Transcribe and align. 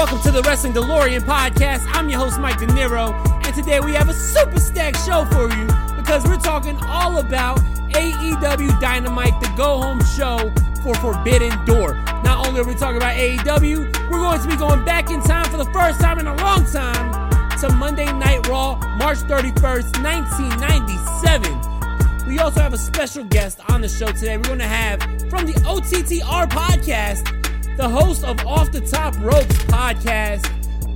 Welcome 0.00 0.22
to 0.22 0.30
the 0.30 0.40
Wrestling 0.40 0.72
DeLorean 0.72 1.20
podcast. 1.20 1.84
I'm 1.92 2.08
your 2.08 2.20
host, 2.20 2.40
Mike 2.40 2.58
De 2.58 2.66
Niro, 2.68 3.12
and 3.44 3.54
today 3.54 3.80
we 3.80 3.92
have 3.92 4.08
a 4.08 4.14
super 4.14 4.58
stacked 4.58 4.96
show 5.04 5.26
for 5.26 5.54
you 5.54 5.66
because 5.94 6.24
we're 6.24 6.38
talking 6.38 6.78
all 6.84 7.18
about 7.18 7.58
AEW 7.90 8.80
Dynamite, 8.80 9.38
the 9.42 9.52
go 9.58 9.78
home 9.78 10.02
show 10.16 10.50
for 10.82 10.94
Forbidden 10.94 11.52
Door. 11.66 11.96
Not 12.24 12.46
only 12.46 12.62
are 12.62 12.64
we 12.64 12.74
talking 12.76 12.96
about 12.96 13.14
AEW, 13.14 14.10
we're 14.10 14.20
going 14.20 14.40
to 14.40 14.48
be 14.48 14.56
going 14.56 14.86
back 14.86 15.10
in 15.10 15.20
time 15.20 15.44
for 15.50 15.58
the 15.58 15.66
first 15.66 16.00
time 16.00 16.18
in 16.18 16.26
a 16.26 16.36
long 16.36 16.64
time 16.64 17.30
to 17.58 17.70
Monday 17.74 18.10
Night 18.10 18.48
Raw, 18.48 18.76
March 18.96 19.18
31st, 19.18 20.02
1997. 20.02 22.26
We 22.26 22.38
also 22.38 22.62
have 22.62 22.72
a 22.72 22.78
special 22.78 23.24
guest 23.24 23.60
on 23.68 23.82
the 23.82 23.88
show 23.88 24.06
today. 24.06 24.38
We're 24.38 24.44
going 24.44 24.60
to 24.60 24.66
have 24.66 24.98
from 25.28 25.44
the 25.44 25.52
OTTR 25.66 26.48
podcast 26.48 27.39
the 27.76 27.88
host 27.88 28.24
of 28.24 28.44
Off 28.46 28.72
the 28.72 28.80
Top 28.80 29.16
Ropes 29.20 29.56
podcast, 29.64 30.42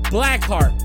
Blackheart. 0.04 0.80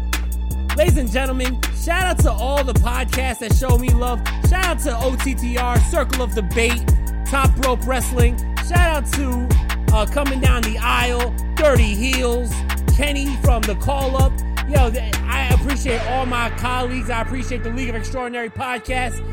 Ladies 0.77 0.97
and 0.97 1.11
gentlemen, 1.11 1.59
shout 1.83 2.03
out 2.03 2.19
to 2.19 2.31
all 2.31 2.63
the 2.63 2.73
podcasts 2.73 3.39
that 3.39 3.53
show 3.53 3.77
me 3.77 3.89
love. 3.89 4.19
Shout 4.49 4.65
out 4.65 4.79
to 4.79 4.91
OTTR, 4.91 5.79
Circle 5.89 6.21
of 6.23 6.33
Debate, 6.33 6.87
Top 7.25 7.55
Rope 7.65 7.85
Wrestling. 7.85 8.37
Shout 8.67 8.77
out 8.77 9.05
to 9.13 9.47
uh, 9.93 10.05
Coming 10.05 10.39
Down 10.39 10.61
the 10.61 10.77
Aisle, 10.77 11.35
Dirty 11.55 11.95
Heels, 11.95 12.51
Kenny 12.95 13.35
from 13.37 13.61
the 13.63 13.75
Call 13.75 14.15
Up. 14.21 14.31
Yo, 14.69 14.91
I 15.25 15.49
appreciate 15.51 16.01
all 16.07 16.25
my 16.25 16.49
colleagues. 16.51 17.09
I 17.09 17.21
appreciate 17.21 17.63
the 17.63 17.71
League 17.71 17.89
of 17.89 17.95
Extraordinary 17.95 18.49
podcast. 18.49 19.25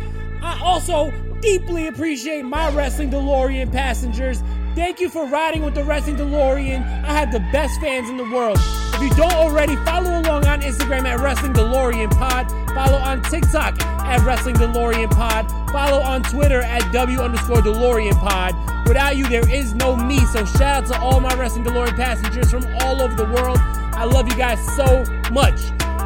I 0.43 0.59
also 0.63 1.11
deeply 1.41 1.87
appreciate 1.89 2.45
my 2.45 2.71
Wrestling 2.71 3.11
DeLorean 3.11 3.71
passengers. 3.71 4.43
Thank 4.77 5.01
you 5.01 5.09
for 5.09 5.25
riding 5.25 5.65
with 5.65 5.75
the 5.75 5.83
Wrestling 5.83 6.17
DeLorean. 6.17 6.83
I 7.03 7.13
have 7.15 7.33
the 7.33 7.41
best 7.51 7.81
fans 7.81 8.11
in 8.11 8.19
the 8.19 8.31
world. 8.31 8.59
If 8.61 9.01
you 9.01 9.09
don't 9.17 9.33
already, 9.33 9.75
follow 9.77 10.21
along 10.21 10.47
on 10.47 10.61
Instagram 10.61 11.07
at 11.07 11.19
Wrestling 11.19 11.55
DeLorean 11.55 12.11
Pod. 12.11 12.51
Follow 12.75 12.99
on 12.99 13.23
TikTok 13.23 13.81
at 13.83 14.21
Wrestling 14.27 14.57
DeLorean 14.57 15.11
Pod. 15.11 15.51
Follow 15.71 16.03
on 16.03 16.23
Twitter 16.25 16.61
at 16.61 16.93
W 16.93 17.19
underscore 17.21 17.63
DeLorean 17.63 18.13
Pod. 18.21 18.55
Without 18.87 19.17
you, 19.17 19.27
there 19.31 19.51
is 19.51 19.73
no 19.73 19.97
me. 19.97 20.19
So 20.27 20.45
shout 20.45 20.85
out 20.85 20.87
to 20.89 21.01
all 21.01 21.21
my 21.21 21.35
Wrestling 21.37 21.65
DeLorean 21.65 21.97
passengers 21.97 22.51
from 22.51 22.67
all 22.83 23.01
over 23.01 23.15
the 23.15 23.33
world. 23.33 23.57
I 23.59 24.05
love 24.05 24.29
you 24.29 24.37
guys 24.37 24.61
so 24.77 25.05
much. 25.33 25.59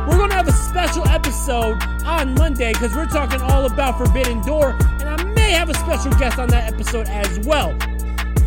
We're 0.06 0.16
going 0.16 0.31
to 0.31 0.37
have 0.37 0.47
a 0.47 0.52
special 0.52 1.06
episode 1.08 1.82
on 2.04 2.34
Monday 2.34 2.72
because 2.72 2.94
we're 2.94 3.06
talking 3.06 3.41
all 3.41 3.66
about 3.66 3.98
Forbidden 3.98 4.42
Door, 4.47 4.76
and 5.00 5.08
I 5.08 5.25
may 5.25 5.50
have 5.50 5.70
a 5.70 5.75
special 5.75 6.12
guest 6.12 6.38
on 6.38 6.48
that 6.50 6.72
episode 6.72 7.08
as 7.08 7.41
well. 7.41 7.76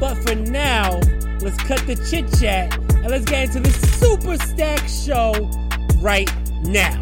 But 0.03 0.15
for 0.27 0.35
now, 0.35 0.99
let's 1.39 1.55
cut 1.63 1.79
the 1.87 1.95
chit 2.09 2.29
chat 2.37 2.77
and 2.77 3.07
let's 3.07 3.23
get 3.23 3.45
into 3.45 3.61
the 3.61 3.71
Super 3.71 4.35
Stack 4.37 4.85
show 4.85 5.31
right 6.01 6.29
now. 6.65 6.99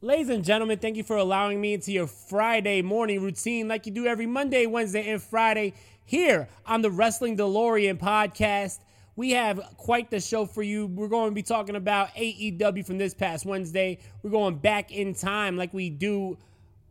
Ladies 0.00 0.28
and 0.28 0.44
gentlemen, 0.44 0.78
thank 0.78 0.96
you 0.96 1.02
for 1.02 1.16
allowing 1.16 1.60
me 1.60 1.74
into 1.74 1.90
your 1.90 2.06
Friday 2.06 2.80
morning 2.80 3.20
routine 3.24 3.66
like 3.66 3.84
you 3.84 3.90
do 3.90 4.06
every 4.06 4.24
Monday, 4.26 4.66
Wednesday, 4.66 5.10
and 5.10 5.20
Friday 5.20 5.74
here 6.04 6.48
on 6.64 6.82
the 6.82 6.90
Wrestling 6.92 7.36
DeLorean 7.36 7.98
podcast. 7.98 8.78
We 9.16 9.32
have 9.32 9.58
quite 9.78 10.12
the 10.12 10.20
show 10.20 10.46
for 10.46 10.62
you. 10.62 10.86
We're 10.86 11.08
going 11.08 11.30
to 11.30 11.34
be 11.34 11.42
talking 11.42 11.74
about 11.74 12.14
AEW 12.14 12.86
from 12.86 12.98
this 12.98 13.14
past 13.14 13.44
Wednesday. 13.44 13.98
We're 14.22 14.30
going 14.30 14.58
back 14.58 14.92
in 14.92 15.12
time 15.12 15.56
like 15.56 15.74
we 15.74 15.90
do 15.90 16.38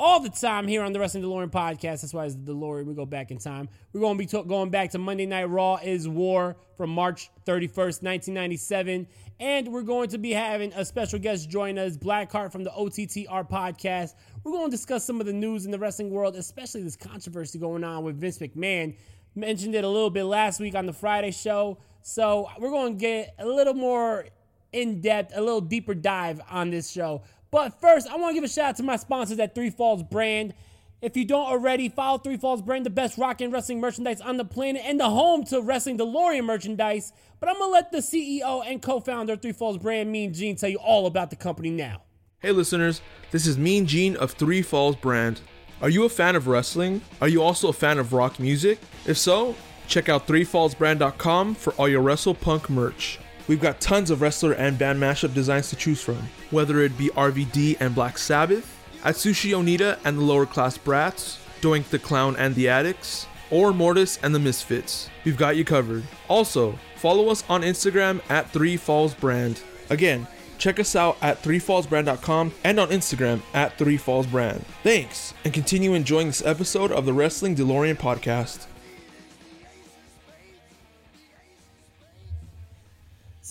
all 0.02 0.20
the 0.20 0.32
time 0.32 0.68
here 0.68 0.82
on 0.82 0.94
the 0.94 1.00
Wrestling 1.00 1.24
DeLorean 1.24 1.52
podcast. 1.52 2.02
That's 2.02 2.12
why 2.12 2.26
it's 2.26 2.34
the 2.34 2.54
DeLorean. 2.54 2.88
We 2.88 2.96
go 2.96 3.06
back 3.06 3.30
in 3.30 3.38
time. 3.38 3.70
We're 3.94 4.02
going 4.02 4.18
to 4.18 4.18
be 4.18 4.26
to- 4.26 4.44
going 4.44 4.72
back 4.72 4.90
to 4.92 4.98
Monday 4.98 5.28
Night 5.28 5.44
Raw 5.44 5.76
is 5.76 6.10
War 6.10 6.58
from 6.76 6.90
March 6.90 7.30
31st, 7.46 8.02
1997. 8.02 9.06
And 9.40 9.68
we're 9.68 9.84
going 9.84 10.10
to 10.10 10.18
be 10.18 10.32
having 10.32 10.74
a 10.74 10.84
special 10.86 11.20
guest 11.20 11.52
join 11.52 11.78
us, 11.78 11.98
Blackheart 11.98 12.52
from 12.52 12.64
the 12.64 12.72
OTTR 12.72 13.48
podcast. 13.48 14.16
We're 14.44 14.54
going 14.54 14.72
to 14.72 14.76
discuss 14.76 15.06
some 15.06 15.20
of 15.20 15.28
the 15.28 15.34
news 15.34 15.66
in 15.66 15.72
the 15.72 15.78
wrestling 15.78 16.10
world, 16.10 16.36
especially 16.36 16.82
this 16.82 16.96
controversy 16.96 17.60
going 17.60 17.84
on 17.84 18.04
with 18.04 18.20
Vince 18.20 18.40
McMahon. 18.40 18.98
Mentioned 19.36 19.76
it 19.76 19.84
a 19.84 19.88
little 19.88 20.10
bit 20.10 20.24
last 20.24 20.60
week 20.60 20.74
on 20.74 20.88
the 20.88 20.94
Friday 20.94 21.30
show. 21.30 21.78
So 22.02 22.48
we're 22.58 22.72
going 22.72 22.94
to 22.94 23.00
get 23.00 23.36
a 23.38 23.46
little 23.46 23.76
more 23.76 24.26
in 24.74 25.00
depth, 25.00 25.34
a 25.36 25.42
little 25.42 25.62
deeper 25.62 25.94
dive 25.94 26.42
on 26.50 26.72
this 26.72 26.90
show. 26.90 27.22
But 27.52 27.82
first, 27.82 28.08
I 28.08 28.16
want 28.16 28.32
to 28.32 28.34
give 28.34 28.46
a 28.46 28.48
shout 28.48 28.70
out 28.70 28.76
to 28.78 28.84
my 28.84 28.96
sponsors 28.96 29.38
at 29.40 29.54
Three 29.54 29.70
Falls 29.70 30.04
Brand. 30.04 30.54
If 31.02 31.18
you 31.18 31.26
don't 31.26 31.48
already, 31.48 31.90
follow 31.90 32.18
Three 32.18 32.38
Falls 32.38 32.62
Brand, 32.62 32.86
the 32.86 32.90
best 32.90 33.18
rock 33.18 33.42
and 33.42 33.52
wrestling 33.52 33.82
merchandise 33.82 34.22
on 34.22 34.38
the 34.38 34.46
planet 34.46 34.84
and 34.86 34.98
the 34.98 35.10
home 35.10 35.44
to 35.46 35.62
Wrestling 35.62 35.98
DeLorean 35.98 36.46
merchandise. 36.46 37.12
But 37.42 37.50
I'm 37.50 37.58
going 37.58 37.68
to 37.68 37.74
let 37.74 37.92
the 37.92 37.98
CEO 37.98 38.64
and 38.66 38.82
co 38.82 39.02
founder 39.02 39.34
of 39.34 39.42
Three 39.42 39.52
Falls 39.52 39.78
Brand, 39.78 40.10
Mean 40.10 40.34
Gene, 40.34 40.56
tell 40.56 40.70
you 40.70 40.78
all 40.78 41.08
about 41.08 41.30
the 41.30 41.36
company 41.36 41.72
now. 41.72 42.04
Hey 42.40 42.52
listeners, 42.52 43.02
this 43.32 43.46
is 43.46 43.58
Mean 43.58 43.86
Gene 43.86 44.16
of 44.16 44.32
Three 44.32 44.62
Falls 44.62 44.96
Brand. 44.96 45.42
Are 45.82 45.90
you 45.90 46.06
a 46.06 46.10
fan 46.10 46.38
of 46.38 46.48
wrestling? 46.48 47.02
Are 47.20 47.28
you 47.28 47.44
also 47.44 47.68
a 47.68 47.74
fan 47.74 48.00
of 48.00 48.14
rock 48.14 48.40
music? 48.40 48.80
If 49.06 49.18
so, 49.18 49.56
check 49.88 50.08
out 50.08 50.26
threefallsbrand.com 50.26 51.56
for 51.56 51.74
all 51.74 51.90
your 51.90 52.02
Wrestle 52.02 52.34
Punk 52.34 52.70
merch. 52.70 53.20
We've 53.48 53.62
got 53.62 53.82
tons 53.82 54.10
of 54.12 54.22
wrestler 54.22 54.54
and 54.54 54.78
band 54.78 55.00
mashup 55.02 55.34
designs 55.34 55.70
to 55.70 55.76
choose 55.76 56.02
from, 56.02 56.30
whether 56.52 56.80
it 56.80 56.98
be 56.98 57.10
RVD 57.10 57.78
and 57.80 57.94
Black 57.96 58.18
Sabbath, 58.18 58.78
Atsushi 59.04 59.52
Onita 59.52 59.98
and 60.06 60.18
the 60.18 60.24
Lower 60.24 60.46
Class 60.46 60.78
Brats, 60.78 61.40
Doink 61.62 61.90
the 61.90 62.00
Clown 62.00 62.36
and 62.38 62.56
the 62.56 62.70
Adicts, 62.70 63.28
or 63.50 63.74
Mortis 63.74 64.20
and 64.24 64.34
the 64.34 64.40
Misfits. 64.40 65.10
We've 65.26 65.38
got 65.38 65.58
you 65.58 65.66
covered. 65.66 66.04
Also, 66.28 66.78
follow 66.96 67.30
us 67.30 67.44
on 67.50 67.62
Instagram 67.62 68.22
at 68.30 68.50
Three 68.52 68.78
Falls 68.78 69.14
Brand. 69.14 69.62
Again, 69.90 70.28
check 70.58 70.80
us 70.80 70.96
out 70.96 71.18
at 71.22 71.42
threefallsbrand.com 71.42 72.54
and 72.64 72.80
on 72.80 72.90
Instagram 72.90 73.42
at 73.54 73.78
threefallsbrand. 73.78 74.62
Thanks, 74.84 75.34
and 75.44 75.54
continue 75.54 75.94
enjoying 75.94 76.28
this 76.28 76.46
episode 76.46 76.92
of 76.92 77.06
the 77.06 77.14
Wrestling 77.14 77.56
DeLorean 77.56 77.98
podcast. 77.98 78.68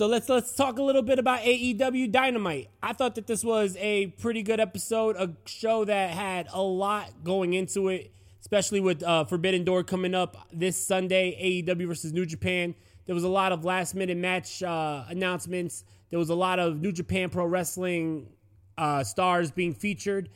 So 0.01 0.07
let's 0.07 0.31
let's 0.31 0.55
talk 0.55 0.79
a 0.79 0.83
little 0.83 1.03
bit 1.03 1.19
about 1.19 1.41
AEW 1.41 2.11
Dynamite. 2.11 2.71
I 2.83 2.95
thought 2.95 3.17
that 3.17 3.27
this 3.27 3.45
was 3.45 3.77
a 3.79 4.07
pretty 4.07 4.43
good 4.43 4.59
episode, 4.59 5.15
a 5.17 5.37
show 5.45 5.85
that 5.85 6.13
had 6.13 6.49
a 6.55 6.63
lot 6.63 7.23
going 7.23 7.53
into 7.53 7.89
it, 7.89 8.11
especially 8.41 8.81
with 8.81 9.03
uh, 9.03 9.27
Forbidden 9.27 9.63
Door 9.63 9.85
coming 9.85 10.15
up 10.15 10.49
this 10.55 10.83
Sunday, 10.83 11.63
AEW 11.67 11.87
versus 11.87 12.15
New 12.15 12.25
Japan. 12.25 12.75
There 13.05 13.15
was 13.15 13.25
a 13.25 13.29
lot 13.29 13.53
of 13.53 13.67
last 13.67 13.95
minute 13.95 14.17
match 14.17 14.63
uh, 14.63 15.05
announcements. 15.11 15.85
There 16.09 16.19
was 16.19 16.31
a 16.31 16.35
lot 16.35 16.59
of 16.59 16.81
New 16.81 16.93
Japan 16.93 17.29
Pro 17.29 17.45
Wrestling 17.45 18.31
uh, 18.79 19.05
stars 19.05 19.51
being 19.51 19.75
featured. 19.75 20.31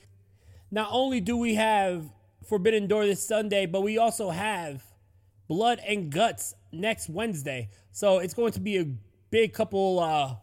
Not 0.70 0.90
only 0.90 1.22
do 1.22 1.38
we 1.38 1.54
have 1.54 2.04
Forbidden 2.46 2.86
Door 2.86 3.06
this 3.06 3.26
Sunday, 3.26 3.64
but 3.64 3.80
we 3.80 3.96
also 3.96 4.28
have 4.28 4.84
Blood 5.48 5.80
and 5.88 6.12
Guts 6.12 6.54
next 6.70 7.08
Wednesday. 7.08 7.70
So 7.92 8.18
it's 8.18 8.34
going 8.34 8.52
to 8.52 8.60
be 8.60 8.76
a 8.76 8.84
big 9.34 9.52
couple 9.52 9.98
uh, 9.98 10.36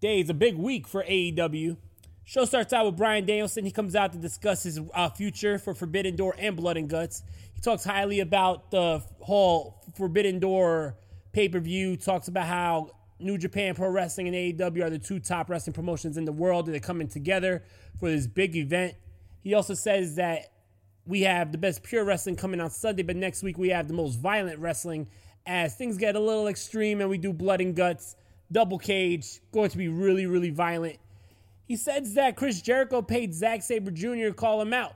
days, 0.00 0.30
a 0.30 0.34
big 0.34 0.56
week 0.56 0.86
for 0.86 1.02
AEW. 1.02 1.76
Show 2.24 2.44
starts 2.44 2.72
out 2.72 2.86
with 2.86 2.96
Bryan 2.96 3.26
Danielson. 3.26 3.64
He 3.64 3.72
comes 3.72 3.96
out 3.96 4.12
to 4.12 4.18
discuss 4.18 4.62
his 4.62 4.78
uh, 4.94 5.08
future 5.08 5.58
for 5.58 5.74
Forbidden 5.74 6.14
Door 6.14 6.36
and 6.38 6.56
Blood 6.56 6.76
and 6.76 6.88
Guts. 6.88 7.24
He 7.52 7.60
talks 7.60 7.82
highly 7.82 8.20
about 8.20 8.70
the 8.70 9.02
whole 9.18 9.82
Forbidden 9.96 10.38
Door 10.38 10.94
pay 11.32 11.48
per 11.48 11.58
view. 11.58 11.96
Talks 11.96 12.28
about 12.28 12.46
how 12.46 12.92
New 13.18 13.38
Japan 13.38 13.74
Pro 13.74 13.88
Wrestling 13.88 14.28
and 14.28 14.36
AEW 14.36 14.84
are 14.84 14.90
the 14.90 15.00
two 15.00 15.18
top 15.18 15.50
wrestling 15.50 15.74
promotions 15.74 16.16
in 16.16 16.24
the 16.24 16.30
world, 16.30 16.66
and 16.66 16.74
they're 16.74 16.80
coming 16.80 17.08
together 17.08 17.64
for 17.98 18.08
this 18.08 18.28
big 18.28 18.54
event. 18.54 18.94
He 19.42 19.52
also 19.52 19.74
says 19.74 20.14
that 20.14 20.52
we 21.04 21.22
have 21.22 21.50
the 21.50 21.58
best 21.58 21.82
pure 21.82 22.04
wrestling 22.04 22.36
coming 22.36 22.60
on 22.60 22.70
Sunday, 22.70 23.02
but 23.02 23.16
next 23.16 23.42
week 23.42 23.58
we 23.58 23.70
have 23.70 23.88
the 23.88 23.94
most 23.94 24.14
violent 24.20 24.60
wrestling 24.60 25.08
as 25.44 25.74
things 25.74 25.96
get 25.96 26.14
a 26.14 26.20
little 26.20 26.46
extreme 26.46 27.00
and 27.00 27.10
we 27.10 27.18
do 27.18 27.32
blood 27.32 27.60
and 27.60 27.74
guts, 27.74 28.14
double 28.50 28.78
cage, 28.78 29.40
going 29.52 29.70
to 29.70 29.78
be 29.78 29.88
really, 29.88 30.26
really 30.26 30.50
violent. 30.50 30.96
He 31.66 31.76
says 31.76 32.14
that 32.14 32.36
Chris 32.36 32.62
Jericho 32.62 33.02
paid 33.02 33.34
Zack 33.34 33.62
Sabre 33.62 33.90
Jr. 33.90 34.28
to 34.28 34.32
call 34.32 34.60
him 34.62 34.72
out. 34.72 34.94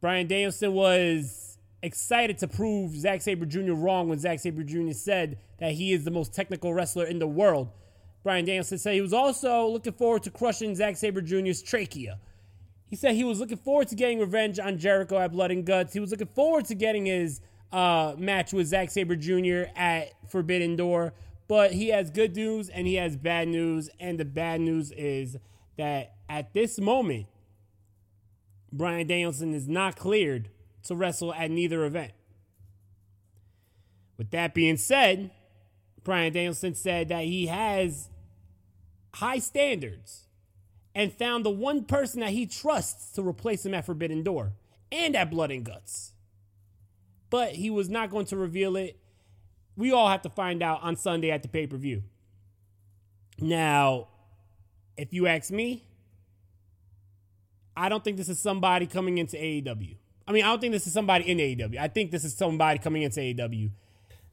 Bryan 0.00 0.26
Danielson 0.26 0.72
was 0.72 1.58
excited 1.82 2.38
to 2.38 2.48
prove 2.48 2.94
Zack 2.94 3.22
Sabre 3.22 3.46
Jr. 3.46 3.72
wrong 3.72 4.08
when 4.08 4.18
Zack 4.18 4.38
Sabre 4.38 4.62
Jr. 4.62 4.92
said 4.92 5.38
that 5.58 5.72
he 5.72 5.92
is 5.92 6.04
the 6.04 6.10
most 6.10 6.34
technical 6.34 6.72
wrestler 6.72 7.06
in 7.06 7.18
the 7.18 7.26
world. 7.26 7.70
Bryan 8.22 8.44
Danielson 8.44 8.78
said 8.78 8.94
he 8.94 9.00
was 9.00 9.12
also 9.12 9.66
looking 9.66 9.92
forward 9.92 10.22
to 10.22 10.30
crushing 10.30 10.74
Zack 10.74 10.96
Sabre 10.96 11.20
Jr.'s 11.20 11.62
trachea. 11.62 12.20
He 12.86 12.96
said 12.96 13.14
he 13.14 13.24
was 13.24 13.40
looking 13.40 13.58
forward 13.58 13.88
to 13.88 13.94
getting 13.94 14.20
revenge 14.20 14.58
on 14.58 14.78
Jericho 14.78 15.18
at 15.18 15.32
Blood 15.32 15.50
and 15.50 15.64
Guts. 15.64 15.92
He 15.92 16.00
was 16.00 16.10
looking 16.10 16.28
forward 16.28 16.64
to 16.66 16.74
getting 16.74 17.06
his 17.06 17.40
uh, 17.72 18.14
match 18.18 18.52
with 18.52 18.66
Zack 18.66 18.90
Sabre 18.90 19.16
Jr. 19.16 19.70
at 19.76 20.12
Forbidden 20.30 20.76
Door. 20.76 21.14
But 21.46 21.72
he 21.72 21.88
has 21.88 22.10
good 22.10 22.36
news 22.36 22.68
and 22.68 22.86
he 22.86 22.94
has 22.94 23.16
bad 23.16 23.48
news. 23.48 23.90
And 24.00 24.18
the 24.18 24.24
bad 24.24 24.60
news 24.60 24.92
is 24.92 25.36
that 25.76 26.14
at 26.28 26.54
this 26.54 26.78
moment, 26.78 27.26
Bryan 28.72 29.06
Danielson 29.06 29.54
is 29.54 29.68
not 29.68 29.96
cleared 29.96 30.48
to 30.84 30.96
wrestle 30.96 31.32
at 31.34 31.50
neither 31.50 31.84
event. 31.84 32.12
With 34.16 34.30
that 34.30 34.54
being 34.54 34.76
said, 34.76 35.30
Bryan 36.02 36.32
Danielson 36.32 36.74
said 36.74 37.08
that 37.08 37.24
he 37.24 37.46
has 37.46 38.08
high 39.14 39.38
standards 39.38 40.26
and 40.94 41.12
found 41.12 41.44
the 41.44 41.50
one 41.50 41.84
person 41.84 42.20
that 42.20 42.30
he 42.30 42.46
trusts 42.46 43.12
to 43.12 43.22
replace 43.22 43.64
him 43.64 43.74
at 43.74 43.86
Forbidden 43.86 44.22
Door 44.22 44.52
and 44.92 45.16
at 45.16 45.30
Blood 45.30 45.50
and 45.50 45.64
Guts. 45.64 46.13
But 47.34 47.50
he 47.50 47.68
was 47.68 47.88
not 47.88 48.10
going 48.10 48.26
to 48.26 48.36
reveal 48.36 48.76
it. 48.76 48.96
We 49.76 49.90
all 49.90 50.08
have 50.08 50.22
to 50.22 50.28
find 50.28 50.62
out 50.62 50.84
on 50.84 50.94
Sunday 50.94 51.32
at 51.32 51.42
the 51.42 51.48
pay 51.48 51.66
per 51.66 51.76
view. 51.76 52.04
Now, 53.40 54.06
if 54.96 55.12
you 55.12 55.26
ask 55.26 55.50
me, 55.50 55.82
I 57.76 57.88
don't 57.88 58.04
think 58.04 58.18
this 58.18 58.28
is 58.28 58.38
somebody 58.38 58.86
coming 58.86 59.18
into 59.18 59.36
AEW. 59.36 59.96
I 60.28 60.30
mean, 60.30 60.44
I 60.44 60.46
don't 60.46 60.60
think 60.60 60.74
this 60.74 60.86
is 60.86 60.92
somebody 60.92 61.28
in 61.28 61.38
AEW. 61.38 61.76
I 61.76 61.88
think 61.88 62.12
this 62.12 62.22
is 62.22 62.36
somebody 62.36 62.78
coming 62.78 63.02
into 63.02 63.18
AEW. 63.18 63.68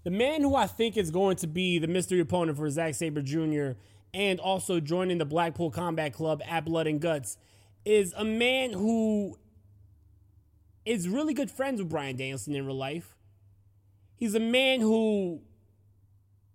The 0.03 0.11
man 0.11 0.43
who 0.43 0.55
I 0.55 0.67
think 0.67 0.95
is 0.95 1.09
going 1.09 1.37
to 1.37 1.47
be 1.47 1.79
the 1.79 1.87
mystery 1.87 2.19
opponent 2.19 2.59
for 2.59 2.69
Zack 2.69 2.93
Sabre 2.93 3.23
Jr 3.23 3.71
and 4.13 4.39
also 4.39 4.79
joining 4.79 5.17
the 5.17 5.25
Blackpool 5.25 5.71
Combat 5.71 6.13
Club 6.13 6.43
at 6.47 6.65
Blood 6.65 6.85
and 6.85 7.01
Guts 7.01 7.39
is 7.83 8.13
a 8.15 8.23
man 8.23 8.73
who 8.73 9.39
is 10.85 11.07
really 11.07 11.33
good 11.33 11.51
friends 11.51 11.81
with 11.81 11.89
Bryan 11.89 12.15
Danielson 12.15 12.55
in 12.55 12.65
real 12.65 12.77
life. 12.77 13.15
He's 14.15 14.35
a 14.35 14.39
man 14.39 14.81
who 14.81 15.41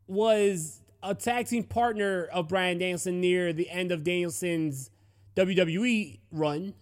was 0.07 0.81
a 1.03 1.15
tag 1.15 1.47
team 1.47 1.65
partner 1.65 2.25
of 2.33 2.49
Bryan 2.49 2.79
Danielson 2.79 3.21
near 3.21 3.53
the 3.53 3.69
end 3.71 3.93
of 3.93 4.05
Danielson's 4.05 4.91
WWE 5.37 6.19
run. 6.33 6.75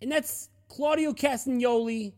And 0.00 0.12
that's 0.12 0.48
Claudio 0.68 1.12
Castagnoli, 1.12 2.12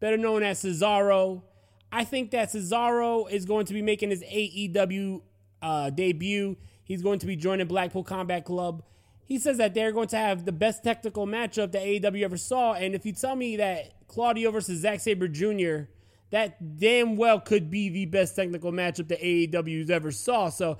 better 0.00 0.16
known 0.16 0.42
as 0.42 0.62
Cesaro. 0.62 1.42
I 1.90 2.04
think 2.04 2.30
that 2.30 2.50
Cesaro 2.50 3.30
is 3.30 3.44
going 3.44 3.66
to 3.66 3.74
be 3.74 3.82
making 3.82 4.10
his 4.10 4.22
AEW 4.22 5.22
uh, 5.60 5.90
debut. 5.90 6.56
He's 6.84 7.02
going 7.02 7.18
to 7.20 7.26
be 7.26 7.36
joining 7.36 7.66
Blackpool 7.66 8.04
Combat 8.04 8.44
Club. 8.44 8.82
He 9.24 9.38
says 9.38 9.56
that 9.58 9.74
they're 9.74 9.92
going 9.92 10.08
to 10.08 10.16
have 10.16 10.44
the 10.44 10.52
best 10.52 10.84
technical 10.84 11.26
matchup 11.26 11.72
that 11.72 11.82
AEW 11.82 12.22
ever 12.22 12.36
saw. 12.36 12.74
And 12.74 12.94
if 12.94 13.06
you 13.06 13.12
tell 13.12 13.36
me 13.36 13.56
that 13.56 14.06
Claudio 14.08 14.50
versus 14.50 14.80
Zack 14.80 15.00
Sabre 15.00 15.28
Jr., 15.28 15.90
that 16.30 16.78
damn 16.78 17.16
well 17.16 17.40
could 17.40 17.70
be 17.70 17.88
the 17.88 18.06
best 18.06 18.34
technical 18.34 18.72
matchup 18.72 19.08
that 19.08 19.20
AEW's 19.20 19.90
ever 19.90 20.10
saw. 20.10 20.48
So 20.48 20.78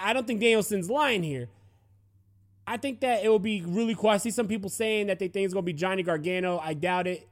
I 0.00 0.12
don't 0.12 0.26
think 0.26 0.40
Danielson's 0.40 0.88
lying 0.88 1.22
here. 1.22 1.48
I 2.66 2.76
think 2.76 3.00
that 3.00 3.24
it 3.24 3.28
will 3.28 3.38
be 3.38 3.62
really 3.62 3.94
cool. 3.94 4.10
I 4.10 4.18
see 4.18 4.30
some 4.30 4.46
people 4.46 4.70
saying 4.70 5.06
that 5.08 5.18
they 5.18 5.28
think 5.28 5.44
it's 5.46 5.54
going 5.54 5.64
to 5.64 5.66
be 5.66 5.72
Johnny 5.72 6.02
Gargano. 6.02 6.58
I 6.58 6.74
doubt 6.74 7.06
it. 7.06 7.28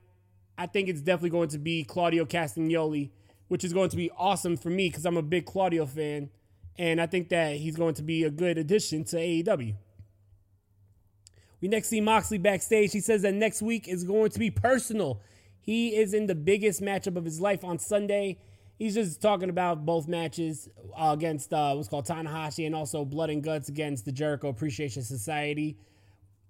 I 0.59 0.67
think 0.67 0.89
it's 0.89 1.03
definitely 1.03 1.31
going 1.31 1.51
to 1.51 1.59
be 1.59 1.85
Claudio 1.85 2.25
Castagnoli, 2.25 3.11
which 3.49 3.63
is 3.63 3.73
going 3.73 3.91
to 3.91 3.97
be 3.97 4.11
awesome 4.17 4.57
for 4.57 4.71
me 4.71 4.89
because 4.89 5.05
I'm 5.05 5.17
a 5.17 5.23
big 5.23 5.45
Claudio 5.45 5.87
fan. 5.87 6.31
And 6.79 7.01
I 7.01 7.07
think 7.07 7.29
that 7.29 7.57
he's 7.57 7.77
going 7.77 7.95
to 7.95 8.03
be 8.03 8.25
a 8.25 8.31
good 8.31 8.59
addition 8.59 9.05
to 9.05 9.17
AEW. 9.17 9.77
We 11.67 11.71
next 11.71 11.89
see 11.89 12.01
Moxley 12.01 12.39
backstage. 12.39 12.93
He 12.93 13.01
says 13.01 13.23
that 13.23 13.35
next 13.35 13.61
week 13.61 13.89
is 13.89 14.05
going 14.05 14.31
to 14.31 14.39
be 14.39 14.53
personal. 14.53 15.21
He 15.61 15.97
is 15.97 16.15
in 16.15 16.29
the 16.29 16.35
biggest 16.37 16.81
matchup 16.81 17.17
of 17.17 17.25
his 17.25 17.41
life 17.41 17.65
on 17.65 17.81
Sunday. 17.81 18.39
He's 18.79 18.95
just 18.95 19.21
talking 19.21 19.51
about 19.51 19.85
both 19.85 20.07
matches 20.07 20.69
uh, 20.97 21.11
against 21.13 21.53
uh, 21.53 21.75
what's 21.75 21.89
called 21.89 22.07
Tanahashi 22.07 22.67
and 22.67 22.75
also 22.77 23.05
Blood 23.05 23.31
and 23.31 23.43
Guts 23.43 23.69
against 23.69 24.05
the 24.05 24.13
Jericho 24.13 24.47
Appreciation 24.47 25.03
Society. 25.03 25.77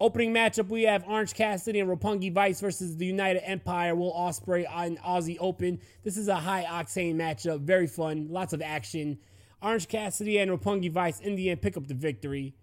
Opening 0.03 0.35
matchup, 0.35 0.69
we 0.69 0.83
have 0.83 1.03
Orange 1.09 1.33
Cassidy 1.33 1.81
and 1.81 1.89
Roppongi 1.89 2.31
Vice 2.31 2.61
versus 2.61 2.99
the 2.99 3.07
United 3.07 3.41
Empire, 3.49 3.95
Will 3.95 4.13
Ospreay 4.13 4.71
on 4.71 4.99
Aussie 4.99 5.39
Open. 5.41 5.81
This 6.05 6.19
is 6.19 6.29
a 6.29 6.37
high 6.37 6.67
octane 6.69 7.15
matchup, 7.15 7.61
very 7.61 7.87
fun, 7.87 8.29
lots 8.29 8.53
of 8.53 8.61
action. 8.61 9.17
Orange 9.63 9.89
Cassidy 9.89 10.37
and 10.37 10.51
Roppongi 10.51 10.93
Vice 10.93 11.21
in 11.21 11.37
the 11.37 11.49
end 11.49 11.63
pick 11.63 11.79
up 11.79 11.87
the 11.87 11.95
victory. 11.95 12.55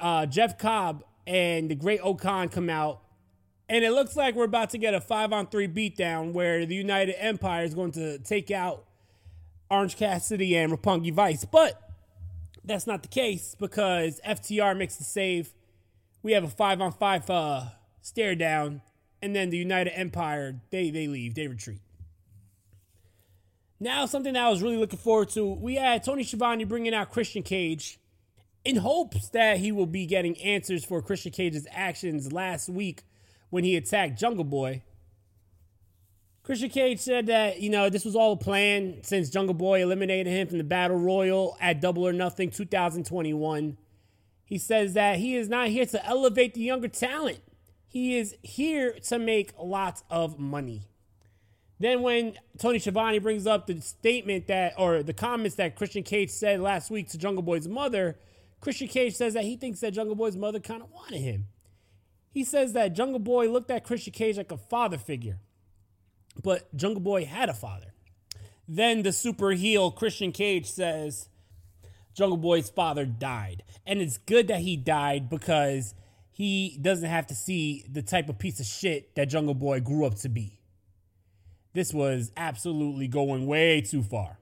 Uh, 0.00 0.24
Jeff 0.24 0.56
Cobb 0.56 1.04
and 1.26 1.70
the 1.70 1.74
Great-O-Khan 1.74 2.48
come 2.48 2.68
out. 2.70 3.00
And 3.68 3.84
it 3.84 3.92
looks 3.92 4.14
like 4.14 4.34
we're 4.34 4.44
about 4.44 4.70
to 4.70 4.78
get 4.78 4.94
a 4.94 5.00
five 5.00 5.32
on 5.32 5.46
three 5.46 5.68
beatdown 5.68 6.32
where 6.32 6.66
the 6.66 6.74
United 6.74 7.14
Empire 7.18 7.64
is 7.64 7.74
going 7.74 7.92
to 7.92 8.18
take 8.18 8.50
out 8.50 8.84
Orange 9.70 9.96
Cassidy 9.96 10.56
and 10.56 10.72
Roppongi 10.72 11.12
Vice. 11.12 11.44
But 11.44 11.80
that's 12.64 12.86
not 12.86 13.02
the 13.02 13.08
case 13.08 13.56
because 13.58 14.20
FTR 14.26 14.76
makes 14.76 14.96
the 14.96 15.04
save. 15.04 15.54
We 16.22 16.32
have 16.32 16.44
a 16.44 16.48
five 16.48 16.80
on 16.80 16.92
five 16.92 17.28
uh, 17.30 17.64
stare 18.02 18.34
down. 18.34 18.82
And 19.22 19.34
then 19.34 19.48
the 19.48 19.56
United 19.56 19.98
Empire, 19.98 20.60
they, 20.70 20.90
they 20.90 21.06
leave, 21.06 21.34
they 21.34 21.48
retreat. 21.48 21.80
Now, 23.80 24.06
something 24.06 24.34
that 24.34 24.44
I 24.44 24.50
was 24.50 24.62
really 24.62 24.76
looking 24.76 24.98
forward 24.98 25.30
to, 25.30 25.46
we 25.46 25.76
had 25.76 26.04
Tony 26.04 26.22
Schiavone 26.22 26.64
bringing 26.64 26.94
out 26.94 27.10
Christian 27.10 27.42
Cage 27.42 27.98
in 28.64 28.76
hopes 28.76 29.28
that 29.30 29.58
he 29.58 29.70
will 29.72 29.86
be 29.86 30.06
getting 30.06 30.40
answers 30.40 30.84
for 30.84 31.02
Christian 31.02 31.32
Cage's 31.32 31.66
actions 31.70 32.32
last 32.32 32.68
week 32.68 33.02
when 33.50 33.64
he 33.64 33.76
attacked 33.76 34.18
Jungle 34.18 34.44
Boy. 34.44 34.82
Christian 36.42 36.68
Cage 36.68 37.00
said 37.00 37.26
that, 37.26 37.60
you 37.60 37.70
know, 37.70 37.88
this 37.88 38.04
was 38.04 38.14
all 38.14 38.32
a 38.32 38.36
plan 38.36 38.98
since 39.02 39.30
Jungle 39.30 39.54
Boy 39.54 39.82
eliminated 39.82 40.26
him 40.26 40.46
from 40.46 40.58
the 40.58 40.64
Battle 40.64 40.98
Royal 40.98 41.56
at 41.58 41.80
Double 41.80 42.06
or 42.06 42.12
Nothing 42.12 42.50
2021. 42.50 43.78
He 44.44 44.58
says 44.58 44.92
that 44.92 45.18
he 45.18 45.36
is 45.36 45.48
not 45.48 45.68
here 45.68 45.86
to 45.86 46.06
elevate 46.06 46.52
the 46.52 46.60
younger 46.60 46.88
talent. 46.88 47.40
He 47.86 48.18
is 48.18 48.36
here 48.42 48.98
to 49.04 49.18
make 49.18 49.52
lots 49.58 50.04
of 50.10 50.38
money. 50.38 50.82
Then 51.80 52.02
when 52.02 52.34
Tony 52.58 52.78
Schiavone 52.78 53.18
brings 53.20 53.46
up 53.46 53.66
the 53.66 53.80
statement 53.80 54.46
that, 54.48 54.74
or 54.76 55.02
the 55.02 55.14
comments 55.14 55.56
that 55.56 55.76
Christian 55.76 56.02
Cage 56.02 56.30
said 56.30 56.60
last 56.60 56.90
week 56.90 57.08
to 57.10 57.18
Jungle 57.18 57.42
Boy's 57.42 57.68
mother, 57.68 58.18
Christian 58.64 58.88
Cage 58.88 59.14
says 59.14 59.34
that 59.34 59.44
he 59.44 59.56
thinks 59.58 59.80
that 59.80 59.92
Jungle 59.92 60.16
Boy's 60.16 60.38
mother 60.38 60.58
kind 60.58 60.82
of 60.82 60.90
wanted 60.90 61.20
him. 61.20 61.48
He 62.30 62.44
says 62.44 62.72
that 62.72 62.94
Jungle 62.94 63.18
Boy 63.18 63.50
looked 63.50 63.70
at 63.70 63.84
Christian 63.84 64.14
Cage 64.14 64.38
like 64.38 64.50
a 64.50 64.56
father 64.56 64.96
figure, 64.96 65.38
but 66.42 66.74
Jungle 66.74 67.02
Boy 67.02 67.26
had 67.26 67.50
a 67.50 67.54
father. 67.54 67.92
Then 68.66 69.02
the 69.02 69.12
super 69.12 69.50
heel 69.50 69.90
Christian 69.90 70.32
Cage 70.32 70.64
says 70.64 71.28
Jungle 72.14 72.38
Boy's 72.38 72.70
father 72.70 73.04
died. 73.04 73.64
And 73.84 74.00
it's 74.00 74.16
good 74.16 74.48
that 74.48 74.60
he 74.60 74.78
died 74.78 75.28
because 75.28 75.94
he 76.32 76.78
doesn't 76.80 77.10
have 77.10 77.26
to 77.26 77.34
see 77.34 77.84
the 77.86 78.00
type 78.00 78.30
of 78.30 78.38
piece 78.38 78.60
of 78.60 78.66
shit 78.66 79.14
that 79.14 79.26
Jungle 79.26 79.54
Boy 79.54 79.80
grew 79.80 80.06
up 80.06 80.14
to 80.20 80.30
be. 80.30 80.58
This 81.74 81.92
was 81.92 82.32
absolutely 82.34 83.08
going 83.08 83.46
way 83.46 83.82
too 83.82 84.02
far. 84.02 84.38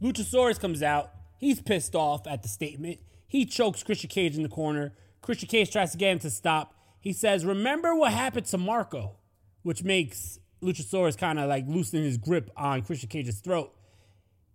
Luchasaurus 0.00 0.58
comes 0.58 0.82
out. 0.82 1.10
He's 1.42 1.60
pissed 1.60 1.96
off 1.96 2.28
at 2.28 2.44
the 2.44 2.48
statement. 2.48 3.00
He 3.26 3.44
chokes 3.46 3.82
Christian 3.82 4.08
Cage 4.08 4.36
in 4.36 4.44
the 4.44 4.48
corner. 4.48 4.92
Christian 5.22 5.48
Cage 5.48 5.72
tries 5.72 5.90
to 5.90 5.98
get 5.98 6.12
him 6.12 6.20
to 6.20 6.30
stop. 6.30 6.72
He 7.00 7.12
says, 7.12 7.44
Remember 7.44 7.96
what 7.96 8.12
happened 8.12 8.46
to 8.46 8.58
Marko? 8.58 9.16
Which 9.64 9.82
makes 9.82 10.38
Luchasaurus 10.62 11.18
kind 11.18 11.40
of 11.40 11.48
like 11.48 11.66
loosen 11.66 12.04
his 12.04 12.16
grip 12.16 12.48
on 12.56 12.82
Christian 12.82 13.08
Cage's 13.08 13.40
throat. 13.40 13.74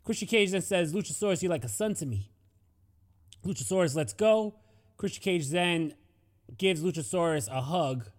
Christian 0.05 0.29
Cage 0.29 0.51
then 0.51 0.61
says, 0.61 0.93
Luchasaurus, 0.93 1.41
you're 1.41 1.51
like 1.51 1.65
a 1.65 1.69
son 1.69 1.93
to 1.95 2.05
me. 2.05 2.31
Luchasaurus 3.45 3.93
lets 3.93 4.13
go. 4.13 4.55
Christian 4.95 5.23
Cage 5.23 5.49
then 5.49 5.93
gives 6.57 6.81
Luchasaurus 6.81 7.49
a 7.51 7.59
hug 7.59 8.09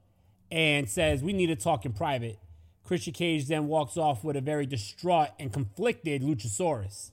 and 0.50 0.90
says, 0.90 1.22
We 1.22 1.32
need 1.32 1.46
to 1.46 1.56
talk 1.56 1.86
in 1.86 1.94
private. 1.94 2.38
Christian 2.84 3.14
Cage 3.14 3.46
then 3.46 3.66
walks 3.66 3.96
off 3.96 4.24
with 4.24 4.36
a 4.36 4.42
very 4.42 4.66
distraught 4.66 5.30
and 5.38 5.54
conflicted 5.54 6.20
Luchasaurus. 6.20 7.12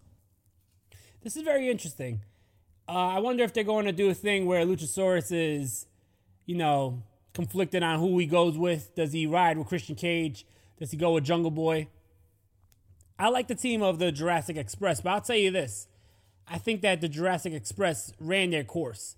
This 1.25 1.35
is 1.35 1.41
very 1.41 1.69
interesting. 1.69 2.21
Uh, 2.87 2.91
I 2.91 3.17
wonder 3.17 3.43
if 3.43 3.51
they're 3.51 3.63
going 3.63 3.85
to 3.85 3.91
do 3.91 4.11
a 4.11 4.13
thing 4.13 4.45
where 4.45 4.63
Luchasaurus 4.63 5.31
is, 5.31 5.87
you 6.45 6.55
know, 6.55 7.01
conflicted 7.33 7.81
on 7.81 7.97
who 7.97 8.19
he 8.19 8.27
goes 8.27 8.59
with. 8.59 8.93
Does 8.93 9.11
he 9.11 9.25
ride 9.25 9.57
with 9.57 9.65
Christian 9.65 9.95
Cage? 9.95 10.45
Does 10.77 10.91
he 10.91 10.97
go 10.97 11.13
with 11.13 11.23
Jungle 11.23 11.49
Boy? 11.49 11.87
I 13.17 13.29
like 13.29 13.47
the 13.47 13.55
team 13.55 13.81
of 13.81 13.97
the 13.97 14.11
Jurassic 14.11 14.55
Express, 14.55 15.01
but 15.01 15.09
I'll 15.09 15.21
tell 15.21 15.35
you 15.35 15.49
this. 15.49 15.87
I 16.47 16.59
think 16.59 16.81
that 16.81 17.01
the 17.01 17.09
Jurassic 17.09 17.53
Express 17.53 18.13
ran 18.19 18.51
their 18.51 18.63
course. 18.63 19.15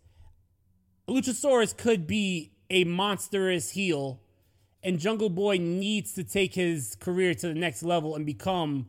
Luchasaurus 1.09 1.75
could 1.75 2.07
be 2.07 2.53
a 2.69 2.85
monstrous 2.85 3.71
heel, 3.71 4.21
and 4.81 4.97
Jungle 4.97 5.29
Boy 5.29 5.57
needs 5.57 6.13
to 6.13 6.23
take 6.23 6.53
his 6.55 6.95
career 7.01 7.33
to 7.33 7.49
the 7.49 7.53
next 7.53 7.83
level 7.83 8.15
and 8.15 8.25
become 8.25 8.85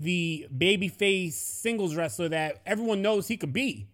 the 0.00 0.48
babyface 0.56 1.34
singles 1.34 1.94
wrestler 1.94 2.28
that 2.30 2.60
everyone 2.64 3.02
knows 3.02 3.28
he 3.28 3.36
could 3.36 3.52
be. 3.52 3.86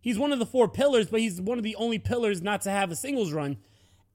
He's 0.00 0.18
one 0.18 0.30
of 0.30 0.38
the 0.38 0.46
four 0.46 0.68
pillars, 0.68 1.08
but 1.08 1.20
he's 1.20 1.40
one 1.40 1.58
of 1.58 1.64
the 1.64 1.74
only 1.76 1.98
pillars 1.98 2.42
not 2.42 2.60
to 2.62 2.70
have 2.70 2.92
a 2.92 2.96
singles 2.96 3.32
run. 3.32 3.56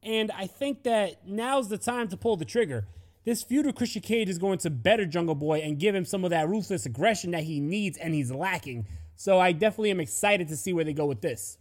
And 0.04 0.32
I 0.32 0.48
think 0.48 0.84
that 0.84 1.28
now's 1.28 1.68
the 1.68 1.78
time 1.78 2.08
to 2.10 2.18
pull 2.18 2.38
the 2.38 2.46
trigger. 2.46 2.88
This 3.26 3.44
feud 3.44 3.66
with 3.66 3.76
Christian 3.76 4.02
Cage 4.02 4.30
is 4.30 4.38
going 4.38 4.60
to 4.60 4.70
better 4.70 5.06
Jungle 5.06 5.36
Boy 5.36 5.60
and 5.60 5.78
give 5.78 5.94
him 5.94 6.06
some 6.06 6.24
of 6.24 6.30
that 6.30 6.48
ruthless 6.48 6.86
aggression 6.86 7.32
that 7.32 7.44
he 7.44 7.60
needs 7.60 7.98
and 7.98 8.14
he's 8.14 8.32
lacking. 8.32 8.88
So 9.16 9.40
I 9.40 9.52
definitely 9.52 9.92
am 9.92 10.00
excited 10.00 10.48
to 10.48 10.58
see 10.58 10.74
where 10.74 10.86
they 10.86 10.94
go 10.94 11.06
with 11.06 11.22
this. 11.22 11.58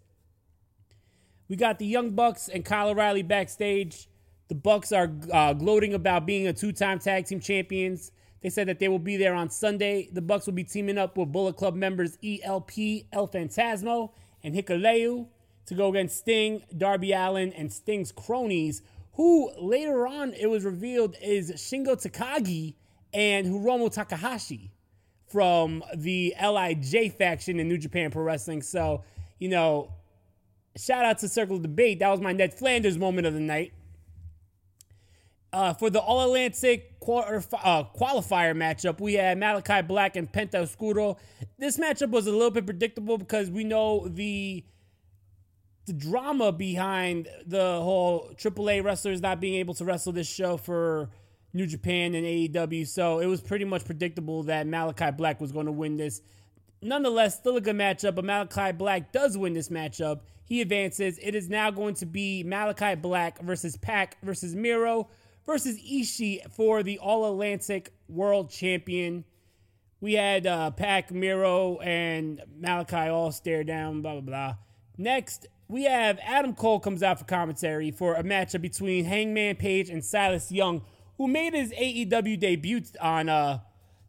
We 1.49 1.56
got 1.56 1.78
the 1.78 1.87
Young 1.87 2.10
Bucks 2.10 2.49
and 2.49 2.64
Kyle 2.64 2.90
O'Reilly 2.90 3.22
backstage. 3.22 4.08
The 4.49 4.54
Bucks 4.54 4.92
are 4.92 5.10
uh, 5.32 5.52
gloating 5.52 5.94
about 5.94 6.25
being 6.25 6.46
a 6.46 6.52
two-time 6.52 6.99
tag 6.99 7.26
team 7.26 7.40
champions. 7.40 8.12
They 8.42 8.49
said 8.49 8.68
that 8.68 8.78
they 8.78 8.88
will 8.88 8.99
be 8.99 9.16
there 9.16 9.35
on 9.35 9.50
Sunday. 9.50 10.09
The 10.12 10.23
Bucks 10.23 10.47
will 10.47 10.54
be 10.54 10.64
teaming 10.64 10.99
up 10.99 11.16
with 11.16 11.30
Bullet 11.30 11.56
Club 11.56 11.75
members 11.75 12.16
ELP, 12.25 12.73
El 13.12 13.28
Phantasmo, 13.28 14.12
and 14.42 14.54
Hikuleo 14.54 15.26
to 15.66 15.75
go 15.75 15.88
against 15.88 16.18
Sting, 16.18 16.62
Darby 16.76 17.12
Allin, 17.12 17.52
and 17.52 17.73
Sting's 17.73 18.12
cronies, 18.12 18.82
who 19.14 19.52
later 19.61 20.06
on 20.06 20.32
it 20.32 20.47
was 20.47 20.64
revealed 20.64 21.16
is 21.23 21.52
Shingo 21.52 21.94
Takagi 21.94 22.75
and 23.12 23.47
Hiromu 23.47 23.92
Takahashi 23.92 24.73
from 25.28 25.85
the 25.94 26.35
LIJ 26.42 27.12
faction 27.12 27.61
in 27.61 27.68
New 27.68 27.78
Japan 27.78 28.11
Pro 28.11 28.23
Wrestling. 28.23 28.62
So, 28.62 29.04
you 29.38 29.49
know, 29.49 29.92
shout 30.76 31.04
out 31.04 31.18
to 31.18 31.28
Circle 31.28 31.56
of 31.56 31.62
Debate. 31.62 31.99
That 32.00 32.09
was 32.09 32.20
my 32.20 32.32
Ned 32.32 32.54
Flanders 32.54 32.99
moment 32.99 33.26
of 33.26 33.35
the 33.35 33.40
night. 33.40 33.73
Uh, 35.52 35.75
for 35.75 35.90
the 35.90 35.99
All 35.99 36.23
Atlantic 36.23 37.00
quarter, 37.00 37.42
uh, 37.64 37.83
qualifier 37.85 38.54
matchup, 38.54 39.00
we 39.00 39.14
had 39.14 39.37
Malachi 39.37 39.83
Black 39.83 40.14
and 40.14 40.30
Penta 40.30 40.62
Oscuro. 40.62 41.16
This 41.59 41.76
matchup 41.76 42.11
was 42.11 42.28
a 42.28 42.33
little 42.33 42.52
bit 42.52 42.66
predictable 42.66 43.19
because 43.19 43.50
we 43.50 43.64
know 43.64 44.07
the 44.07 44.64
the 45.87 45.92
drama 45.95 46.52
behind 46.52 47.26
the 47.47 47.80
whole 47.80 48.30
AAA 48.37 48.85
wrestlers 48.85 49.21
not 49.21 49.40
being 49.40 49.54
able 49.54 49.75
to 49.75 49.85
wrestle 49.85 50.12
this 50.12 50.28
show 50.28 50.57
for 50.57 51.11
New 51.52 51.66
Japan 51.66 52.14
and 52.14 52.25
AEW. 52.25 52.87
So 52.87 53.19
it 53.19 53.26
was 53.26 53.40
pretty 53.40 53.64
much 53.64 53.85
predictable 53.85 54.45
that 54.45 54.69
Malachi 54.69 55.11
Black 55.11 55.40
was 55.40 55.50
going 55.50 55.66
to 55.66 55.73
win 55.73 55.97
this. 55.97 56.23
Nonetheless, 56.80 57.37
still 57.37 57.57
a 57.57 57.61
good 57.61 57.76
matchup, 57.76 58.14
but 58.14 58.25
Malachi 58.25 58.73
Black 58.73 59.11
does 59.11 59.37
win 59.37 59.52
this 59.52 59.69
matchup. 59.69 60.21
He 60.45 60.61
advances. 60.61 61.19
It 61.21 61.35
is 61.35 61.49
now 61.49 61.71
going 61.71 61.95
to 61.95 62.07
be 62.07 62.45
Malachi 62.45 62.95
Black 62.95 63.40
versus 63.40 63.76
Pac 63.76 64.16
versus 64.23 64.54
Miro 64.54 65.09
versus 65.50 65.80
Ishii 65.80 66.49
for 66.52 66.85
the 66.85 67.00
All 67.00 67.28
Atlantic 67.28 67.92
World 68.09 68.50
Champion. 68.50 69.25
We 70.00 70.12
had 70.12 70.47
uh, 70.47 70.71
Pac, 70.71 71.11
Miro, 71.11 71.78
and 71.78 72.40
Malachi 72.57 73.09
all 73.09 73.33
stare 73.33 73.64
down, 73.64 74.00
blah, 74.00 74.12
blah, 74.12 74.21
blah. 74.21 74.54
Next, 74.97 75.49
we 75.66 75.85
have 75.85 76.21
Adam 76.23 76.54
Cole 76.54 76.78
comes 76.78 77.02
out 77.02 77.19
for 77.19 77.25
commentary 77.25 77.90
for 77.90 78.14
a 78.14 78.23
matchup 78.23 78.62
between 78.62 79.07
Hangman 79.07 79.57
Page 79.57 79.90
and 79.90 80.04
Silas 80.04 80.52
Young, 80.52 80.83
who 81.19 81.26
made 81.26 81.52
his 81.52 81.73
AEW 81.73 82.38
debut 82.38 82.83
on 83.00 83.28
uh, 83.28 83.59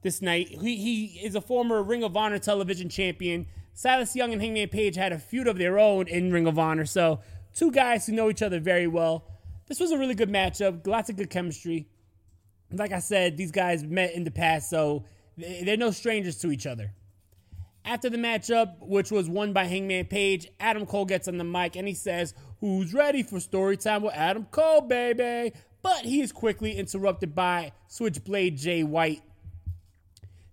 this 0.03 0.21
night. 0.21 0.48
He, 0.48 0.75
he 0.75 1.05
is 1.25 1.33
a 1.33 1.41
former 1.41 1.81
Ring 1.81 2.03
of 2.03 2.15
Honor 2.15 2.38
television 2.38 2.88
champion. 2.88 3.48
Silas 3.74 4.15
Young 4.15 4.31
and 4.31 4.43
Hangman 4.43 4.69
Page 4.69 4.95
had 4.95 5.12
a 5.12 5.17
feud 5.17 5.48
of 5.48 5.57
their 5.57 5.79
own 5.79 6.07
in 6.07 6.31
Ring 6.31 6.45
of 6.45 6.60
Honor, 6.60 6.86
so 6.86 7.19
two 7.55 7.71
guys 7.71 8.05
who 8.05 8.13
know 8.13 8.29
each 8.29 8.43
other 8.43 8.60
very 8.60 8.86
well. 8.86 9.25
This 9.71 9.79
was 9.79 9.91
a 9.91 9.97
really 9.97 10.15
good 10.15 10.29
matchup, 10.29 10.85
lots 10.85 11.09
of 11.09 11.15
good 11.15 11.29
chemistry. 11.29 11.87
Like 12.73 12.91
I 12.91 12.99
said, 12.99 13.37
these 13.37 13.51
guys 13.51 13.85
met 13.85 14.13
in 14.13 14.25
the 14.25 14.29
past, 14.29 14.69
so 14.69 15.05
they're 15.37 15.77
no 15.77 15.91
strangers 15.91 16.37
to 16.39 16.51
each 16.51 16.65
other. 16.65 16.91
After 17.85 18.09
the 18.09 18.17
matchup, 18.17 18.79
which 18.81 19.11
was 19.11 19.29
won 19.29 19.53
by 19.53 19.63
Hangman 19.63 20.07
Page, 20.07 20.49
Adam 20.59 20.85
Cole 20.85 21.05
gets 21.05 21.29
on 21.29 21.37
the 21.37 21.45
mic 21.45 21.77
and 21.77 21.87
he 21.87 21.93
says, 21.93 22.33
Who's 22.59 22.93
ready 22.93 23.23
for 23.23 23.39
story 23.39 23.77
time 23.77 24.01
with 24.01 24.13
Adam 24.13 24.45
Cole, 24.51 24.81
baby? 24.81 25.53
But 25.81 26.03
he 26.03 26.19
is 26.19 26.33
quickly 26.33 26.73
interrupted 26.73 27.33
by 27.33 27.71
Switchblade 27.87 28.57
Jay 28.57 28.83
White. 28.83 29.21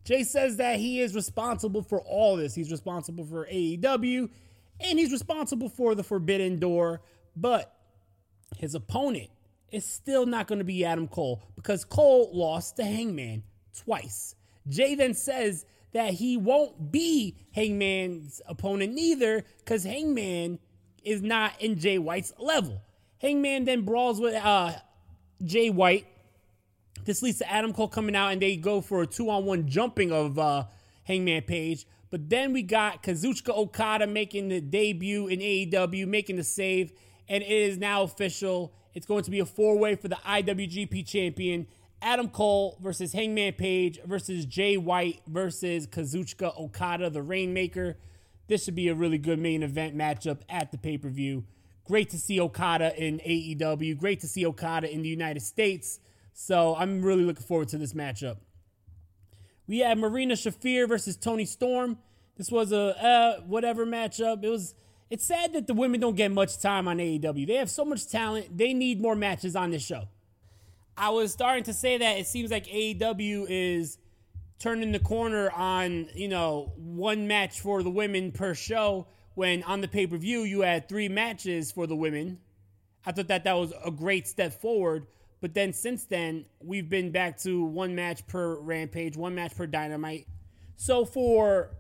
Jay 0.05 0.23
says 0.23 0.59
that 0.59 0.79
he 0.79 1.01
is 1.01 1.17
responsible 1.17 1.83
for 1.83 2.01
all 2.03 2.37
this. 2.37 2.55
He's 2.55 2.71
responsible 2.71 3.25
for 3.25 3.47
AEW 3.47 4.31
and 4.79 4.97
he's 4.97 5.11
responsible 5.11 5.71
for 5.71 5.97
the 5.97 6.05
Forbidden 6.05 6.61
Door, 6.61 7.01
but 7.35 7.78
his 8.57 8.75
opponent 8.75 9.31
is 9.71 9.85
still 9.85 10.27
not 10.27 10.47
going 10.47 10.59
to 10.59 10.65
be 10.65 10.85
Adam 10.85 11.09
Cole 11.09 11.43
because 11.55 11.85
Cole 11.85 12.31
lost 12.33 12.77
to 12.77 12.85
Hangman 12.85 13.43
twice. 13.77 14.35
Jay 14.69 14.95
then 14.95 15.15
says 15.15 15.65
that 15.93 16.15
he 16.15 16.37
won't 16.37 16.91
be 16.91 17.37
Hangman's 17.53 18.41
opponent 18.47 18.95
neither 18.95 19.45
because 19.59 19.85
Hangman 19.85 20.59
is 21.03 21.23
not 21.23 21.61
in 21.61 21.79
Jay 21.79 21.99
White's 21.99 22.33
level. 22.39 22.81
Hangman 23.21 23.65
then 23.65 23.83
brawls 23.83 24.21
with 24.21 24.35
uh, 24.35 24.73
Jay 25.43 25.71
White. 25.71 26.07
This 27.05 27.23
leads 27.23 27.39
to 27.39 27.51
Adam 27.51 27.73
Cole 27.73 27.89
coming 27.89 28.15
out 28.15 28.33
and 28.33 28.43
they 28.43 28.57
go 28.57 28.81
for 28.81 29.03
a 29.03 29.07
two 29.07 29.31
on 29.31 29.45
one 29.45 29.67
jumping 29.69 30.13
of 30.13 30.39
uh, 30.39 30.65
Hangman 31.05 31.43
Page. 31.43 31.87
But 32.11 32.29
then 32.29 32.53
we 32.53 32.63
got 32.63 33.03
Kazuchika 33.03 33.57
Okada 33.57 34.07
making 34.07 34.49
the 34.49 34.61
debut 34.61 35.29
in 35.29 35.41
AEW, 35.41 36.07
making 36.07 36.37
the 36.37 36.45
save, 36.45 36.93
and 37.29 37.43
it 37.43 37.51
is 37.51 37.79
now 37.79 38.03
official. 38.03 38.73
It's 38.95 39.07
going 39.07 39.25
to 39.25 39.31
be 39.31 39.41
a 39.41 39.47
four 39.47 39.79
way 39.79 39.95
for 39.95 40.09
the 40.09 40.17
IWGP 40.17 41.07
champion. 41.07 41.67
Adam 42.01 42.29
Cole 42.29 42.79
versus 42.81 43.13
Hangman 43.13 43.55
Page 43.55 44.01
versus 44.05 44.47
Jay 44.47 44.77
White 44.77 45.21
versus 45.27 45.87
Kazuchika 45.87 46.59
Okada, 46.59 47.11
the 47.11 47.23
Rainmaker. 47.23 47.99
This 48.47 48.65
should 48.65 48.77
be 48.77 48.89
a 48.89 48.95
really 48.95 49.19
good 49.19 49.39
main 49.39 49.63
event 49.63 49.97
matchup 49.97 50.41
at 50.49 50.71
the 50.71 50.79
pay 50.79 50.97
per 50.97 51.09
view. 51.09 51.45
Great 51.85 52.11
to 52.11 52.19
see 52.19 52.41
Okada 52.41 52.95
in 52.97 53.19
AEW. 53.19 53.97
Great 53.97 54.21
to 54.21 54.29
see 54.29 54.47
Okada 54.47 54.93
in 54.93 55.03
the 55.03 55.09
United 55.09 55.41
States. 55.41 56.01
So 56.33 56.77
I'm 56.77 57.03
really 57.03 57.25
looking 57.25 57.45
forward 57.45 57.69
to 57.69 57.79
this 57.79 57.95
matchup. 57.95 58.37
We 59.67 59.81
had 59.81 59.99
Marina 59.99 60.35
Shafir 60.35 60.89
versus 60.89 61.17
Toni 61.17 61.45
Storm. 61.45 61.99
This 62.37 62.51
was 62.51 62.73
a 62.73 62.97
uh, 63.05 63.41
whatever 63.43 63.85
matchup. 63.85 64.45
It 64.45 64.49
was. 64.49 64.75
It's 65.11 65.25
sad 65.25 65.55
that 65.55 65.67
the 65.67 65.75
women 65.75 66.01
don't 66.01 66.17
get 66.17 66.31
much 66.31 66.59
time 66.59 66.87
on 66.87 66.99
AEW. 66.99 67.47
They 67.47 67.55
have 67.55 67.71
so 67.71 67.85
much 67.85 68.09
talent. 68.09 68.57
They 68.57 68.75
need 68.75 69.01
more 69.01 69.17
matches 69.17 69.57
on 69.57 69.71
this 69.71 69.85
show. 69.85 70.09
I 70.97 71.11
was 71.11 71.33
starting 71.33 71.65
to 71.65 71.73
say 71.73 71.99
that 71.99 72.19
it 72.19 72.27
seems 72.27 72.51
like 72.51 72.67
AEW 72.67 73.47
is 73.49 73.99
turning 74.59 74.93
the 74.93 74.99
corner 74.99 75.51
on, 75.51 76.09
you 76.15 76.29
know, 76.29 76.73
one 76.77 77.27
match 77.27 77.61
for 77.61 77.83
the 77.83 77.91
women 77.91 78.33
per 78.33 78.55
show 78.55 79.07
when 79.35 79.63
on 79.63 79.81
the 79.81 79.89
pay 79.89 80.07
per 80.07 80.17
view 80.17 80.41
you 80.41 80.63
had 80.63 80.89
three 80.89 81.09
matches 81.09 81.71
for 81.71 81.87
the 81.87 81.97
women. 81.97 82.39
I 83.07 83.13
thought 83.13 83.29
that 83.29 83.45
that 83.45 83.55
was 83.55 83.73
a 83.85 83.91
great 83.91 84.27
step 84.27 84.61
forward. 84.61 85.07
But 85.41 85.55
then 85.55 85.73
since 85.73 86.05
then, 86.05 86.45
we've 86.61 86.89
been 86.91 87.13
back 87.13 87.39
to 87.43 87.65
one 87.65 87.95
match 87.95 88.27
per 88.27 88.59
Rampage, 88.59 89.17
one 89.17 89.37
match 89.37 89.57
per 89.57 89.67
Dynamite. 89.67 90.27
So 90.77 91.05
for 91.05 91.71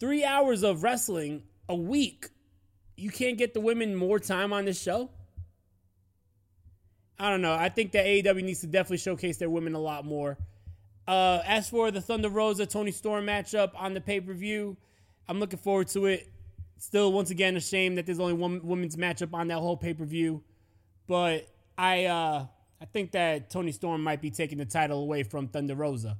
three 0.00 0.24
hours 0.24 0.64
of 0.64 0.82
wrestling 0.82 1.44
a 1.68 1.74
week, 1.74 2.28
you 2.96 3.10
can't 3.10 3.38
get 3.38 3.54
the 3.54 3.60
women 3.60 3.94
more 3.94 4.18
time 4.18 4.52
on 4.52 4.64
this 4.64 4.80
show? 4.80 5.10
I 7.18 7.30
don't 7.30 7.40
know. 7.40 7.54
I 7.54 7.68
think 7.68 7.92
that 7.92 8.04
AEW 8.04 8.42
needs 8.42 8.60
to 8.60 8.66
definitely 8.66 8.98
showcase 8.98 9.38
their 9.38 9.50
women 9.50 9.74
a 9.74 9.78
lot 9.78 10.04
more. 10.04 10.36
Uh, 11.08 11.40
as 11.46 11.68
for 11.68 11.90
the 11.90 12.00
Thunder 12.00 12.28
Rosa 12.28 12.66
Toni 12.66 12.90
Storm 12.90 13.26
matchup 13.26 13.70
on 13.74 13.94
the 13.94 14.00
pay 14.00 14.20
per 14.20 14.34
view, 14.34 14.76
I'm 15.28 15.38
looking 15.38 15.58
forward 15.58 15.88
to 15.88 16.06
it. 16.06 16.28
Still, 16.78 17.12
once 17.12 17.30
again, 17.30 17.56
a 17.56 17.60
shame 17.60 17.94
that 17.94 18.04
there's 18.04 18.20
only 18.20 18.34
one 18.34 18.60
women's 18.62 18.96
matchup 18.96 19.32
on 19.32 19.48
that 19.48 19.58
whole 19.58 19.76
pay 19.76 19.94
per 19.94 20.04
view. 20.04 20.42
But 21.06 21.48
I, 21.78 22.04
uh, 22.04 22.46
I 22.80 22.84
think 22.84 23.12
that 23.12 23.48
Toni 23.50 23.72
Storm 23.72 24.02
might 24.02 24.20
be 24.20 24.30
taking 24.30 24.58
the 24.58 24.66
title 24.66 25.00
away 25.00 25.22
from 25.22 25.48
Thunder 25.48 25.74
Rosa. 25.74 26.18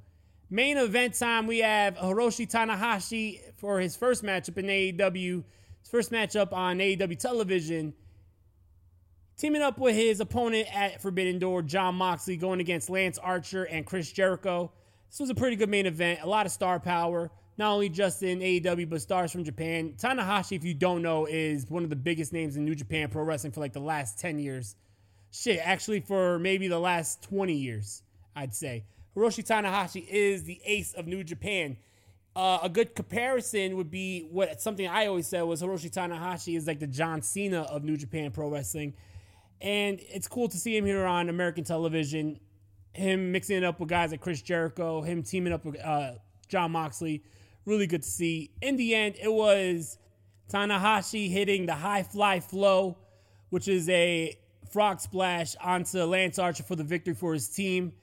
Main 0.48 0.76
event 0.76 1.14
time, 1.14 1.48
we 1.48 1.58
have 1.58 1.96
Hiroshi 1.96 2.48
Tanahashi 2.48 3.40
for 3.56 3.80
his 3.80 3.96
first 3.96 4.22
matchup 4.22 4.56
in 4.58 4.66
AEW, 4.66 5.42
his 5.80 5.90
first 5.90 6.12
matchup 6.12 6.52
on 6.52 6.78
AEW 6.78 7.18
television, 7.18 7.92
teaming 9.36 9.60
up 9.60 9.76
with 9.78 9.96
his 9.96 10.20
opponent 10.20 10.68
at 10.72 11.02
Forbidden 11.02 11.40
Door, 11.40 11.62
Jon 11.62 11.96
Moxley, 11.96 12.36
going 12.36 12.60
against 12.60 12.88
Lance 12.88 13.18
Archer 13.18 13.64
and 13.64 13.84
Chris 13.84 14.12
Jericho. 14.12 14.70
This 15.10 15.18
was 15.18 15.30
a 15.30 15.34
pretty 15.34 15.56
good 15.56 15.68
main 15.68 15.86
event, 15.86 16.20
a 16.22 16.28
lot 16.28 16.46
of 16.46 16.52
star 16.52 16.78
power, 16.78 17.28
not 17.58 17.72
only 17.72 17.88
just 17.88 18.22
in 18.22 18.38
AEW, 18.38 18.88
but 18.88 19.02
stars 19.02 19.32
from 19.32 19.42
Japan. 19.42 19.94
Tanahashi, 19.98 20.54
if 20.56 20.62
you 20.62 20.74
don't 20.74 21.02
know, 21.02 21.26
is 21.26 21.68
one 21.68 21.82
of 21.82 21.90
the 21.90 21.96
biggest 21.96 22.32
names 22.32 22.56
in 22.56 22.64
New 22.64 22.76
Japan 22.76 23.08
Pro 23.08 23.24
Wrestling 23.24 23.52
for 23.52 23.58
like 23.58 23.72
the 23.72 23.80
last 23.80 24.20
10 24.20 24.38
years. 24.38 24.76
Shit, 25.32 25.58
actually, 25.60 25.98
for 25.98 26.38
maybe 26.38 26.68
the 26.68 26.78
last 26.78 27.20
20 27.24 27.52
years, 27.52 28.04
I'd 28.36 28.54
say. 28.54 28.84
Hiroshi 29.16 29.46
Tanahashi 29.46 30.06
is 30.06 30.44
the 30.44 30.60
ace 30.64 30.92
of 30.92 31.06
New 31.06 31.24
Japan. 31.24 31.78
Uh, 32.34 32.58
a 32.62 32.68
good 32.68 32.94
comparison 32.94 33.76
would 33.76 33.90
be 33.90 34.28
what 34.30 34.60
something 34.60 34.86
I 34.86 35.06
always 35.06 35.26
said 35.26 35.40
was 35.42 35.62
Hiroshi 35.62 35.90
Tanahashi 35.90 36.54
is 36.54 36.66
like 36.66 36.80
the 36.80 36.86
John 36.86 37.22
Cena 37.22 37.62
of 37.62 37.82
New 37.82 37.96
Japan 37.96 38.30
Pro 38.30 38.50
Wrestling. 38.50 38.92
And 39.62 39.98
it's 40.02 40.28
cool 40.28 40.48
to 40.48 40.56
see 40.58 40.76
him 40.76 40.84
here 40.84 41.06
on 41.06 41.30
American 41.30 41.64
television. 41.64 42.38
Him 42.92 43.32
mixing 43.32 43.56
it 43.56 43.64
up 43.64 43.80
with 43.80 43.88
guys 43.88 44.10
like 44.10 44.20
Chris 44.20 44.42
Jericho, 44.42 45.00
him 45.00 45.22
teaming 45.22 45.54
up 45.54 45.64
with 45.64 45.82
uh, 45.82 46.12
Jon 46.48 46.72
Moxley. 46.72 47.22
Really 47.64 47.86
good 47.86 48.02
to 48.02 48.08
see. 48.08 48.50
In 48.60 48.76
the 48.76 48.94
end, 48.94 49.16
it 49.18 49.32
was 49.32 49.96
Tanahashi 50.50 51.30
hitting 51.30 51.64
the 51.64 51.74
high 51.74 52.02
fly 52.02 52.40
flow, 52.40 52.98
which 53.48 53.66
is 53.66 53.88
a 53.88 54.38
frog 54.70 55.00
splash 55.00 55.56
onto 55.62 56.02
Lance 56.04 56.38
Archer 56.38 56.64
for 56.64 56.76
the 56.76 56.84
victory 56.84 57.14
for 57.14 57.32
his 57.32 57.48
team. 57.48 57.94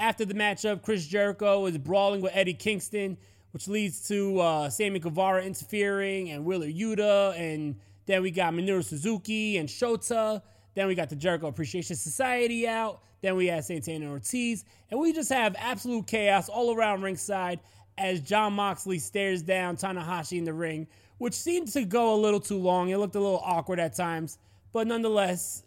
After 0.00 0.24
the 0.24 0.32
matchup, 0.32 0.80
Chris 0.80 1.06
Jericho 1.06 1.66
is 1.66 1.76
brawling 1.76 2.22
with 2.22 2.32
Eddie 2.34 2.54
Kingston, 2.54 3.18
which 3.50 3.68
leads 3.68 4.08
to 4.08 4.40
uh, 4.40 4.70
Sammy 4.70 4.98
Guevara 4.98 5.44
interfering 5.44 6.30
and 6.30 6.42
Wheeler 6.42 6.68
Yuta. 6.68 7.38
And 7.38 7.76
then 8.06 8.22
we 8.22 8.30
got 8.30 8.54
Minoru 8.54 8.82
Suzuki 8.82 9.58
and 9.58 9.68
Shota. 9.68 10.40
Then 10.74 10.86
we 10.86 10.94
got 10.94 11.10
the 11.10 11.16
Jericho 11.16 11.48
Appreciation 11.48 11.96
Society 11.96 12.66
out. 12.66 13.02
Then 13.20 13.36
we 13.36 13.48
had 13.48 13.62
Santana 13.62 14.10
Ortiz. 14.10 14.64
And 14.90 14.98
we 14.98 15.12
just 15.12 15.30
have 15.30 15.54
absolute 15.58 16.06
chaos 16.06 16.48
all 16.48 16.74
around 16.74 17.02
ringside 17.02 17.60
as 17.98 18.22
Jon 18.22 18.54
Moxley 18.54 18.98
stares 18.98 19.42
down 19.42 19.76
Tanahashi 19.76 20.38
in 20.38 20.44
the 20.44 20.54
ring, 20.54 20.86
which 21.18 21.34
seemed 21.34 21.68
to 21.72 21.84
go 21.84 22.14
a 22.14 22.16
little 22.16 22.40
too 22.40 22.56
long. 22.56 22.88
It 22.88 22.96
looked 22.96 23.16
a 23.16 23.20
little 23.20 23.42
awkward 23.44 23.78
at 23.78 23.94
times. 23.94 24.38
But 24.72 24.86
nonetheless, 24.86 25.62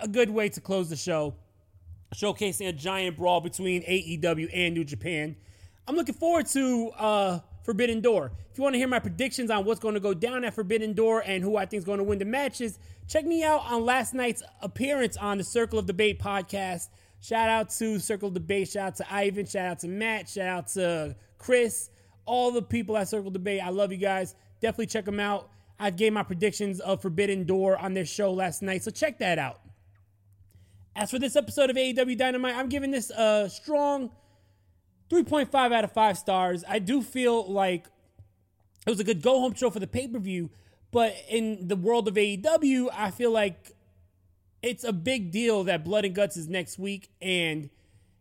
a 0.00 0.06
good 0.06 0.28
way 0.28 0.50
to 0.50 0.60
close 0.60 0.90
the 0.90 0.96
show 0.96 1.34
showcasing 2.14 2.68
a 2.68 2.72
giant 2.72 3.16
brawl 3.16 3.40
between 3.40 3.82
AEW 3.82 4.50
and 4.52 4.74
New 4.74 4.84
Japan. 4.84 5.36
I'm 5.86 5.96
looking 5.96 6.14
forward 6.14 6.46
to 6.46 6.90
uh, 6.98 7.40
Forbidden 7.64 8.00
Door. 8.00 8.32
If 8.50 8.58
you 8.58 8.62
want 8.62 8.74
to 8.74 8.78
hear 8.78 8.88
my 8.88 8.98
predictions 8.98 9.50
on 9.50 9.64
what's 9.64 9.80
going 9.80 9.94
to 9.94 10.00
go 10.00 10.14
down 10.14 10.44
at 10.44 10.54
Forbidden 10.54 10.92
Door 10.92 11.24
and 11.26 11.42
who 11.42 11.56
I 11.56 11.66
think 11.66 11.78
is 11.78 11.84
going 11.84 11.98
to 11.98 12.04
win 12.04 12.18
the 12.18 12.24
matches, 12.24 12.78
check 13.08 13.24
me 13.24 13.44
out 13.44 13.62
on 13.64 13.84
last 13.84 14.14
night's 14.14 14.42
appearance 14.60 15.16
on 15.16 15.38
the 15.38 15.44
Circle 15.44 15.78
of 15.78 15.86
Debate 15.86 16.20
podcast. 16.20 16.88
Shout 17.20 17.48
out 17.48 17.70
to 17.70 17.98
Circle 17.98 18.28
of 18.28 18.34
Debate. 18.34 18.68
Shout 18.68 18.86
out 18.88 18.96
to 18.96 19.14
Ivan. 19.14 19.46
Shout 19.46 19.66
out 19.66 19.78
to 19.80 19.88
Matt. 19.88 20.28
Shout 20.28 20.46
out 20.46 20.68
to 20.68 21.16
Chris. 21.38 21.90
All 22.24 22.50
the 22.50 22.62
people 22.62 22.96
at 22.96 23.08
Circle 23.08 23.30
Debate. 23.30 23.60
I 23.62 23.70
love 23.70 23.92
you 23.92 23.98
guys. 23.98 24.34
Definitely 24.60 24.86
check 24.86 25.04
them 25.04 25.20
out. 25.20 25.50
I 25.78 25.90
gave 25.90 26.12
my 26.12 26.22
predictions 26.22 26.80
of 26.80 27.00
Forbidden 27.00 27.44
Door 27.44 27.78
on 27.78 27.94
their 27.94 28.04
show 28.04 28.32
last 28.32 28.60
night, 28.60 28.82
so 28.82 28.90
check 28.90 29.18
that 29.20 29.38
out. 29.38 29.60
As 31.00 31.10
for 31.10 31.18
this 31.18 31.34
episode 31.34 31.70
of 31.70 31.76
AEW 31.76 32.18
Dynamite, 32.18 32.54
I'm 32.54 32.68
giving 32.68 32.90
this 32.90 33.08
a 33.08 33.48
strong 33.48 34.10
3.5 35.08 35.72
out 35.72 35.82
of 35.82 35.92
5 35.92 36.18
stars. 36.18 36.62
I 36.68 36.78
do 36.78 37.00
feel 37.00 37.50
like 37.50 37.86
it 38.86 38.90
was 38.90 39.00
a 39.00 39.04
good 39.04 39.22
go 39.22 39.40
home 39.40 39.54
show 39.54 39.70
for 39.70 39.78
the 39.80 39.86
pay 39.86 40.08
per 40.08 40.18
view, 40.18 40.50
but 40.90 41.16
in 41.30 41.68
the 41.68 41.74
world 41.74 42.06
of 42.06 42.16
AEW, 42.16 42.90
I 42.92 43.10
feel 43.12 43.30
like 43.30 43.72
it's 44.62 44.84
a 44.84 44.92
big 44.92 45.30
deal 45.30 45.64
that 45.64 45.84
Blood 45.84 46.04
and 46.04 46.14
Guts 46.14 46.36
is 46.36 46.48
next 46.48 46.78
week, 46.78 47.08
and 47.22 47.70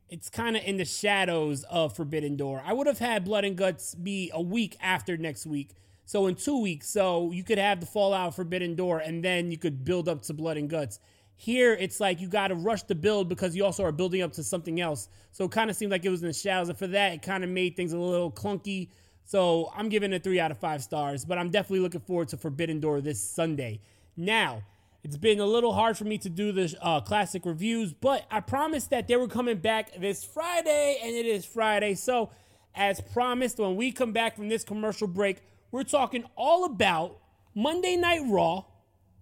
it's 0.08 0.30
kind 0.30 0.56
of 0.56 0.64
in 0.64 0.78
the 0.78 0.86
shadows 0.86 1.66
of 1.66 1.98
Forbidden 1.98 2.38
Door. 2.38 2.64
I 2.66 2.72
would 2.72 2.88
have 2.88 3.00
had 3.00 3.26
Blood 3.26 3.44
and 3.44 3.58
Guts 3.58 3.94
be 3.94 4.32
a 4.34 4.42
week 4.42 4.78
after 4.80 5.18
next 5.18 5.46
week. 5.46 5.72
So 6.06 6.28
in 6.28 6.36
two 6.36 6.62
weeks, 6.62 6.88
so 6.90 7.34
you 7.34 7.44
could 7.44 7.58
have 7.58 7.82
the 7.82 7.86
Fallout 7.86 8.38
Forbidden 8.38 8.76
Door, 8.76 9.00
and 9.00 9.22
then 9.22 9.52
you 9.52 9.58
could 9.58 9.84
build 9.84 10.08
up 10.08 10.22
to 10.24 10.34
Blood 10.34 10.56
and 10.56 10.70
Guts. 10.70 11.02
Here, 11.42 11.74
it's 11.74 12.02
like 12.02 12.20
you 12.20 12.28
got 12.28 12.50
to 12.50 12.56
rush 12.56 12.84
the 12.84 12.96
build 12.96 13.30
because 13.30 13.56
you 13.56 13.64
also 13.64 13.86
are 13.86 13.94
building 13.94 14.22
up 14.22 14.34
to 14.34 14.44
something 14.44 14.82
else. 14.82 15.08
So 15.32 15.46
it 15.46 15.52
kind 15.52 15.70
of 15.70 15.78
seemed 15.78 15.90
like 15.90 16.04
it 16.04 16.10
was 16.10 16.22
in 16.22 16.28
the 16.28 16.34
shadows. 16.34 16.68
And 16.68 16.78
for 16.78 16.88
that, 16.88 17.14
it 17.14 17.22
kind 17.22 17.46
of 17.46 17.50
made 17.50 17.78
things 17.78 17.94
a 17.94 17.98
little 17.98 18.30
clunky. 18.30 18.90
So 19.24 19.72
I'm 19.74 19.88
giving 19.88 20.12
it 20.12 20.22
three 20.22 20.38
out 20.38 20.52
of 20.52 20.58
five 20.58 20.84
stars, 20.84 21.24
but 21.24 21.38
I'm 21.38 21.50
definitely 21.50 21.80
looking 21.80 22.02
forward 22.02 22.28
to 22.30 22.38
Forbidden 22.38 22.82
Door 22.82 23.02
this 23.02 23.24
Sunday. 23.24 23.80
Now, 24.18 24.64
it's 25.02 25.16
been 25.16 25.40
a 25.40 25.46
little 25.46 25.72
hard 25.72 25.98
for 25.98 26.04
me 26.04 26.18
to 26.18 26.30
do 26.30 26.52
the 26.52 26.76
uh, 26.82 27.00
classic 27.00 27.46
reviews, 27.46 27.94
but 27.94 28.26
I 28.30 28.42
promised 28.42 28.90
that 28.90 29.08
they 29.08 29.16
were 29.16 29.30
coming 29.30 29.60
back 29.60 29.98
this 29.98 30.26
Friday, 30.26 31.00
and 31.02 31.16
it 31.16 31.26
is 31.26 31.46
Friday. 31.46 31.96
So, 31.96 32.32
as 32.76 33.00
promised, 33.00 33.60
when 33.60 33.78
we 33.78 33.94
come 33.94 34.12
back 34.12 34.36
from 34.36 34.50
this 34.50 34.66
commercial 34.66 35.08
break, 35.08 35.38
we're 35.72 35.84
talking 35.84 36.26
all 36.36 36.66
about 36.66 37.18
Monday 37.56 37.96
Night 37.96 38.24
Raw 38.26 38.66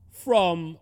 from 0.09 0.79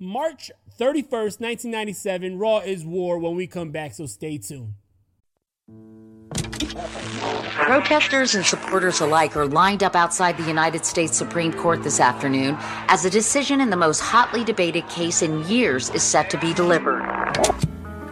March 0.00 0.50
31st, 0.78 1.40
1997. 1.40 2.38
Raw 2.38 2.58
is 2.58 2.84
War 2.84 3.18
when 3.18 3.34
we 3.34 3.48
come 3.48 3.70
back, 3.70 3.94
so 3.94 4.06
stay 4.06 4.38
tuned. 4.38 4.74
Protesters 7.54 8.36
and 8.36 8.46
supporters 8.46 9.00
alike 9.00 9.36
are 9.36 9.46
lined 9.46 9.82
up 9.82 9.96
outside 9.96 10.36
the 10.36 10.46
United 10.46 10.86
States 10.86 11.16
Supreme 11.16 11.52
Court 11.52 11.82
this 11.82 11.98
afternoon 11.98 12.56
as 12.88 13.04
a 13.04 13.10
decision 13.10 13.60
in 13.60 13.70
the 13.70 13.76
most 13.76 14.00
hotly 14.00 14.44
debated 14.44 14.88
case 14.88 15.22
in 15.22 15.44
years 15.48 15.90
is 15.90 16.04
set 16.04 16.30
to 16.30 16.38
be 16.38 16.54
delivered. 16.54 17.02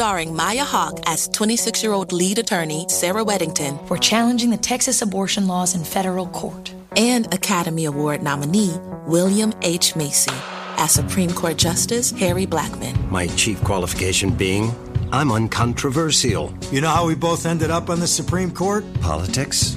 Starring 0.00 0.34
Maya 0.34 0.64
Hawke 0.64 0.98
as 1.04 1.28
26 1.28 1.82
year 1.82 1.92
old 1.92 2.10
lead 2.10 2.38
attorney 2.38 2.86
Sarah 2.88 3.22
Weddington. 3.22 3.86
We're 3.90 3.98
challenging 3.98 4.48
the 4.48 4.56
Texas 4.56 5.02
abortion 5.02 5.46
laws 5.46 5.74
in 5.74 5.84
federal 5.84 6.26
court. 6.28 6.72
And 6.96 7.26
Academy 7.34 7.84
Award 7.84 8.22
nominee 8.22 8.74
William 9.06 9.52
H. 9.60 9.94
Macy 9.96 10.32
as 10.78 10.92
Supreme 10.92 11.30
Court 11.30 11.58
Justice 11.58 12.12
Harry 12.12 12.46
Blackmun. 12.46 13.10
My 13.10 13.26
chief 13.36 13.62
qualification 13.62 14.30
being 14.30 14.74
I'm 15.12 15.30
uncontroversial. 15.30 16.54
You 16.72 16.80
know 16.80 16.88
how 16.88 17.04
we 17.06 17.14
both 17.14 17.44
ended 17.44 17.70
up 17.70 17.90
on 17.90 18.00
the 18.00 18.06
Supreme 18.06 18.52
Court? 18.52 18.86
Politics? 19.02 19.76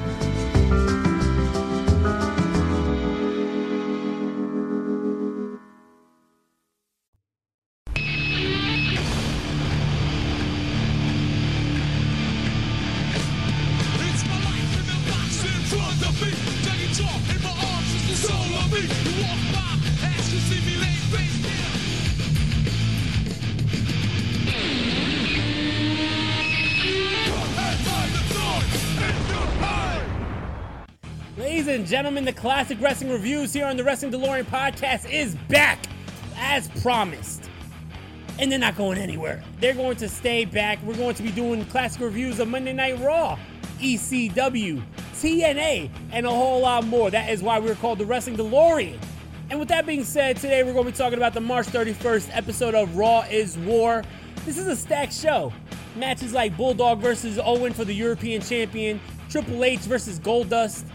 Classic 32.41 32.81
wrestling 32.81 33.11
reviews 33.11 33.53
here 33.53 33.67
on 33.67 33.77
the 33.77 33.83
Wrestling 33.83 34.11
DeLorean 34.11 34.45
podcast 34.45 35.07
is 35.07 35.35
back 35.47 35.85
as 36.37 36.69
promised. 36.81 37.47
And 38.39 38.51
they're 38.51 38.57
not 38.57 38.75
going 38.75 38.97
anywhere. 38.97 39.43
They're 39.59 39.75
going 39.75 39.97
to 39.97 40.09
stay 40.09 40.45
back. 40.45 40.81
We're 40.81 40.95
going 40.95 41.13
to 41.13 41.21
be 41.21 41.29
doing 41.29 41.63
classic 41.65 42.01
reviews 42.01 42.39
of 42.39 42.47
Monday 42.47 42.73
Night 42.73 42.99
Raw, 42.99 43.37
ECW, 43.77 44.81
TNA, 45.13 45.91
and 46.11 46.25
a 46.25 46.31
whole 46.31 46.61
lot 46.61 46.83
more. 46.87 47.11
That 47.11 47.29
is 47.29 47.43
why 47.43 47.59
we're 47.59 47.75
called 47.75 47.99
the 47.99 48.07
Wrestling 48.07 48.37
DeLorean. 48.37 48.97
And 49.51 49.59
with 49.59 49.69
that 49.69 49.85
being 49.85 50.03
said, 50.03 50.37
today 50.37 50.63
we're 50.63 50.73
going 50.73 50.85
to 50.85 50.91
be 50.91 50.97
talking 50.97 51.19
about 51.19 51.35
the 51.35 51.41
March 51.41 51.67
31st 51.67 52.35
episode 52.35 52.73
of 52.73 52.97
Raw 52.97 53.21
is 53.29 53.55
War. 53.59 54.03
This 54.45 54.57
is 54.57 54.65
a 54.65 54.75
stacked 54.75 55.13
show. 55.13 55.53
Matches 55.95 56.33
like 56.33 56.57
Bulldog 56.57 57.01
versus 57.01 57.37
Owen 57.37 57.71
for 57.71 57.85
the 57.85 57.93
European 57.93 58.41
Champion, 58.41 58.99
Triple 59.29 59.63
H 59.63 59.81
versus 59.81 60.19
Goldust, 60.19 60.85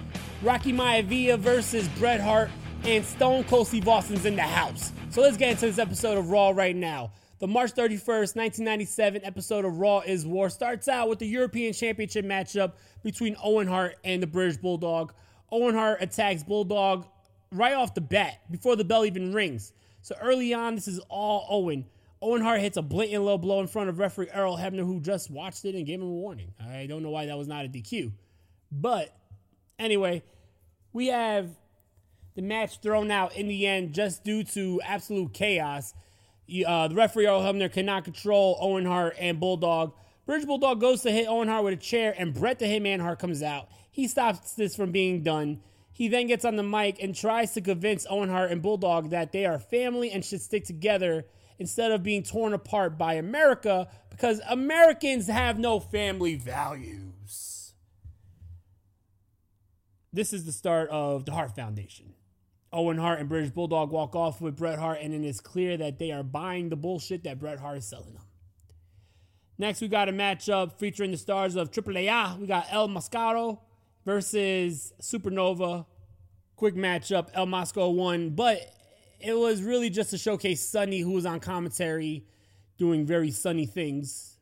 Rocky 0.47 0.73
Maivia 0.73 1.37
versus 1.37 1.89
Bret 1.99 2.21
Hart, 2.21 2.51
and 2.85 3.05
Stone 3.05 3.43
Cold 3.45 3.67
Steve 3.67 3.89
Austin's 3.89 4.25
in 4.25 4.37
the 4.37 4.43
house. 4.43 4.93
So 5.11 5.21
let's 5.21 5.37
get 5.37 5.51
into 5.51 5.67
this 5.67 5.81
episode 5.81 6.17
of 6.17 6.31
Raw 6.31 6.51
right 6.51 6.77
now. 6.77 7.11
The 7.41 7.49
March 7.49 7.73
31st, 7.73 8.37
1997 8.37 9.25
episode 9.25 9.65
of 9.65 9.79
Raw 9.79 10.03
is 10.07 10.25
War 10.25 10.49
starts 10.49 10.87
out 10.87 11.09
with 11.09 11.19
the 11.19 11.27
European 11.27 11.73
Championship 11.73 12.25
matchup 12.25 12.75
between 13.03 13.35
Owen 13.43 13.67
Hart 13.67 13.97
and 14.05 14.23
the 14.23 14.29
British 14.29 14.57
Bulldog. 14.59 15.13
Owen 15.51 15.75
Hart 15.75 16.01
attacks 16.01 16.45
Bulldog 16.45 17.09
right 17.51 17.75
off 17.75 17.95
the 17.95 18.01
bat 18.01 18.39
before 18.49 18.77
the 18.77 18.85
bell 18.85 19.05
even 19.05 19.33
rings. 19.33 19.73
So 20.03 20.15
early 20.23 20.55
on, 20.55 20.77
this 20.77 20.87
is 20.87 21.01
all 21.09 21.45
Owen. 21.51 21.87
Owen 22.23 22.41
Hart 22.41 22.61
hits 22.61 22.77
a 22.77 22.83
blatant 22.83 23.25
low 23.25 23.37
blow 23.37 23.59
in 23.59 23.67
front 23.67 23.89
of 23.89 23.99
referee 23.99 24.29
Earl 24.33 24.57
Hebner, 24.57 24.87
who 24.87 25.01
just 25.01 25.29
watched 25.29 25.65
it 25.65 25.75
and 25.75 25.85
gave 25.85 26.01
him 26.01 26.07
a 26.07 26.13
warning. 26.13 26.55
I 26.65 26.87
don't 26.87 27.03
know 27.03 27.11
why 27.11 27.27
that 27.27 27.37
was 27.37 27.49
not 27.49 27.65
a 27.65 27.69
DQ. 27.69 28.13
But 28.71 29.13
anyway, 29.81 30.23
we 30.97 31.09
have 31.09 31.51
the 32.37 32.41
match 32.41 32.81
thrown 32.81 33.11
out 33.11 33.37
in 33.37 33.49
the 33.49 33.67
end 33.67 33.93
just 33.93 34.25
due 34.25 34.43
to 34.43 34.81
absolute 34.83 35.35
chaos. 35.35 35.93
Uh, 36.67 36.89
the 36.89 36.95
referee 36.95 37.27
Earl 37.27 37.43
Hebner 37.43 37.71
cannot 37.71 38.05
control 38.05 38.57
Owen 38.59 38.87
Hart 38.87 39.15
and 39.19 39.39
Bulldog. 39.39 39.93
British 40.25 40.47
Bulldog 40.47 40.81
goes 40.81 41.03
to 41.03 41.11
hit 41.11 41.29
Owen 41.29 41.49
Hart 41.49 41.65
with 41.65 41.75
a 41.75 41.77
chair, 41.77 42.15
and 42.17 42.33
Bret 42.33 42.59
the 42.59 42.65
Hitman 42.65 43.01
Hart 43.01 43.19
comes 43.19 43.43
out. 43.43 43.69
He 43.91 44.09
stops 44.09 44.55
this 44.55 44.75
from 44.75 44.91
being 44.91 45.23
done. 45.23 45.61
He 45.93 46.09
then 46.09 46.29
gets 46.29 46.47
on 46.47 46.57
the 46.57 46.63
mic 46.63 47.03
and 47.03 47.15
tries 47.15 47.53
to 47.53 47.61
convince 47.61 48.07
Owen 48.09 48.31
Hart 48.31 48.51
and 48.51 48.63
Bulldog 48.63 49.11
that 49.11 49.33
they 49.33 49.45
are 49.45 49.59
family 49.59 50.11
and 50.11 50.25
should 50.25 50.41
stick 50.41 50.65
together 50.65 51.27
instead 51.59 51.93
of 51.93 52.03
being 52.03 52.23
torn 52.23 52.55
apart 52.55 52.97
by 52.97 53.15
America 53.15 53.87
because 54.09 54.41
Americans 54.49 55.27
have 55.27 55.59
no 55.59 55.79
family 55.79 56.37
values. 56.37 57.16
This 60.17 60.33
is 60.33 60.47
the 60.47 60.53
start 60.53 60.89
of 60.89 61.27
the 61.27 61.33
Hart 61.33 61.55
Foundation. 61.55 62.15
Owen 62.73 62.97
Hart 62.97 63.21
and 63.21 63.29
British 63.29 63.51
Bulldog 63.51 63.91
walk 63.91 64.17
off 64.17 64.41
with 64.41 64.57
Bret 64.57 64.79
Hart, 64.79 65.01
and 65.03 65.13
it 65.13 65.23
is 65.23 65.43
clear 65.43 65.77
that 65.77 65.99
they 65.99 66.11
are 66.11 66.23
buying 66.23 66.71
the 66.71 66.77
bullshit 66.77 67.23
that 67.25 67.39
Bret 67.39 67.61
Hart 67.61 67.77
is 67.77 67.87
selling 67.87 68.15
them. 68.15 68.23
Next, 69.59 69.83
we 69.83 69.89
got 69.89 70.09
a 70.09 70.13
matchup 70.13 70.79
featuring 70.79 71.11
the 71.11 71.19
stars 71.19 71.55
of 71.55 71.71
Triple 71.71 71.93
AAA. 71.93 72.39
We 72.39 72.47
got 72.47 72.67
El 72.71 72.89
Mascaro 72.89 73.59
versus 74.07 74.95
Supernova. 75.03 75.85
Quick 76.57 76.77
matchup. 76.77 77.29
El 77.35 77.47
Mascaro 77.47 77.95
won, 77.95 78.31
but 78.31 78.73
it 79.21 79.37
was 79.37 79.63
really 79.63 79.91
just 79.91 80.09
to 80.13 80.17
showcase 80.17 80.67
Sunny, 80.67 81.01
who 81.01 81.11
was 81.11 81.27
on 81.27 81.41
commentary 81.41 82.25
doing 82.79 83.05
very 83.05 83.31
sunny 83.31 83.67
things. 83.67 84.39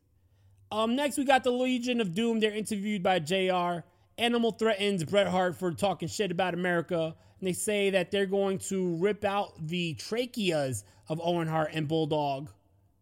Um, 0.70 0.94
next, 0.94 1.18
we 1.18 1.24
got 1.24 1.42
the 1.42 1.50
Legion 1.50 2.00
of 2.00 2.14
Doom. 2.14 2.38
They're 2.38 2.54
interviewed 2.54 3.02
by 3.02 3.18
JR. 3.18 3.82
Animal 4.18 4.52
threatens 4.52 5.04
Bret 5.04 5.26
Hart 5.26 5.56
for 5.56 5.72
talking 5.72 6.08
shit 6.08 6.30
about 6.30 6.54
America. 6.54 7.14
And 7.40 7.48
they 7.48 7.52
say 7.52 7.90
that 7.90 8.10
they're 8.10 8.26
going 8.26 8.58
to 8.58 8.96
rip 8.96 9.24
out 9.24 9.54
the 9.66 9.94
tracheas 9.96 10.84
of 11.08 11.20
Owen 11.22 11.48
Hart 11.48 11.70
and 11.72 11.88
Bulldog 11.88 12.50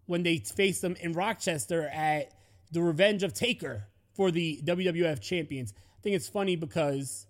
when 0.06 0.22
they 0.22 0.38
face 0.38 0.80
them 0.80 0.96
in 1.00 1.12
Rochester 1.12 1.88
at 1.88 2.32
the 2.72 2.82
Revenge 2.82 3.22
of 3.22 3.34
Taker 3.34 3.86
for 4.14 4.30
the 4.30 4.60
WWF 4.64 5.20
champions. 5.20 5.72
I 5.76 6.00
think 6.02 6.16
it's 6.16 6.28
funny 6.28 6.56
because 6.56 7.26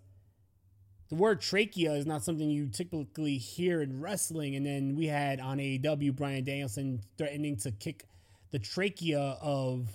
the 1.10 1.16
word 1.16 1.40
trachea 1.40 1.92
is 1.92 2.06
not 2.06 2.24
something 2.24 2.48
you 2.48 2.68
typically 2.68 3.36
hear 3.36 3.82
in 3.82 4.00
wrestling. 4.00 4.56
And 4.56 4.64
then 4.64 4.96
we 4.96 5.06
had 5.06 5.40
on 5.40 5.58
AEW 5.58 6.16
Bryan 6.16 6.44
Danielson 6.44 7.02
threatening 7.18 7.56
to 7.58 7.72
kick 7.72 8.06
the 8.50 8.58
trachea 8.58 9.36
of 9.42 9.88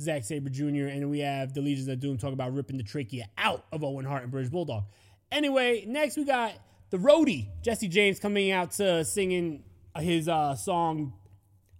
Zack 0.00 0.24
Sabre 0.24 0.50
Jr. 0.50 0.86
And 0.86 1.10
we 1.10 1.20
have 1.20 1.54
the 1.54 1.60
Legions 1.60 1.88
of 1.88 2.00
Doom 2.00 2.18
talk 2.18 2.32
about 2.32 2.52
ripping 2.54 2.76
the 2.76 2.82
trachea 2.82 3.28
out 3.38 3.64
of 3.72 3.84
Owen 3.84 4.04
Hart 4.04 4.22
and 4.22 4.30
British 4.32 4.50
Bulldog. 4.50 4.84
Anyway, 5.30 5.84
next 5.86 6.16
we 6.16 6.24
got 6.24 6.52
the 6.90 6.98
roadie, 6.98 7.48
Jesse 7.62 7.88
James, 7.88 8.18
coming 8.18 8.50
out 8.50 8.72
to 8.72 9.04
singing 9.04 9.64
his 9.98 10.28
uh, 10.28 10.54
song 10.54 11.14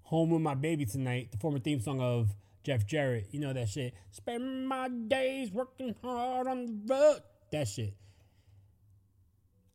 Home 0.05 0.31
with 0.31 0.42
My 0.42 0.55
Baby 0.55 0.85
Tonight, 0.85 1.33
the 1.33 1.38
former 1.38 1.59
theme 1.59 1.81
song 1.81 2.01
of 2.01 2.35
Jeff 2.64 2.87
Jarrett. 2.87 3.29
You 3.31 3.40
know 3.40 3.53
that 3.53 3.68
shit. 3.68 3.94
Spend 4.11 4.68
my 4.68 4.88
days 4.88 5.51
working 5.51 5.94
hard 6.03 6.46
on 6.46 6.66
the 6.66 6.94
road. 6.94 7.20
That 7.51 7.68
shit. 7.68 7.94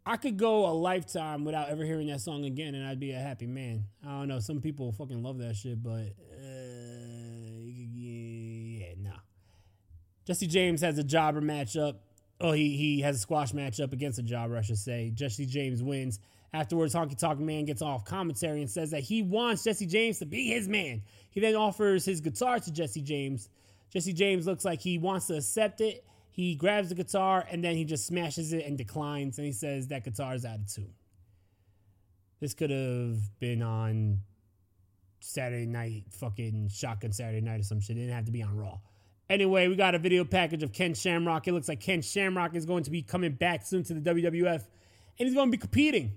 I 0.06 0.16
could 0.16 0.38
go 0.38 0.68
a 0.68 0.72
lifetime 0.72 1.44
without 1.44 1.70
ever 1.70 1.84
hearing 1.84 2.08
that 2.08 2.22
song 2.22 2.46
again, 2.46 2.76
and 2.76 2.88
I'd 2.88 3.00
be 3.00 3.12
a 3.12 3.20
happy 3.20 3.46
man. 3.46 3.84
I 4.06 4.12
don't 4.12 4.30
know. 4.30 4.40
Some 4.40 4.62
people 4.62 4.92
fucking 4.94 5.22
love 5.22 5.38
that 5.40 5.56
shit, 5.56 5.84
but 5.84 6.14
Jesse 10.28 10.46
James 10.46 10.82
has 10.82 10.98
a 10.98 11.04
jobber 11.04 11.42
matchup. 11.42 11.96
Oh, 12.42 12.52
he 12.52 12.76
he 12.76 13.00
has 13.00 13.16
a 13.16 13.20
squash 13.20 13.54
matchup 13.54 13.94
against 13.94 14.20
a 14.20 14.24
jobber, 14.24 14.58
I 14.58 14.62
should 14.62 14.78
say. 14.78 15.10
Jesse 15.16 15.46
James 15.46 15.82
wins. 15.82 16.20
Afterwards, 16.54 16.94
Honky 16.94 17.18
Tonk 17.18 17.40
Man 17.40 17.64
gets 17.64 17.82
off 17.82 18.04
commentary 18.04 18.60
and 18.60 18.70
says 18.70 18.92
that 18.92 19.02
he 19.02 19.22
wants 19.22 19.64
Jesse 19.64 19.86
James 19.86 20.20
to 20.20 20.26
be 20.26 20.50
his 20.50 20.68
man. 20.68 21.02
He 21.32 21.40
then 21.40 21.56
offers 21.56 22.04
his 22.04 22.20
guitar 22.20 22.60
to 22.60 22.72
Jesse 22.72 23.02
James. 23.02 23.50
Jesse 23.90 24.12
James 24.12 24.46
looks 24.46 24.66
like 24.66 24.82
he 24.82 24.98
wants 24.98 25.28
to 25.28 25.38
accept 25.38 25.80
it. 25.80 26.06
He 26.30 26.56
grabs 26.56 26.90
the 26.90 26.96
guitar 26.96 27.46
and 27.50 27.64
then 27.64 27.76
he 27.76 27.86
just 27.86 28.06
smashes 28.06 28.52
it 28.52 28.66
and 28.66 28.78
declines. 28.78 29.38
And 29.38 29.46
he 29.46 29.54
says 29.54 29.88
that 29.88 30.04
guitar 30.04 30.36
is 30.36 30.46
out 30.46 30.60
of 30.60 30.68
tune. 30.72 30.94
This 32.42 32.54
could 32.54 32.70
have 32.70 33.18
been 33.40 33.62
on 33.62 34.20
Saturday 35.22 35.66
night, 35.66 36.04
fucking 36.12 36.70
Shotgun 36.70 37.14
Saturday 37.14 37.42
night 37.42 37.62
or 37.62 37.64
some 37.64 37.80
shit. 37.80 37.98
It 37.98 38.02
didn't 38.02 38.16
have 38.16 38.26
to 38.26 38.32
be 38.32 38.44
on 38.44 38.56
Raw. 38.56 38.78
Anyway, 39.30 39.68
we 39.68 39.76
got 39.76 39.94
a 39.94 40.00
video 40.00 40.24
package 40.24 40.64
of 40.64 40.72
Ken 40.72 40.94
Shamrock. 40.94 41.48
It 41.48 41.54
looks 41.54 41.68
like 41.68 41.82
Ken 41.82 42.02
Shamrock 42.02 42.56
is 42.56 42.66
going 42.66 42.84
to 42.84 42.92
be 42.92 43.02
coming 43.02 43.34
back 43.34 43.66
soon 43.66 43.84
to 43.84 43.94
the 43.94 44.14
WWF 44.14 44.64
and 45.20 45.28
he's 45.28 45.34
going 45.34 45.48
to 45.48 45.52
be 45.52 45.60
competing 45.60 46.14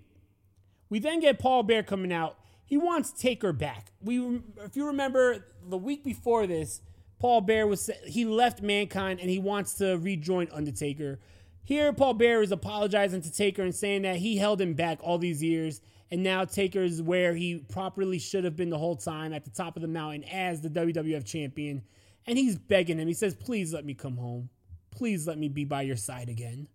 We 0.89 0.99
then 0.99 1.21
get 1.21 1.39
Paul 1.39 1.63
Bear 1.63 1.83
coming 1.83 2.13
out. 2.13 2.39
He 2.65 2.77
wants 2.77 3.11
Taker 3.11 3.53
back. 3.53 3.93
We, 4.01 4.43
if 4.65 4.77
you 4.77 4.87
remember, 4.87 5.45
the 5.69 5.79
week 5.79 6.05
before 6.05 6.47
this, 6.47 6.83
Paul 7.19 7.41
Bear 7.41 7.67
was 7.67 7.91
he 8.07 8.25
left 8.25 8.63
Mankind 8.63 9.21
and 9.21 9.29
he 9.29 9.39
wants 9.39 9.75
to 9.75 9.97
rejoin 9.97 10.49
Undertaker. 10.53 11.19
Here, 11.65 11.93
Paul 11.93 12.15
Bear 12.15 12.43
is 12.43 12.53
apologizing 12.53 13.23
to 13.23 13.33
Taker 13.33 13.63
and 13.63 13.75
saying 13.75 14.03
that 14.03 14.17
he 14.17 14.39
held 14.39 14.61
him 14.61 14.75
back 14.75 14.99
all 15.03 15.19
these 15.19 15.43
years, 15.43 15.81
and 16.11 16.23
now 16.23 16.45
Taker 16.45 16.83
is 16.83 17.03
where 17.03 17.35
he 17.35 17.59
properly 17.59 18.19
should 18.19 18.45
have 18.45 18.57
been 18.57 18.71
the 18.71 18.79
whole 18.79 18.97
time 18.97 19.33
at 19.33 19.45
the 19.45 19.51
top 19.51 19.77
of 19.77 19.83
the 19.83 19.89
mountain 19.89 20.25
as 20.25 20.61
the 20.61 20.71
WWF 20.71 21.25
champion. 21.25 21.83
And 22.27 22.39
he's 22.39 22.57
begging 22.57 22.99
him. 22.99 23.09
He 23.09 23.15
says, 23.15 23.35
Please 23.35 23.73
let 23.73 23.85
me 23.85 23.95
come 23.95 24.17
home. 24.17 24.51
Please 24.91 25.27
let 25.27 25.39
me 25.39 25.49
be 25.49 25.65
by 25.65 25.83
your 25.83 25.97
side 25.97 26.29
again. 26.29 26.69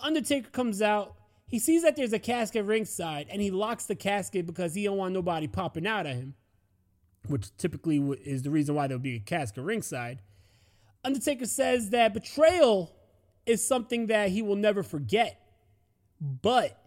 Undertaker 0.00 0.50
comes 0.50 0.80
out. 0.82 1.14
He 1.46 1.58
sees 1.58 1.82
that 1.82 1.96
there's 1.96 2.12
a 2.12 2.18
casket 2.18 2.64
ringside, 2.66 3.26
and 3.30 3.40
he 3.40 3.50
locks 3.50 3.86
the 3.86 3.94
casket 3.94 4.46
because 4.46 4.74
he 4.74 4.84
don't 4.84 4.98
want 4.98 5.14
nobody 5.14 5.48
popping 5.48 5.86
out 5.86 6.06
at 6.06 6.14
him, 6.14 6.34
which 7.26 7.56
typically 7.56 7.98
is 8.24 8.42
the 8.42 8.50
reason 8.50 8.74
why 8.74 8.86
there'll 8.86 9.02
be 9.02 9.16
a 9.16 9.20
casket 9.20 9.64
ringside. 9.64 10.20
Undertaker 11.04 11.46
says 11.46 11.90
that 11.90 12.12
betrayal 12.12 12.94
is 13.46 13.66
something 13.66 14.08
that 14.08 14.28
he 14.28 14.42
will 14.42 14.56
never 14.56 14.82
forget, 14.82 15.40
but 16.20 16.78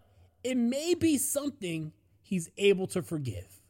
it 0.43 0.57
may 0.57 0.93
be 0.93 1.17
something 1.17 1.91
he's 2.21 2.49
able 2.57 2.85
to 2.87 3.01
forgive. 3.01 3.61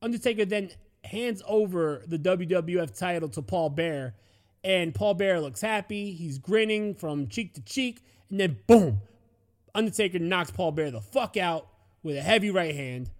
Undertaker 0.00 0.44
then 0.44 0.70
hands 1.04 1.42
over 1.46 2.02
the 2.06 2.18
WWF 2.18 2.96
title 2.98 3.28
to 3.30 3.42
Paul 3.42 3.70
Bear, 3.70 4.14
and 4.62 4.94
Paul 4.94 5.14
Bear 5.14 5.40
looks 5.40 5.60
happy. 5.60 6.12
He's 6.12 6.38
grinning 6.38 6.94
from 6.94 7.28
cheek 7.28 7.54
to 7.54 7.62
cheek, 7.62 8.04
and 8.30 8.38
then 8.40 8.58
boom, 8.66 9.00
Undertaker 9.74 10.18
knocks 10.18 10.50
Paul 10.50 10.72
Bear 10.72 10.90
the 10.90 11.00
fuck 11.00 11.36
out 11.36 11.68
with 12.02 12.16
a 12.16 12.22
heavy 12.22 12.50
right 12.50 12.74
hand. 12.74 13.10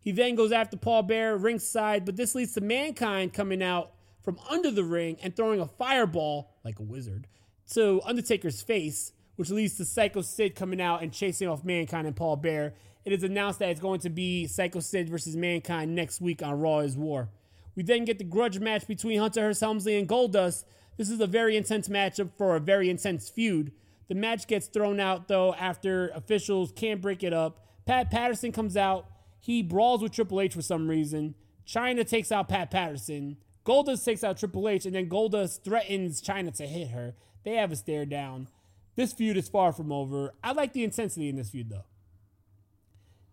He 0.00 0.12
then 0.12 0.34
goes 0.34 0.52
after 0.52 0.76
Paul 0.76 1.02
Bear 1.02 1.36
ringside, 1.36 2.04
but 2.04 2.16
this 2.16 2.34
leads 2.34 2.52
to 2.54 2.60
Mankind 2.60 3.32
coming 3.32 3.62
out 3.62 3.92
from 4.22 4.38
under 4.50 4.70
the 4.70 4.84
ring 4.84 5.16
and 5.22 5.34
throwing 5.34 5.60
a 5.60 5.66
fireball 5.66 6.50
like 6.64 6.78
a 6.78 6.82
wizard 6.82 7.26
to 7.72 8.00
Undertaker's 8.04 8.62
face, 8.62 9.12
which 9.36 9.50
leads 9.50 9.76
to 9.76 9.84
Psycho 9.84 10.20
Sid 10.20 10.54
coming 10.54 10.80
out 10.80 11.02
and 11.02 11.12
chasing 11.12 11.48
off 11.48 11.64
Mankind 11.64 12.06
and 12.06 12.16
Paul 12.16 12.36
Bear. 12.36 12.74
It 13.04 13.12
is 13.12 13.22
announced 13.22 13.58
that 13.58 13.68
it's 13.68 13.80
going 13.80 14.00
to 14.00 14.10
be 14.10 14.46
Psycho 14.46 14.80
Sid 14.80 15.10
versus 15.10 15.36
Mankind 15.36 15.94
next 15.94 16.20
week 16.20 16.42
on 16.42 16.58
Raw 16.58 16.78
is 16.78 16.96
War. 16.96 17.28
We 17.76 17.82
then 17.82 18.04
get 18.04 18.18
the 18.18 18.24
grudge 18.24 18.58
match 18.60 18.86
between 18.86 19.18
Hunter 19.18 19.42
Hearst 19.42 19.60
Helmsley 19.60 19.98
and 19.98 20.08
Goldust. 20.08 20.64
This 20.96 21.10
is 21.10 21.20
a 21.20 21.26
very 21.26 21.56
intense 21.56 21.88
matchup 21.88 22.30
for 22.38 22.56
a 22.56 22.60
very 22.60 22.88
intense 22.88 23.28
feud. 23.28 23.72
The 24.08 24.14
match 24.14 24.46
gets 24.46 24.68
thrown 24.68 25.00
out 25.00 25.28
though 25.28 25.54
after 25.54 26.08
officials 26.08 26.72
can't 26.72 27.02
break 27.02 27.22
it 27.22 27.32
up. 27.32 27.60
Pat 27.84 28.10
Patterson 28.10 28.52
comes 28.52 28.76
out. 28.76 29.06
He 29.40 29.62
brawls 29.62 30.00
with 30.00 30.12
Triple 30.12 30.40
H 30.40 30.54
for 30.54 30.62
some 30.62 30.88
reason. 30.88 31.34
Chyna 31.66 32.08
takes 32.08 32.32
out 32.32 32.48
Pat 32.48 32.70
Patterson. 32.70 33.36
Goldust 33.66 34.04
takes 34.04 34.22
out 34.22 34.38
Triple 34.38 34.68
H, 34.68 34.84
and 34.84 34.94
then 34.94 35.08
Goldust 35.08 35.64
threatens 35.64 36.20
Chyna 36.22 36.54
to 36.56 36.66
hit 36.66 36.88
her. 36.88 37.14
They 37.44 37.54
have 37.54 37.72
a 37.72 37.76
stare 37.76 38.06
down. 38.06 38.48
This 38.94 39.12
feud 39.12 39.36
is 39.36 39.48
far 39.48 39.72
from 39.72 39.90
over. 39.90 40.32
I 40.42 40.52
like 40.52 40.72
the 40.72 40.84
intensity 40.84 41.28
in 41.28 41.36
this 41.36 41.50
feud 41.50 41.70
though. 41.70 41.84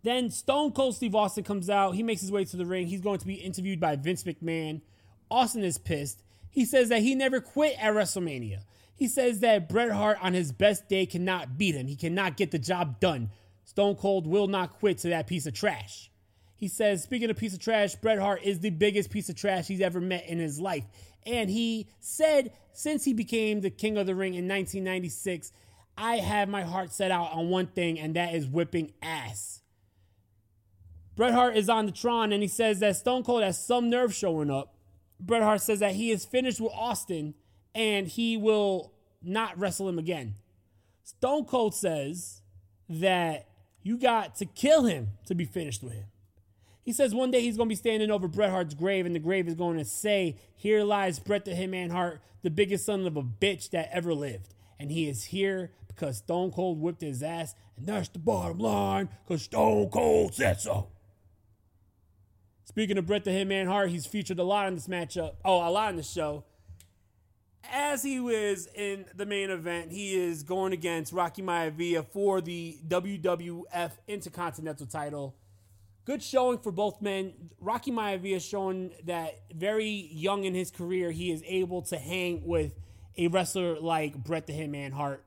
Then 0.03 0.31
Stone 0.31 0.71
Cold 0.71 0.95
Steve 0.95 1.15
Austin 1.15 1.43
comes 1.43 1.69
out. 1.69 1.95
He 1.95 2.03
makes 2.03 2.21
his 2.21 2.31
way 2.31 2.45
to 2.45 2.57
the 2.57 2.65
ring. 2.65 2.87
He's 2.87 3.01
going 3.01 3.19
to 3.19 3.27
be 3.27 3.35
interviewed 3.35 3.79
by 3.79 3.95
Vince 3.95 4.23
McMahon. 4.23 4.81
Austin 5.29 5.63
is 5.63 5.77
pissed. 5.77 6.23
He 6.49 6.65
says 6.65 6.89
that 6.89 7.01
he 7.01 7.15
never 7.15 7.39
quit 7.39 7.77
at 7.79 7.93
WrestleMania. 7.93 8.59
He 8.95 9.07
says 9.07 9.39
that 9.39 9.69
Bret 9.69 9.91
Hart 9.91 10.17
on 10.21 10.33
his 10.33 10.51
best 10.51 10.89
day 10.89 11.05
cannot 11.05 11.57
beat 11.57 11.75
him. 11.75 11.87
He 11.87 11.95
cannot 11.95 12.37
get 12.37 12.51
the 12.51 12.59
job 12.59 12.99
done. 12.99 13.29
Stone 13.63 13.95
Cold 13.95 14.27
will 14.27 14.47
not 14.47 14.79
quit 14.79 14.97
to 14.99 15.09
that 15.09 15.27
piece 15.27 15.45
of 15.45 15.53
trash. 15.53 16.11
He 16.55 16.67
says, 16.67 17.01
speaking 17.01 17.29
of 17.29 17.37
piece 17.37 17.53
of 17.53 17.59
trash, 17.59 17.95
Bret 17.95 18.19
Hart 18.19 18.43
is 18.43 18.59
the 18.59 18.69
biggest 18.69 19.09
piece 19.09 19.29
of 19.29 19.35
trash 19.35 19.67
he's 19.67 19.81
ever 19.81 19.99
met 19.99 20.27
in 20.27 20.37
his 20.37 20.59
life. 20.59 20.83
And 21.25 21.49
he 21.49 21.87
said, 21.99 22.51
since 22.73 23.03
he 23.03 23.13
became 23.13 23.61
the 23.61 23.69
King 23.69 23.97
of 23.97 24.05
the 24.05 24.13
Ring 24.13 24.33
in 24.33 24.47
1996, 24.47 25.51
I 25.97 26.17
have 26.17 26.49
my 26.49 26.63
heart 26.63 26.91
set 26.91 27.11
out 27.11 27.31
on 27.31 27.49
one 27.49 27.67
thing, 27.67 27.99
and 27.99 28.15
that 28.15 28.35
is 28.35 28.47
whipping 28.47 28.91
ass. 29.01 29.60
Bret 31.21 31.35
Hart 31.35 31.55
is 31.55 31.69
on 31.69 31.85
the 31.85 31.91
Tron, 31.91 32.31
and 32.31 32.41
he 32.41 32.47
says 32.47 32.79
that 32.79 32.95
Stone 32.95 33.25
Cold 33.25 33.43
has 33.43 33.63
some 33.63 33.91
nerve 33.91 34.11
showing 34.11 34.49
up. 34.49 34.73
Bret 35.19 35.43
Hart 35.43 35.61
says 35.61 35.77
that 35.77 35.93
he 35.93 36.09
is 36.09 36.25
finished 36.25 36.59
with 36.59 36.71
Austin, 36.73 37.35
and 37.75 38.07
he 38.07 38.37
will 38.37 38.91
not 39.21 39.55
wrestle 39.55 39.87
him 39.87 39.99
again. 39.99 40.33
Stone 41.03 41.45
Cold 41.45 41.75
says 41.75 42.41
that 42.89 43.47
you 43.83 43.99
got 43.99 44.33
to 44.37 44.47
kill 44.47 44.85
him 44.85 45.09
to 45.27 45.35
be 45.35 45.45
finished 45.45 45.83
with 45.83 45.93
him. 45.93 46.05
He 46.81 46.91
says 46.91 47.13
one 47.13 47.29
day 47.29 47.41
he's 47.41 47.55
going 47.55 47.69
to 47.69 47.73
be 47.73 47.75
standing 47.75 48.09
over 48.09 48.27
Bret 48.27 48.49
Hart's 48.49 48.73
grave, 48.73 49.05
and 49.05 49.13
the 49.13 49.19
grave 49.19 49.47
is 49.47 49.53
going 49.53 49.77
to 49.77 49.85
say, 49.85 50.37
Here 50.55 50.83
lies 50.83 51.19
Bret 51.19 51.45
the 51.45 51.51
Hitman 51.51 51.91
Hart, 51.91 52.23
the 52.41 52.49
biggest 52.49 52.83
son 52.83 53.05
of 53.05 53.15
a 53.15 53.21
bitch 53.21 53.69
that 53.69 53.91
ever 53.93 54.15
lived. 54.15 54.55
And 54.79 54.91
he 54.91 55.07
is 55.07 55.25
here 55.25 55.69
because 55.87 56.17
Stone 56.17 56.53
Cold 56.53 56.81
whipped 56.81 57.01
his 57.01 57.21
ass, 57.21 57.53
and 57.77 57.85
that's 57.85 58.09
the 58.09 58.17
bottom 58.17 58.57
line, 58.57 59.09
because 59.23 59.43
Stone 59.43 59.91
Cold 59.91 60.33
said 60.33 60.59
so. 60.59 60.87
Speaking 62.65 62.97
of 62.97 63.05
Bret 63.05 63.23
the 63.23 63.31
Hitman 63.31 63.67
Hart, 63.67 63.89
he's 63.89 64.05
featured 64.05 64.39
a 64.39 64.43
lot 64.43 64.67
in 64.67 64.75
this 64.75 64.87
matchup. 64.87 65.35
Oh, 65.43 65.67
a 65.67 65.69
lot 65.69 65.89
in 65.89 65.97
the 65.97 66.03
show. 66.03 66.45
As 67.71 68.03
he 68.03 68.19
was 68.19 68.67
in 68.73 69.05
the 69.15 69.25
main 69.25 69.49
event, 69.49 69.91
he 69.91 70.15
is 70.15 70.43
going 70.43 70.73
against 70.73 71.13
Rocky 71.13 71.41
Maivia 71.41 72.05
for 72.05 72.41
the 72.41 72.77
WWF 72.87 73.91
Intercontinental 74.07 74.87
title 74.87 75.35
good 76.05 76.21
showing 76.21 76.57
for 76.57 76.71
both 76.71 77.01
men. 77.01 77.33
Rocky 77.59 77.91
Maivia 77.91 78.41
shown 78.41 78.91
that 79.05 79.41
very 79.53 80.09
young 80.11 80.43
in 80.43 80.53
his 80.53 80.71
career, 80.71 81.11
he 81.11 81.31
is 81.31 81.43
able 81.45 81.81
to 81.83 81.97
hang 81.97 82.45
with 82.45 82.73
a 83.17 83.27
wrestler 83.27 83.79
like 83.79 84.15
Bret 84.15 84.47
the 84.47 84.53
Hitman 84.53 84.93
Hart. 84.93 85.23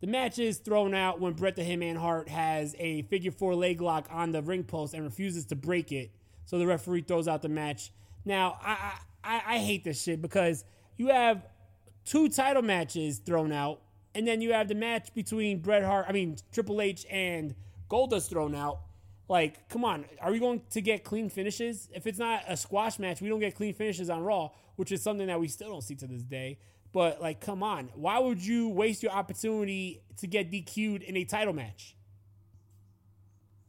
The 0.00 0.06
match 0.06 0.38
is 0.38 0.58
thrown 0.58 0.94
out 0.94 1.20
when 1.20 1.32
Bret 1.32 1.56
the 1.56 1.62
Hitman 1.62 1.96
Hart 1.96 2.28
has 2.28 2.74
a 2.78 3.02
figure 3.02 3.30
four 3.30 3.54
leg 3.54 3.80
lock 3.80 4.08
on 4.10 4.32
the 4.32 4.42
ring 4.42 4.64
post 4.64 4.94
and 4.94 5.04
refuses 5.04 5.46
to 5.46 5.56
break 5.56 5.90
it. 5.92 6.10
So 6.46 6.58
the 6.58 6.66
referee 6.66 7.02
throws 7.02 7.28
out 7.28 7.42
the 7.42 7.48
match. 7.48 7.92
Now, 8.24 8.58
I, 8.62 8.98
I, 9.22 9.42
I 9.46 9.58
hate 9.58 9.84
this 9.84 10.02
shit 10.02 10.22
because 10.22 10.64
you 10.96 11.08
have 11.08 11.46
two 12.04 12.28
title 12.28 12.62
matches 12.62 13.18
thrown 13.18 13.52
out, 13.52 13.82
and 14.14 14.26
then 14.26 14.40
you 14.40 14.52
have 14.52 14.68
the 14.68 14.74
match 14.74 15.12
between 15.12 15.60
Bret 15.60 15.84
Hart, 15.84 16.06
I 16.08 16.12
mean, 16.12 16.36
Triple 16.52 16.80
H 16.80 17.04
and 17.10 17.54
Goldust 17.90 18.30
thrown 18.30 18.54
out. 18.54 18.80
Like, 19.28 19.68
come 19.68 19.84
on, 19.84 20.04
are 20.20 20.30
we 20.30 20.38
going 20.38 20.62
to 20.70 20.80
get 20.80 21.02
clean 21.02 21.28
finishes? 21.28 21.88
If 21.92 22.06
it's 22.06 22.18
not 22.18 22.44
a 22.46 22.56
squash 22.56 22.98
match, 23.00 23.20
we 23.20 23.28
don't 23.28 23.40
get 23.40 23.56
clean 23.56 23.74
finishes 23.74 24.08
on 24.08 24.22
Raw, 24.22 24.50
which 24.76 24.92
is 24.92 25.02
something 25.02 25.26
that 25.26 25.40
we 25.40 25.48
still 25.48 25.68
don't 25.68 25.82
see 25.82 25.96
to 25.96 26.06
this 26.06 26.22
day. 26.22 26.58
But 26.92 27.20
like, 27.20 27.40
come 27.40 27.62
on, 27.62 27.90
why 27.94 28.20
would 28.20 28.44
you 28.44 28.68
waste 28.68 29.02
your 29.02 29.12
opportunity 29.12 30.02
to 30.18 30.28
get 30.28 30.50
DQ'd 30.50 31.02
in 31.02 31.16
a 31.16 31.24
title 31.24 31.52
match? 31.52 31.96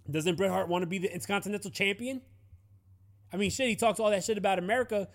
Doesn't 0.10 0.36
Bret 0.36 0.52
Hart 0.52 0.70
want 0.70 0.84
to 0.84 0.88
be 0.88 1.00
the 1.00 1.12
Intercontinental 1.12 1.72
Champion? 1.72 2.22
I 3.32 3.38
mean, 3.38 3.50
shit, 3.50 3.68
he 3.68 3.76
talks 3.76 4.00
all 4.00 4.10
that 4.10 4.24
shit 4.24 4.38
about 4.38 4.60
America. 4.60 5.08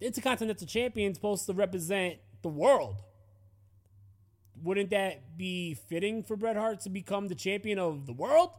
The 0.00 0.06
Intercontinental 0.06 0.66
Champion 0.66 1.14
supposed 1.14 1.46
to 1.46 1.52
represent 1.52 2.18
the 2.42 2.48
world. 2.48 3.02
Wouldn't 4.62 4.90
that 4.90 5.36
be 5.36 5.74
fitting 5.74 6.22
for 6.22 6.36
Bret 6.36 6.56
Hart 6.56 6.80
to 6.80 6.90
become 6.90 7.28
the 7.28 7.34
champion 7.34 7.78
of 7.78 8.06
the 8.06 8.12
world? 8.12 8.50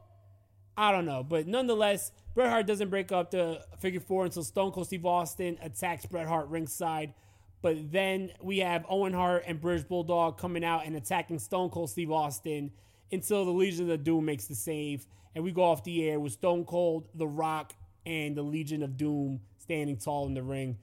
I 0.78 0.92
don't 0.92 1.06
know. 1.06 1.24
But 1.24 1.48
nonetheless, 1.48 2.12
Bret 2.36 2.50
Hart 2.50 2.66
doesn't 2.68 2.90
break 2.90 3.12
up 3.12 3.32
the 3.32 3.62
figure 3.80 4.00
four 4.00 4.26
until 4.26 4.44
Stone 4.44 4.72
Cold 4.72 4.88
Steve 4.88 5.06
Austin 5.06 5.58
attacks 5.62 6.06
Bret 6.06 6.28
Hart 6.28 6.48
ringside. 6.48 7.14
But 7.62 7.92
then 7.92 8.32
we 8.42 8.60
have 8.60 8.86
Owen 8.90 9.14
Hart 9.14 9.44
and 9.46 9.60
British 9.60 9.84
Bulldog 9.84 10.38
coming 10.38 10.64
out 10.64 10.86
and 10.86 10.96
attacking 10.96 11.40
Stone 11.40 11.72
Cold 11.72 11.90
Steve 11.90 12.12
Austin 12.12 12.72
until 13.12 13.44
the 13.44 13.52
Legion 13.52 13.92
of 13.92 14.04
Doom 14.04 14.24
makes 14.24 14.46
the 14.46 14.56
save. 14.56 15.06
And 15.36 15.44
we 15.44 15.52
go 15.52 15.64
off 15.64 15.84
the 15.84 16.10
air 16.10 16.20
with 16.20 16.34
Stone 16.34 16.64
Cold, 16.66 17.10
The 17.14 17.28
Rock, 17.28 17.74
and 18.10 18.36
the 18.36 18.42
Legion 18.42 18.82
of 18.82 18.98
Doom 18.98 19.40
standing 19.60 19.96
tall 19.96 20.26
in 20.26 20.34
the 20.34 20.42
ring. 20.42 20.78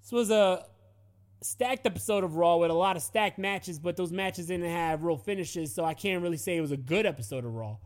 This 0.00 0.12
was 0.12 0.30
a 0.30 0.64
stacked 1.42 1.84
episode 1.84 2.24
of 2.24 2.36
Raw 2.36 2.56
with 2.56 2.70
a 2.70 2.74
lot 2.74 2.96
of 2.96 3.02
stacked 3.02 3.38
matches, 3.38 3.78
but 3.78 3.96
those 3.96 4.10
matches 4.10 4.46
didn't 4.46 4.70
have 4.70 5.04
real 5.04 5.18
finishes, 5.18 5.74
so 5.74 5.84
I 5.84 5.92
can't 5.92 6.22
really 6.22 6.38
say 6.38 6.56
it 6.56 6.62
was 6.62 6.72
a 6.72 6.78
good 6.78 7.04
episode 7.04 7.44
of 7.44 7.54
Raw. 7.54 7.76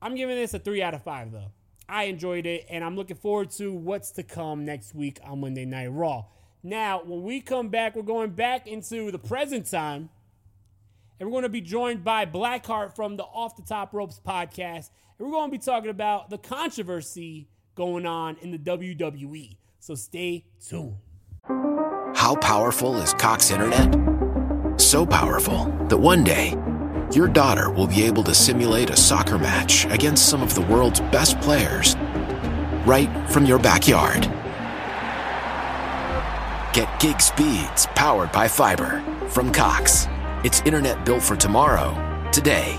I'm 0.00 0.14
giving 0.14 0.36
this 0.36 0.54
a 0.54 0.60
three 0.60 0.82
out 0.82 0.94
of 0.94 1.02
five, 1.02 1.32
though. 1.32 1.50
I 1.88 2.04
enjoyed 2.04 2.46
it, 2.46 2.64
and 2.70 2.84
I'm 2.84 2.94
looking 2.94 3.16
forward 3.16 3.50
to 3.52 3.72
what's 3.72 4.12
to 4.12 4.22
come 4.22 4.64
next 4.64 4.94
week 4.94 5.18
on 5.24 5.40
Monday 5.40 5.64
Night 5.64 5.88
Raw. 5.88 6.26
Now, 6.62 7.02
when 7.04 7.24
we 7.24 7.40
come 7.40 7.70
back, 7.70 7.96
we're 7.96 8.02
going 8.02 8.30
back 8.30 8.68
into 8.68 9.10
the 9.10 9.18
present 9.18 9.68
time, 9.68 10.10
and 11.18 11.28
we're 11.28 11.32
going 11.32 11.42
to 11.42 11.48
be 11.48 11.60
joined 11.60 12.04
by 12.04 12.24
Blackheart 12.24 12.94
from 12.94 13.16
the 13.16 13.24
Off 13.24 13.56
the 13.56 13.62
Top 13.62 13.92
Ropes 13.92 14.20
podcast, 14.24 14.90
and 15.18 15.26
we're 15.26 15.32
going 15.32 15.50
to 15.50 15.58
be 15.58 15.62
talking 15.62 15.90
about 15.90 16.30
the 16.30 16.38
controversy 16.38 17.48
going 17.74 18.06
on 18.06 18.36
in 18.40 18.50
the 18.50 18.58
WWE. 18.58 19.56
So 19.80 19.94
stay 19.94 20.44
tuned. 20.60 20.96
How 22.14 22.36
powerful 22.40 22.96
is 22.96 23.12
Cox 23.14 23.50
Internet? 23.50 24.80
So 24.80 25.04
powerful 25.04 25.66
that 25.88 25.98
one 25.98 26.24
day 26.24 26.56
your 27.12 27.28
daughter 27.28 27.70
will 27.70 27.86
be 27.86 28.02
able 28.02 28.24
to 28.24 28.34
simulate 28.34 28.90
a 28.90 28.96
soccer 28.96 29.38
match 29.38 29.84
against 29.86 30.28
some 30.28 30.42
of 30.42 30.54
the 30.54 30.62
world's 30.62 31.00
best 31.00 31.40
players 31.40 31.96
right 32.86 33.10
from 33.28 33.44
your 33.46 33.58
backyard. 33.58 34.22
Get 36.72 36.88
gig 36.98 37.20
speeds 37.20 37.86
powered 37.94 38.32
by 38.32 38.48
fiber 38.48 39.02
from 39.28 39.52
Cox. 39.52 40.06
It's 40.44 40.60
internet 40.62 41.04
built 41.04 41.22
for 41.22 41.36
tomorrow, 41.36 41.92
today. 42.32 42.78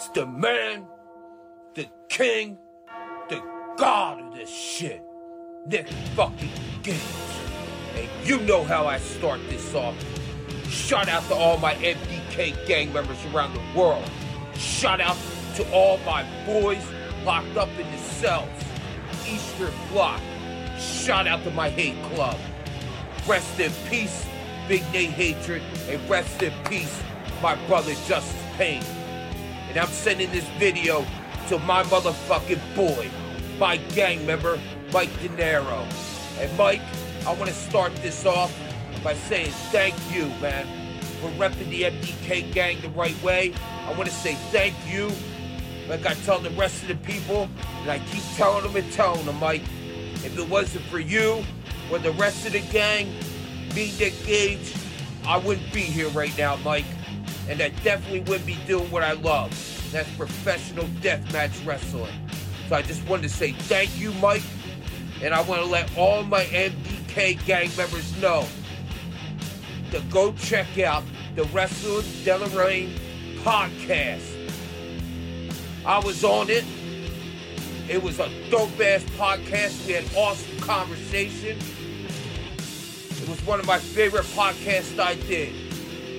It's 0.00 0.08
the 0.08 0.24
man, 0.24 0.86
the 1.74 1.86
king, 2.08 2.56
the 3.28 3.42
god 3.76 4.18
of 4.18 4.34
this 4.34 4.48
shit. 4.48 5.02
Nick 5.66 5.88
fucking 6.16 6.48
Gage. 6.82 6.96
And 7.94 8.08
you 8.26 8.40
know 8.40 8.64
how 8.64 8.86
I 8.86 8.96
start 8.96 9.40
this 9.50 9.74
off. 9.74 9.94
Shout 10.70 11.10
out 11.10 11.22
to 11.24 11.34
all 11.34 11.58
my 11.58 11.74
MDK 11.74 12.66
gang 12.66 12.90
members 12.94 13.18
around 13.26 13.52
the 13.52 13.78
world. 13.78 14.10
Shout 14.54 15.02
out 15.02 15.18
to 15.56 15.70
all 15.70 15.98
my 15.98 16.24
boys 16.46 16.82
locked 17.22 17.58
up 17.58 17.68
in 17.78 17.90
the 17.90 17.98
cells. 17.98 18.48
Eastern 19.28 19.74
Block. 19.92 20.22
Shout 20.78 21.26
out 21.26 21.44
to 21.44 21.50
my 21.50 21.68
hate 21.68 22.02
club. 22.14 22.38
Rest 23.28 23.60
in 23.60 23.70
peace, 23.90 24.26
Big 24.66 24.82
Nate 24.94 25.10
Hatred, 25.10 25.60
and 25.90 26.08
rest 26.08 26.42
in 26.42 26.54
peace, 26.70 27.02
my 27.42 27.54
brother 27.66 27.92
Justice 28.06 28.42
Payne. 28.56 28.99
And 29.70 29.78
I'm 29.78 29.86
sending 29.86 30.32
this 30.32 30.48
video 30.58 31.06
to 31.46 31.56
my 31.60 31.84
motherfucking 31.84 32.74
boy, 32.74 33.08
my 33.56 33.76
gang 33.94 34.26
member, 34.26 34.58
Mike 34.92 35.12
De 35.22 35.28
Niro. 35.28 35.86
And 36.40 36.58
Mike, 36.58 36.80
I 37.24 37.32
want 37.34 37.50
to 37.50 37.54
start 37.54 37.94
this 38.02 38.26
off 38.26 38.52
by 39.04 39.14
saying 39.14 39.52
thank 39.70 39.94
you, 40.12 40.26
man, 40.40 40.66
for 41.20 41.30
repping 41.38 41.70
the 41.70 41.82
MDK 41.82 42.52
gang 42.52 42.80
the 42.80 42.88
right 42.88 43.14
way. 43.22 43.54
I 43.86 43.92
want 43.92 44.06
to 44.06 44.14
say 44.14 44.34
thank 44.50 44.74
you, 44.92 45.08
like 45.88 46.04
I 46.04 46.14
tell 46.14 46.40
the 46.40 46.50
rest 46.50 46.82
of 46.82 46.88
the 46.88 46.96
people, 46.96 47.48
and 47.82 47.92
I 47.92 48.00
keep 48.10 48.24
telling 48.34 48.64
them 48.64 48.74
and 48.74 48.92
telling 48.92 49.24
them, 49.24 49.38
Mike, 49.38 49.62
if 50.24 50.36
it 50.36 50.48
wasn't 50.48 50.84
for 50.86 50.98
you 50.98 51.44
or 51.92 52.00
the 52.00 52.10
rest 52.14 52.44
of 52.44 52.54
the 52.54 52.60
gang, 52.72 53.06
me, 53.76 53.92
Nick 54.00 54.14
Gage, 54.26 54.74
I 55.24 55.36
wouldn't 55.38 55.72
be 55.72 55.82
here 55.82 56.08
right 56.08 56.36
now, 56.36 56.56
Mike 56.56 56.86
and 57.50 57.60
I 57.60 57.70
definitely 57.82 58.20
wouldn't 58.20 58.46
be 58.46 58.56
doing 58.68 58.88
what 58.92 59.02
I 59.02 59.12
love. 59.12 59.50
That's 59.90 60.08
professional 60.14 60.84
deathmatch 61.02 61.66
wrestling. 61.66 62.12
So 62.68 62.76
I 62.76 62.82
just 62.82 63.06
wanted 63.08 63.24
to 63.24 63.28
say 63.28 63.50
thank 63.52 63.98
you, 63.98 64.12
Mike, 64.14 64.44
and 65.20 65.34
I 65.34 65.42
want 65.42 65.60
to 65.60 65.66
let 65.66 65.90
all 65.98 66.22
my 66.22 66.44
MDK 66.44 67.44
gang 67.44 67.68
members 67.76 68.16
know 68.22 68.46
to 69.90 70.00
go 70.12 70.32
check 70.34 70.78
out 70.78 71.02
the 71.34 71.42
Wrestling 71.46 72.04
DeLorean 72.22 72.96
podcast. 73.38 74.22
I 75.84 75.98
was 75.98 76.22
on 76.22 76.50
it. 76.50 76.64
It 77.88 78.00
was 78.00 78.20
a 78.20 78.30
dope 78.50 78.80
ass 78.80 79.02
podcast. 79.18 79.84
We 79.88 79.94
had 79.94 80.04
awesome 80.14 80.60
conversation. 80.60 81.58
It 83.20 83.28
was 83.28 83.44
one 83.44 83.58
of 83.58 83.66
my 83.66 83.80
favorite 83.80 84.26
podcasts 84.26 85.00
I 85.00 85.16
did. 85.16 85.52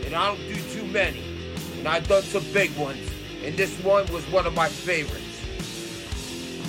And 0.06 0.14
I 0.14 0.28
don't 0.28 0.46
do 0.54 0.61
many. 0.92 1.24
And 1.78 1.88
I've 1.88 2.08
done 2.08 2.24
some 2.24 2.44
big 2.54 2.76
ones. 2.78 3.10
And 3.44 3.58
this 3.58 3.76
one 3.84 4.12
was 4.14 4.24
one 4.32 4.46
of 4.46 4.54
my 4.54 4.70
favorites. 4.70 5.26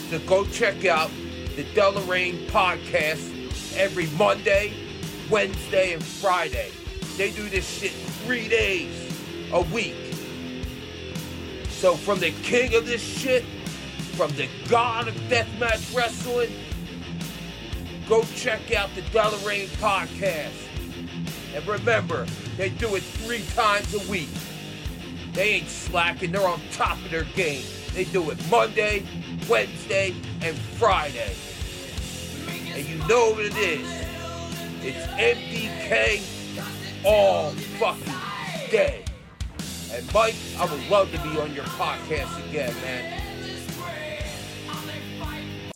So 0.09 0.19
go 0.21 0.45
check 0.47 0.85
out 0.85 1.11
the 1.57 1.65
DeLorean 1.65 2.47
podcast 2.47 3.77
every 3.77 4.07
Monday, 4.19 4.73
Wednesday, 5.31 5.93
and 5.93 6.03
Friday. 6.03 6.71
They 7.17 7.31
do 7.31 7.49
this 7.49 7.69
shit 7.69 7.93
three 8.25 8.49
days 8.49 8.91
a 9.53 9.61
week. 9.61 9.97
So 11.69 11.95
from 11.95 12.21
the 12.21 12.31
king 12.43 12.75
of 12.75 12.87
this 12.87 13.03
shit, 13.03 13.45
from 14.15 14.31
the 14.33 14.49
god 14.69 15.09
of 15.09 15.15
deathmatch 15.29 15.95
wrestling, 15.95 16.53
go 18.09 18.23
check 18.35 18.75
out 18.75 18.95
the 18.95 19.03
DeLorean 19.03 19.67
podcast. 19.79 20.53
And 21.55 21.67
remember, 21.67 22.27
they 22.57 22.69
do 22.71 22.95
it 22.97 23.03
three 23.03 23.43
times 23.55 23.95
a 23.95 24.11
week. 24.11 24.29
They 25.33 25.55
ain't 25.55 25.69
slacking, 25.69 26.33
they're 26.33 26.47
on 26.47 26.61
top 26.73 26.99
of 27.05 27.11
their 27.11 27.25
game. 27.25 27.65
They 27.95 28.05
do 28.05 28.31
it 28.31 28.39
Monday, 28.51 29.05
Wednesday, 29.49 30.15
and 30.43 30.57
Friday. 30.57 31.35
And 32.75 32.87
you 32.87 32.99
know 33.07 33.31
what 33.31 33.45
it 33.45 33.57
is. 33.57 33.87
It's 34.83 35.07
MDK 35.13 36.23
all 37.05 37.51
fucking 37.79 38.71
day. 38.71 39.05
And 39.93 40.15
Mike, 40.15 40.35
I 40.59 40.65
would 40.65 40.89
love 40.89 41.11
to 41.13 41.19
be 41.19 41.39
on 41.39 41.53
your 41.55 41.65
podcast 41.65 42.49
again, 42.49 42.75
man. 42.83 43.23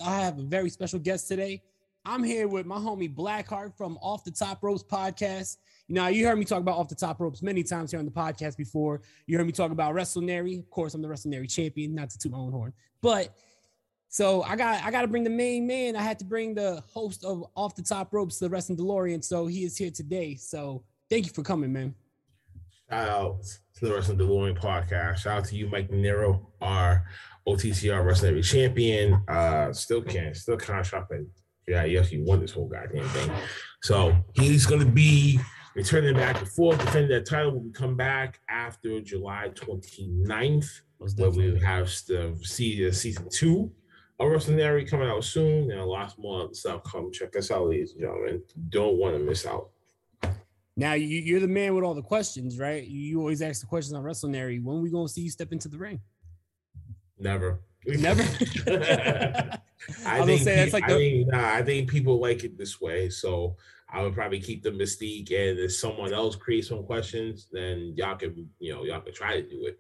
I 0.04 0.20
have 0.20 0.38
a 0.38 0.42
very 0.42 0.70
special 0.70 0.98
guest 0.98 1.28
today. 1.28 1.62
I'm 2.04 2.22
here 2.22 2.46
with 2.46 2.66
my 2.66 2.76
homie 2.76 3.12
Blackheart 3.12 3.76
from 3.76 3.98
Off 4.00 4.24
the 4.24 4.30
Top 4.30 4.62
Ropes 4.62 4.84
podcast. 4.84 5.56
Now, 5.88 6.08
you 6.08 6.26
heard 6.26 6.38
me 6.38 6.44
talk 6.44 6.60
about 6.60 6.78
Off 6.78 6.88
the 6.88 6.96
Top 6.96 7.20
Ropes 7.20 7.42
many 7.42 7.62
times 7.62 7.92
here 7.92 8.00
on 8.00 8.06
the 8.06 8.10
podcast 8.10 8.56
before. 8.56 9.02
You 9.26 9.38
heard 9.38 9.46
me 9.46 9.52
talk 9.52 9.70
about 9.70 9.94
WrestleNary. 9.94 10.58
Of 10.58 10.68
course, 10.68 10.94
I'm 10.94 11.02
the 11.02 11.08
WrestleNary 11.08 11.46
champion, 11.46 11.94
not 11.94 12.10
to 12.10 12.18
toot 12.18 12.32
my 12.32 12.38
own 12.38 12.50
horn. 12.50 12.72
But 13.02 13.32
so 14.08 14.42
I 14.42 14.56
got 14.56 14.82
I 14.82 14.90
got 14.90 15.02
to 15.02 15.08
bring 15.08 15.24
the 15.24 15.30
main 15.30 15.66
man. 15.66 15.94
I 15.94 16.02
had 16.02 16.18
to 16.20 16.24
bring 16.24 16.54
the 16.54 16.82
host 16.88 17.24
of 17.24 17.44
Off 17.54 17.76
the 17.76 17.82
Top 17.82 18.12
Ropes, 18.12 18.38
the 18.38 18.48
Wrestling 18.48 18.78
DeLorean. 18.78 19.22
So 19.22 19.46
he 19.46 19.64
is 19.64 19.76
here 19.76 19.90
today. 19.90 20.34
So 20.34 20.82
thank 21.08 21.26
you 21.26 21.32
for 21.32 21.42
coming, 21.42 21.72
man. 21.72 21.94
Shout 22.90 23.08
out 23.08 23.42
to 23.76 23.86
the 23.86 23.94
Wrestling 23.94 24.18
DeLorean 24.18 24.58
podcast. 24.58 25.18
Shout 25.18 25.38
out 25.38 25.44
to 25.46 25.56
you, 25.56 25.68
Mike 25.68 25.90
Nero, 25.90 26.50
our 26.60 27.04
OTTR 27.46 28.04
Wrestling 28.04 28.42
champion. 28.42 29.22
Uh, 29.28 29.72
still 29.72 30.02
can, 30.02 30.34
still 30.34 30.56
contract, 30.56 31.12
and 31.12 31.28
yeah, 31.68 31.84
he 31.84 31.98
actually 31.98 32.22
won 32.22 32.40
this 32.40 32.52
whole 32.52 32.68
goddamn 32.68 33.08
thing. 33.08 33.30
So 33.82 34.16
he's 34.34 34.66
going 34.66 34.80
to 34.80 34.86
be 34.86 35.40
returning 35.76 36.14
back 36.14 36.40
and 36.40 36.48
forth, 36.48 36.78
defending 36.78 37.10
that 37.10 37.26
title. 37.26 37.52
Will 37.52 37.70
come 37.70 37.94
back 37.94 38.40
after 38.48 39.00
July 39.00 39.50
29th, 39.54 40.80
where 40.98 41.30
we 41.30 41.60
have 41.60 41.86
the 42.08 42.38
season 42.42 43.28
two 43.30 43.70
of 44.18 44.30
WrestleNary 44.30 44.86
coming 44.86 45.08
out 45.08 45.22
soon, 45.22 45.70
and 45.70 45.78
a 45.78 45.84
lot 45.84 46.18
more 46.18 46.52
stuff. 46.54 46.82
Come 46.84 47.12
check 47.12 47.36
us 47.36 47.50
out, 47.50 47.68
ladies 47.68 47.92
and 47.92 48.00
gentlemen. 48.00 48.42
Don't 48.70 48.96
want 48.96 49.14
to 49.16 49.22
miss 49.22 49.46
out. 49.46 49.68
Now 50.78 50.94
you, 50.94 51.36
are 51.36 51.40
the 51.40 51.48
man 51.48 51.74
with 51.74 51.84
all 51.84 51.94
the 51.94 52.02
questions, 52.02 52.58
right? 52.58 52.82
You 52.82 53.20
always 53.20 53.40
ask 53.40 53.60
the 53.60 53.66
questions 53.66 53.94
on 53.94 54.02
WrestleNary. 54.02 54.62
When 54.62 54.82
we 54.82 54.90
gonna 54.90 55.08
see 55.08 55.22
you 55.22 55.30
step 55.30 55.52
into 55.52 55.68
the 55.68 55.78
ring? 55.78 56.00
Never. 57.18 57.60
We 57.86 57.96
never. 57.96 58.22
I, 60.06 60.24
think, 60.24 60.42
say 60.42 60.56
that's 60.56 60.72
like 60.72 60.84
I, 60.84 60.92
the... 60.92 60.98
think, 60.98 61.28
nah, 61.28 61.54
I 61.54 61.62
think 61.62 61.88
people 61.88 62.18
like 62.18 62.44
it 62.44 62.58
this 62.58 62.80
way, 62.80 63.08
so 63.08 63.56
I 63.96 64.02
would 64.02 64.12
probably 64.12 64.40
keep 64.40 64.62
the 64.62 64.70
mystique. 64.70 65.30
And 65.30 65.58
if 65.58 65.74
someone 65.74 66.12
else 66.12 66.36
creates 66.36 66.68
some 66.68 66.84
questions, 66.84 67.48
then 67.50 67.94
y'all 67.96 68.14
can, 68.14 68.50
you 68.58 68.74
know, 68.74 68.84
y'all 68.84 69.00
can 69.00 69.14
try 69.14 69.40
to 69.40 69.48
do 69.48 69.64
it. 69.64 69.78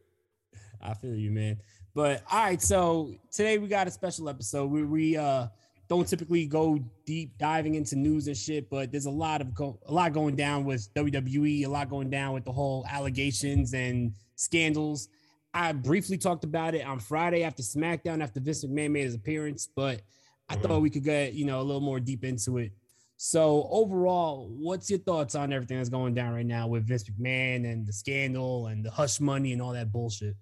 I 0.80 0.94
feel 0.94 1.14
you, 1.14 1.30
man. 1.30 1.58
But 1.94 2.22
all 2.30 2.44
right, 2.44 2.62
so 2.62 3.14
today 3.30 3.58
we 3.58 3.68
got 3.68 3.88
a 3.88 3.90
special 3.90 4.30
episode. 4.30 4.70
We 4.70 4.84
we 4.84 5.16
uh 5.18 5.48
don't 5.88 6.08
typically 6.08 6.46
go 6.46 6.78
deep 7.04 7.36
diving 7.36 7.74
into 7.74 7.94
news 7.94 8.26
and 8.26 8.36
shit, 8.36 8.70
but 8.70 8.90
there's 8.90 9.04
a 9.04 9.10
lot 9.10 9.42
of 9.42 9.54
go- 9.54 9.78
a 9.84 9.92
lot 9.92 10.14
going 10.14 10.34
down 10.34 10.64
with 10.64 10.88
WWE, 10.94 11.66
a 11.66 11.68
lot 11.68 11.90
going 11.90 12.08
down 12.08 12.32
with 12.32 12.44
the 12.46 12.52
whole 12.52 12.86
allegations 12.88 13.74
and 13.74 14.14
scandals. 14.36 15.08
I 15.52 15.72
briefly 15.72 16.16
talked 16.16 16.44
about 16.44 16.74
it 16.74 16.86
on 16.86 17.00
Friday 17.00 17.44
after 17.44 17.62
SmackDown 17.62 18.22
after 18.22 18.40
Vince 18.40 18.64
McMahon 18.64 18.92
made 18.92 19.04
his 19.04 19.14
appearance, 19.14 19.68
but 19.76 20.00
I 20.48 20.56
thought 20.56 20.80
we 20.80 20.90
could 20.90 21.04
get 21.04 21.34
you 21.34 21.44
know 21.44 21.60
a 21.60 21.64
little 21.64 21.82
more 21.82 22.00
deep 22.00 22.24
into 22.24 22.56
it. 22.56 22.72
So 23.18 23.66
overall, 23.70 24.48
what's 24.50 24.90
your 24.90 24.98
thoughts 24.98 25.34
on 25.34 25.52
everything 25.52 25.78
that's 25.78 25.88
going 25.88 26.14
down 26.14 26.34
right 26.34 26.44
now 26.44 26.68
with 26.68 26.86
Vince 26.86 27.04
McMahon 27.04 27.70
and 27.70 27.86
the 27.86 27.92
scandal 27.92 28.66
and 28.66 28.84
the 28.84 28.90
hush 28.90 29.20
money 29.20 29.52
and 29.52 29.62
all 29.62 29.72
that 29.72 29.90
bullshit? 29.90 30.36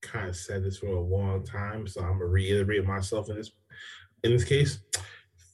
Kind 0.00 0.30
of 0.30 0.36
said 0.36 0.64
this 0.64 0.78
for 0.78 0.86
a 0.86 1.00
long 1.00 1.44
time, 1.44 1.86
so 1.86 2.00
I'm 2.00 2.12
gonna 2.12 2.26
reiterate 2.26 2.86
myself 2.86 3.28
in 3.28 3.36
this 3.36 3.50
in 4.22 4.32
this 4.32 4.44
case. 4.44 4.78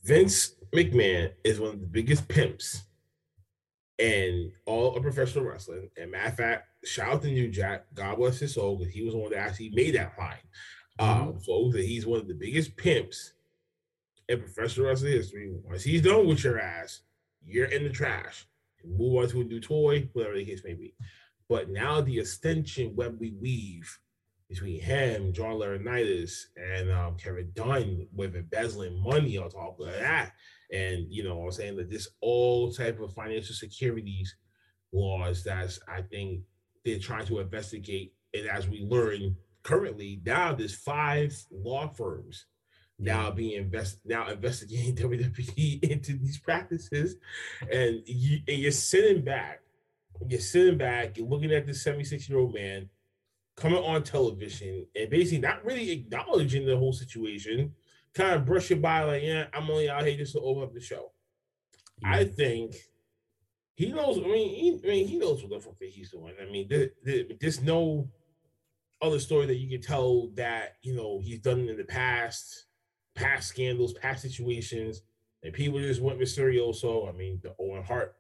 Vince 0.05 0.55
McMahon 0.73 1.33
is 1.43 1.59
one 1.59 1.71
of 1.71 1.81
the 1.81 1.87
biggest 1.87 2.29
pimps 2.29 2.83
in 3.99 4.53
all 4.67 4.97
of 4.97 5.03
professional 5.03 5.45
wrestling. 5.45 5.89
And 5.97 6.11
matter 6.11 6.29
of 6.29 6.37
fact, 6.37 6.69
shout 6.85 7.15
out 7.15 7.23
to 7.23 7.29
New 7.29 7.49
Jack, 7.49 7.87
God 7.95 8.17
bless 8.17 8.39
his 8.39 8.55
soul, 8.55 8.77
because 8.77 8.93
he 8.93 9.03
was 9.03 9.15
the 9.15 9.21
one 9.21 9.31
that 9.31 9.39
actually 9.39 9.71
made 9.71 9.95
that 9.95 10.15
line. 10.19 10.37
Um, 10.99 11.39
so 11.41 11.71
that 11.73 11.85
he's 11.85 12.07
one 12.07 12.21
of 12.21 12.29
the 12.29 12.35
biggest 12.35 12.77
pimps 12.77 13.33
in 14.33 14.41
professional 14.41 14.87
wrestling 14.87 15.13
history. 15.13 15.53
Once 15.65 15.85
he's 15.85 16.03
done 16.03 16.27
with 16.27 16.43
your 16.43 16.59
ass, 16.59 17.03
you're 17.45 17.67
in 17.67 17.85
the 17.85 17.91
trash. 17.91 18.47
Move 18.85 19.23
on 19.23 19.29
to 19.29 19.43
a 19.43 19.45
new 19.45 19.61
toy, 19.61 20.09
whatever 20.13 20.37
the 20.37 20.45
case 20.45 20.63
may 20.65 20.75
be. 20.75 20.95
But 21.49 21.71
now 21.71 22.01
the 22.01 22.19
extension 22.19 22.97
web 22.97 23.19
we 23.21 23.35
weave 23.41 23.99
between 24.49 24.81
him, 24.81 25.33
John 25.33 25.55
Laurinaitis, 25.55 26.33
and 26.57 26.91
um, 26.91 27.17
Kevin 27.17 27.53
Dunn 27.55 28.09
with 28.15 28.35
embezzling 28.35 29.03
money 29.03 29.37
on 29.39 29.51
top 29.51 29.79
of 29.79 29.87
that. 29.87 30.33
And 30.73 31.07
you 31.11 31.25
know, 31.25 31.43
I'm 31.43 31.53
saying 31.53 31.77
that 31.77 31.91
this 31.91 32.09
all 32.21 32.73
type 32.73 33.01
of 33.01 33.15
financial 33.15 33.55
securities 33.55 34.35
laws 34.93 35.45
that's 35.45 35.79
I 35.89 36.03
think 36.03 36.43
they're 36.85 36.99
trying 36.99 37.27
to 37.27 37.41
investigate. 37.41 38.15
And 38.35 38.47
as 38.49 38.67
we 38.67 38.81
learn 38.81 39.37
currently, 39.63 40.21
now 40.25 40.55
there's 40.55 40.75
five 40.75 41.37
law 41.51 41.89
firms 41.89 42.47
now 43.03 43.27
mm-hmm. 43.27 43.37
being 43.37 43.63
invest 43.63 43.99
now 44.05 44.29
investigating 44.29 44.97
WWE 45.11 45.83
into 45.85 46.17
these 46.17 46.39
practices, 46.39 47.17
and 47.71 48.03
you 48.07 48.41
and 48.49 48.59
you're 48.59 48.73
sitting 48.73 49.23
back, 49.23 49.61
you're 50.29 50.41
sitting 50.41 50.79
back, 50.79 51.17
you're 51.17 51.29
looking 51.29 51.53
at 51.53 51.67
this 51.67 51.83
76 51.83 52.29
year 52.29 52.39
old 52.39 52.55
man 52.55 52.89
coming 53.57 53.83
on 53.83 54.03
television 54.03 54.87
and 54.97 55.11
basically 55.11 55.39
not 55.39 55.65
really 55.65 55.91
acknowledging 55.91 56.67
the 56.67 56.77
whole 56.77 56.93
situation, 56.93 57.75
kind 58.15 58.35
of 58.35 58.47
brushing 58.47 58.81
by 58.81 59.03
like, 59.03 59.23
yeah, 59.23 59.47
I'm 59.53 59.71
only 59.71 59.91
out 59.91 60.07
here 60.07 60.17
just 60.17 60.33
to 60.33 60.41
open 60.41 60.63
up 60.63 60.73
the 60.73 60.81
show. 60.81 61.13
I 62.05 62.25
think 62.25 62.75
he 63.75 63.93
knows. 63.93 64.19
I 64.19 64.23
mean, 64.23 64.55
he, 64.55 64.81
I 64.85 64.91
mean, 64.91 65.07
he 65.07 65.19
knows 65.19 65.43
what 65.43 65.51
the 65.51 65.61
fuck 65.61 65.79
that 65.79 65.89
he's 65.89 66.11
doing. 66.11 66.35
I 66.41 66.51
mean, 66.51 66.67
there, 66.69 66.91
there, 67.05 67.25
there's 67.41 67.61
no 67.61 68.09
other 69.01 69.19
story 69.19 69.47
that 69.47 69.57
you 69.57 69.69
can 69.69 69.81
tell 69.81 70.29
that 70.35 70.77
you 70.83 70.95
know 70.95 71.21
he's 71.23 71.41
done 71.41 71.69
in 71.69 71.77
the 71.77 71.85
past, 71.85 72.67
past 73.15 73.49
scandals, 73.49 73.93
past 73.95 74.23
situations, 74.23 75.03
and 75.43 75.53
people 75.53 75.79
just 75.79 76.01
went 76.01 76.21
Mysterioso. 76.21 77.09
I 77.09 77.13
mean, 77.13 77.41
the 77.43 77.55
Owen 77.59 77.83
Hart 77.83 78.17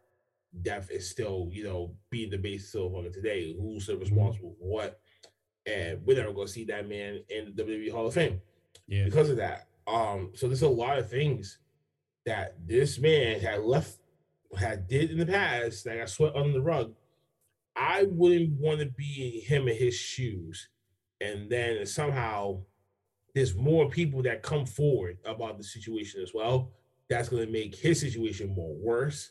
death 0.61 0.90
is 0.90 1.09
still, 1.09 1.49
you 1.51 1.64
know, 1.64 1.95
being 2.11 2.30
the 2.30 2.36
basis 2.36 2.74
of 2.74 2.95
it 2.95 3.12
today. 3.12 3.55
Who's 3.59 3.88
responsible 3.88 4.55
for 4.59 4.66
what? 4.66 5.01
And 5.66 6.05
we're 6.05 6.18
never 6.18 6.32
gonna 6.32 6.49
see 6.49 6.64
that 6.64 6.88
man 6.88 7.20
in 7.28 7.55
the 7.55 7.62
WWE 7.62 7.93
Hall 7.93 8.07
of 8.07 8.14
Fame. 8.14 8.40
Yeah. 8.86 9.05
Because 9.05 9.30
of 9.30 9.36
that. 9.36 9.68
Um, 9.86 10.32
so 10.34 10.47
there's 10.47 10.62
a 10.62 10.68
lot 10.68 10.99
of 10.99 11.09
things 11.09 11.59
that 12.26 12.57
this 12.66 12.99
man 12.99 13.40
had 13.40 13.61
left 13.61 13.99
had 14.57 14.86
did 14.86 15.11
in 15.11 15.18
the 15.18 15.26
past 15.26 15.84
that 15.84 15.99
got 15.99 16.09
swept 16.09 16.36
under 16.36 16.53
the 16.53 16.62
rug. 16.62 16.95
I 17.74 18.05
wouldn't 18.05 18.61
want 18.61 18.80
to 18.80 18.86
be 18.86 19.40
him 19.40 19.66
in 19.68 19.76
his 19.76 19.95
shoes. 19.95 20.68
And 21.20 21.49
then 21.49 21.86
somehow 21.86 22.62
there's 23.35 23.55
more 23.55 23.89
people 23.89 24.22
that 24.22 24.43
come 24.43 24.66
forward 24.66 25.18
about 25.24 25.59
the 25.59 25.64
situation 25.64 26.22
as 26.22 26.33
well. 26.35 26.70
That's 27.09 27.28
going 27.28 27.47
to 27.47 27.53
make 27.53 27.74
his 27.74 28.01
situation 28.01 28.55
more 28.55 28.74
worse. 28.74 29.30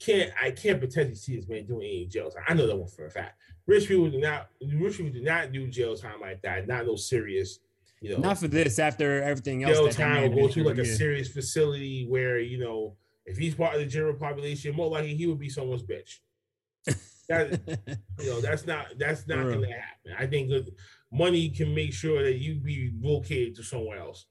Can't 0.00 0.32
I 0.40 0.50
can't 0.50 0.80
potentially 0.80 1.14
see 1.14 1.36
this 1.36 1.48
man 1.48 1.64
doing 1.64 1.86
any 1.86 2.06
jail 2.06 2.30
time. 2.30 2.42
I 2.48 2.54
know 2.54 2.66
that 2.66 2.76
one 2.76 2.88
for 2.88 3.06
a 3.06 3.10
fact. 3.10 3.40
Rich 3.66 3.88
people 3.88 4.10
do 4.10 4.20
not 4.20 4.48
rich 4.60 4.96
people 4.96 5.12
do 5.12 5.22
not 5.22 5.52
do 5.52 5.68
jail 5.68 5.96
time 5.96 6.20
like 6.20 6.42
that. 6.42 6.66
Not 6.66 6.86
no 6.86 6.96
serious, 6.96 7.60
you 8.00 8.10
know. 8.10 8.18
Not 8.18 8.38
for 8.38 8.48
this. 8.48 8.80
After 8.80 9.22
everything 9.22 9.62
else, 9.62 9.76
jail 9.76 9.88
time 9.90 10.34
will 10.34 10.48
go 10.48 10.52
to 10.54 10.64
like 10.64 10.78
a 10.78 10.84
serious 10.84 11.28
facility 11.28 12.04
where 12.08 12.40
you 12.40 12.58
know 12.58 12.96
if 13.26 13.36
he's 13.38 13.54
part 13.54 13.74
of 13.74 13.80
the 13.80 13.86
general 13.86 14.14
population, 14.14 14.74
more 14.74 14.88
likely 14.88 15.14
he 15.14 15.26
would 15.26 15.38
be 15.38 15.48
someone's 15.48 15.82
bitch. 15.82 16.18
That 17.28 17.60
you 18.20 18.30
know, 18.30 18.40
that's 18.40 18.66
not 18.68 18.86
that's 18.98 19.26
not 19.26 19.42
gonna 19.42 19.66
happen. 19.66 20.12
I 20.16 20.26
think 20.26 20.48
money 21.16 21.48
can 21.50 21.74
make 21.74 21.92
sure 21.92 22.22
that 22.22 22.36
you 22.38 22.56
be 22.56 22.92
located 23.00 23.54
to 23.56 23.62
somewhere 23.62 23.98
else. 23.98 24.26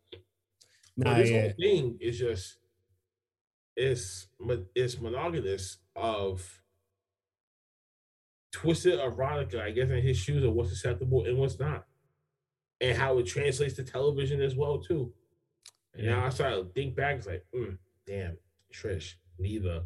But 0.98 1.18
this 1.18 1.30
yeah. 1.30 1.42
whole 1.42 1.52
thing 1.60 1.98
is 2.00 2.20
just 2.20 2.58
it's 3.76 4.28
it's 4.74 5.00
monogamous 5.00 5.78
of 5.96 6.62
twisted 8.52 9.00
erotica, 9.00 9.62
I 9.62 9.72
guess, 9.72 9.90
in 9.90 10.02
his 10.02 10.18
shoes 10.18 10.44
of 10.44 10.54
what's 10.54 10.72
acceptable 10.72 11.26
and 11.26 11.38
what's 11.38 11.60
not, 11.60 11.86
and 12.80 12.98
how 12.98 13.18
it 13.18 13.28
translates 13.28 13.76
to 13.76 13.84
television 13.84 14.42
as 14.42 14.56
well 14.56 14.80
too. 14.80 15.12
And 15.94 16.08
now 16.08 16.26
I 16.26 16.30
started 16.30 16.56
to 16.58 16.70
think 16.74 16.96
back, 16.96 17.18
it's 17.18 17.28
like, 17.28 17.46
mm, 17.54 17.78
damn, 18.08 18.38
Trish, 18.74 19.14
neither, 19.38 19.84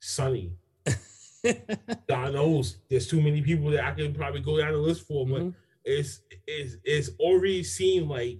Sonny. 0.00 0.52
God 2.08 2.34
knows 2.34 2.76
there's 2.90 3.08
too 3.08 3.22
many 3.22 3.40
people 3.40 3.70
that 3.70 3.84
I 3.84 3.92
could 3.92 4.14
probably 4.14 4.40
go 4.40 4.58
down 4.58 4.72
the 4.72 4.78
list 4.78 5.06
for, 5.06 5.26
but 5.26 5.40
Mm-hmm. 5.40 5.50
It's 5.84 6.20
it's 6.46 6.76
it's 6.84 7.10
already 7.18 7.62
seemed 7.64 8.08
like 8.08 8.38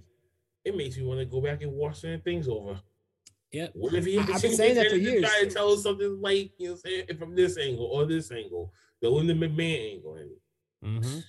it 0.63 0.75
makes 0.75 0.97
me 0.97 1.03
want 1.03 1.19
to 1.19 1.25
go 1.25 1.41
back 1.41 1.61
and 1.63 1.71
watch 1.73 2.01
certain 2.01 2.21
things 2.21 2.47
over. 2.47 2.79
Yeah. 3.51 3.67
What 3.73 3.93
if 3.93 4.05
he 4.05 4.17
I- 4.17 4.21
I've 4.21 4.41
been 4.41 4.55
saying 4.55 4.75
that 4.75 4.89
for 4.89 4.95
years. 4.95 5.23
Try 5.23 5.43
to 5.43 5.49
tell 5.49 5.71
us 5.71 5.83
something 5.83 6.21
like 6.21 6.51
you 6.57 6.69
know, 6.69 6.75
saying 6.75 7.05
from 7.17 7.35
this 7.35 7.57
angle 7.57 7.85
or 7.85 8.05
this 8.05 8.31
angle, 8.31 8.71
the 9.01 9.09
Linda 9.09 9.33
McMahon 9.33 9.93
angle. 9.95 10.17
Mhm. 10.83 11.23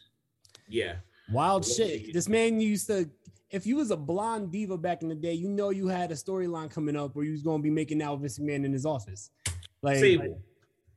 yeah, 0.68 0.96
Wild 1.30 1.64
shit. 1.66 2.12
This 2.12 2.28
man 2.28 2.60
used 2.60 2.86
to. 2.88 3.08
If 3.50 3.66
you 3.66 3.76
was 3.76 3.90
a 3.90 3.96
blonde 3.96 4.50
diva 4.50 4.78
back 4.78 5.02
in 5.02 5.08
the 5.08 5.14
day, 5.14 5.34
you 5.34 5.48
know 5.48 5.68
you 5.70 5.86
had 5.88 6.10
a 6.10 6.14
storyline 6.14 6.70
coming 6.70 6.96
up 6.96 7.14
where 7.14 7.24
you 7.24 7.32
was 7.32 7.42
gonna 7.42 7.62
be 7.62 7.68
making 7.70 8.00
out 8.02 8.14
with 8.20 8.22
Vince 8.22 8.38
McMahon 8.38 8.64
in 8.64 8.72
his 8.72 8.86
office. 8.86 9.30
Like 9.82 9.98
Sable. 9.98 10.40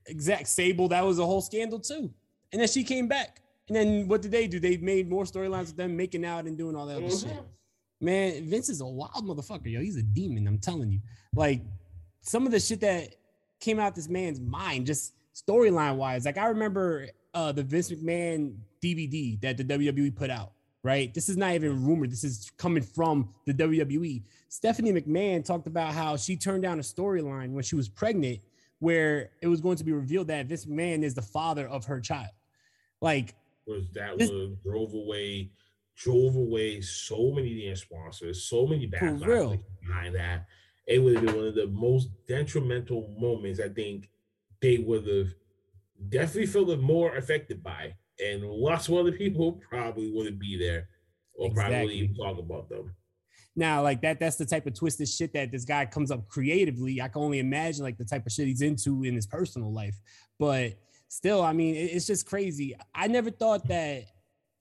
exact 0.05 0.47
Sable, 0.47 0.87
that 0.89 1.03
was 1.03 1.19
a 1.19 1.25
whole 1.25 1.41
scandal 1.41 1.79
too. 1.79 2.13
And 2.51 2.61
then 2.61 2.67
she 2.69 2.83
came 2.83 3.07
back. 3.07 3.41
And 3.67 3.75
then 3.75 4.07
what 4.07 4.21
did 4.21 4.31
they 4.31 4.47
do? 4.47 4.59
They 4.59 4.77
made 4.77 5.09
more 5.09 5.23
storylines 5.23 5.67
with 5.67 5.77
them 5.77 5.97
making 5.97 6.23
out 6.25 6.45
and 6.45 6.57
doing 6.57 6.75
all 6.75 6.85
that 6.85 6.97
other 6.97 7.09
shit. 7.09 7.29
Mhm. 7.29 7.45
Man, 8.01 8.49
Vince 8.49 8.69
is 8.69 8.81
a 8.81 8.85
wild 8.85 9.25
motherfucker, 9.25 9.71
yo. 9.71 9.81
He's 9.81 9.97
a 9.97 10.03
demon, 10.03 10.47
I'm 10.47 10.59
telling 10.59 10.91
you. 10.91 10.99
Like 11.35 11.61
some 12.21 12.45
of 12.45 12.51
the 12.51 12.59
shit 12.59 12.81
that 12.81 13.15
came 13.59 13.79
out 13.79 13.95
this 13.95 14.09
man's 14.09 14.39
mind, 14.39 14.85
just 14.85 15.13
storyline 15.33 15.95
wise. 15.97 16.25
Like 16.25 16.37
I 16.37 16.47
remember 16.47 17.07
uh 17.33 17.51
the 17.51 17.63
Vince 17.63 17.91
McMahon 17.91 18.57
DVD 18.83 19.39
that 19.41 19.57
the 19.57 19.63
WWE 19.63 20.15
put 20.15 20.29
out, 20.29 20.51
right? 20.83 21.13
This 21.13 21.29
is 21.29 21.37
not 21.37 21.53
even 21.53 21.85
rumored. 21.85 22.11
This 22.11 22.23
is 22.23 22.51
coming 22.57 22.83
from 22.83 23.33
the 23.45 23.53
WWE. 23.53 24.23
Stephanie 24.49 24.93
McMahon 24.93 25.43
talked 25.43 25.67
about 25.67 25.93
how 25.93 26.15
she 26.17 26.37
turned 26.37 26.61
down 26.63 26.77
a 26.79 26.83
storyline 26.83 27.51
when 27.51 27.63
she 27.63 27.75
was 27.75 27.89
pregnant, 27.89 28.39
where 28.79 29.31
it 29.41 29.47
was 29.47 29.59
going 29.59 29.77
to 29.77 29.83
be 29.83 29.91
revealed 29.91 30.27
that 30.27 30.45
Vince 30.45 30.65
McMahon 30.65 31.01
is 31.03 31.15
the 31.15 31.21
father 31.21 31.67
of 31.67 31.85
her 31.85 31.99
child. 31.99 32.29
Like 33.01 33.33
was 33.65 33.89
that 33.93 34.17
This- 34.17 34.29
was 34.29 34.51
drove 34.63 34.93
away, 34.93 35.51
drove 35.95 36.35
away 36.35 36.81
so 36.81 37.31
many 37.31 37.61
damn 37.61 37.75
sponsors, 37.75 38.43
so 38.43 38.67
many 38.67 38.85
bad 38.85 39.19
behind 39.19 40.15
that. 40.15 40.47
It 40.87 40.99
would 40.99 41.15
have 41.15 41.25
been 41.25 41.35
one 41.35 41.47
of 41.47 41.55
the 41.55 41.67
most 41.67 42.09
detrimental 42.27 43.15
moments 43.19 43.59
I 43.59 43.69
think 43.69 44.09
they 44.61 44.77
would 44.77 45.07
have 45.07 45.33
definitely 46.09 46.45
felt 46.45 46.79
more 46.79 47.15
affected 47.15 47.63
by, 47.63 47.95
and 48.23 48.43
lots 48.43 48.87
of 48.87 48.95
other 48.95 49.11
people 49.17 49.53
probably 49.53 50.11
wouldn't 50.11 50.39
be 50.39 50.57
there 50.57 50.89
or 51.33 51.51
probably 51.51 51.79
wouldn't 51.81 51.93
even 51.93 52.15
talk 52.15 52.37
about 52.37 52.69
them. 52.69 52.95
Now, 53.55 53.81
like 53.81 54.01
that, 54.01 54.19
that's 54.19 54.35
the 54.35 54.45
type 54.45 54.67
of 54.67 54.73
twisted 54.73 55.07
shit 55.07 55.31
that 55.33 55.49
this 55.51 55.63
guy 55.63 55.85
comes 55.85 56.11
up 56.11 56.27
creatively. 56.27 57.01
I 57.01 57.07
can 57.07 57.21
only 57.21 57.39
imagine 57.39 57.83
like 57.83 57.97
the 57.97 58.03
type 58.03 58.25
of 58.25 58.31
shit 58.31 58.47
he's 58.47 58.61
into 58.61 59.03
in 59.03 59.15
his 59.15 59.25
personal 59.25 59.73
life. 59.73 59.95
But 60.37 60.73
still, 61.07 61.41
I 61.43 61.53
mean, 61.53 61.75
it's 61.75 62.07
just 62.07 62.25
crazy. 62.25 62.75
I 62.93 63.07
never 63.07 63.29
thought 63.31 63.67
that 63.67 64.05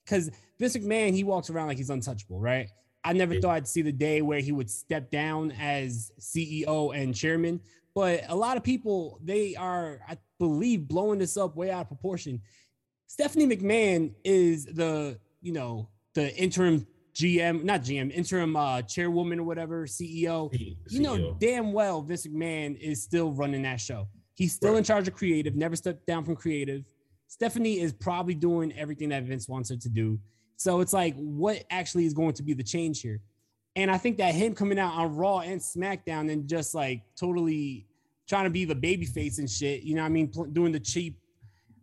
because 0.04 0.30
Vince 0.58 0.76
McMahon, 0.76 1.12
he 1.14 1.24
walks 1.24 1.50
around 1.50 1.68
like 1.68 1.76
he's 1.78 1.90
untouchable, 1.90 2.38
right? 2.40 2.68
I 3.04 3.12
never 3.12 3.38
thought 3.40 3.50
I'd 3.56 3.68
see 3.68 3.82
the 3.82 3.92
day 3.92 4.22
where 4.22 4.40
he 4.40 4.52
would 4.52 4.70
step 4.70 5.10
down 5.10 5.50
as 5.52 6.10
CEO 6.20 6.96
and 6.96 7.14
chairman. 7.14 7.60
But 7.94 8.24
a 8.28 8.34
lot 8.34 8.56
of 8.56 8.64
people, 8.64 9.18
they 9.22 9.54
are, 9.56 10.00
I 10.08 10.16
believe, 10.38 10.88
blowing 10.88 11.18
this 11.18 11.36
up 11.36 11.54
way 11.54 11.70
out 11.70 11.82
of 11.82 11.88
proportion. 11.88 12.40
Stephanie 13.06 13.46
McMahon 13.46 14.14
is 14.24 14.64
the 14.64 15.18
you 15.42 15.52
know 15.52 15.88
the 16.14 16.34
interim 16.36 16.86
GM, 17.14 17.62
not 17.62 17.82
GM, 17.82 18.10
interim 18.10 18.56
uh, 18.56 18.82
chairwoman 18.82 19.38
or 19.38 19.44
whatever, 19.44 19.86
CEO. 19.86 20.50
C- 20.52 20.76
You 20.88 21.02
know 21.02 21.16
damn 21.38 21.72
well 21.72 22.02
Vince 22.02 22.26
McMahon 22.26 22.76
is 22.80 23.02
still 23.02 23.30
running 23.32 23.62
that 23.62 23.80
show. 23.80 24.08
He's 24.34 24.52
still 24.52 24.76
in 24.76 24.84
charge 24.84 25.06
of 25.08 25.14
creative, 25.14 25.54
never 25.54 25.76
stepped 25.76 26.06
down 26.06 26.24
from 26.24 26.36
creative. 26.36 26.84
Stephanie 27.28 27.80
is 27.80 27.92
probably 27.92 28.34
doing 28.34 28.72
everything 28.76 29.08
that 29.10 29.24
Vince 29.24 29.48
wants 29.48 29.70
her 29.70 29.76
to 29.76 29.88
do. 29.88 30.18
So 30.56 30.80
it's 30.80 30.92
like, 30.92 31.14
what 31.16 31.64
actually 31.70 32.06
is 32.06 32.14
going 32.14 32.34
to 32.34 32.42
be 32.42 32.52
the 32.52 32.62
change 32.62 33.00
here? 33.00 33.20
And 33.76 33.90
I 33.90 33.98
think 33.98 34.18
that 34.18 34.34
him 34.34 34.54
coming 34.54 34.78
out 34.78 34.94
on 34.94 35.16
Raw 35.16 35.40
and 35.40 35.60
SmackDown 35.60 36.30
and 36.30 36.48
just 36.48 36.74
like 36.74 37.02
totally 37.18 37.86
trying 38.28 38.44
to 38.44 38.50
be 38.50 38.64
the 38.64 38.74
baby 38.74 39.04
face 39.04 39.38
and 39.38 39.50
shit, 39.50 39.82
you 39.82 39.94
know 39.94 40.02
what 40.02 40.06
I 40.06 40.10
mean? 40.10 40.28
Pl- 40.28 40.46
doing 40.46 40.72
the 40.72 40.80
cheap, 40.80 41.18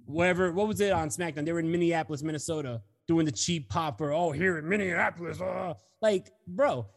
whatever, 0.06 0.52
what 0.52 0.68
was 0.68 0.80
it 0.80 0.92
on 0.92 1.10
SmackDown? 1.10 1.46
They 1.46 1.54
were 1.54 1.60
in 1.60 1.72
Minneapolis, 1.72 2.24
Minnesota, 2.24 2.82
doing 3.08 3.26
the 3.26 3.32
cheap 3.32 3.70
popper. 3.70 4.12
oh, 4.12 4.32
here 4.32 4.58
in 4.58 4.68
Minneapolis. 4.68 5.42
Uh. 5.42 5.74
Like, 6.02 6.32
bro, 6.48 6.88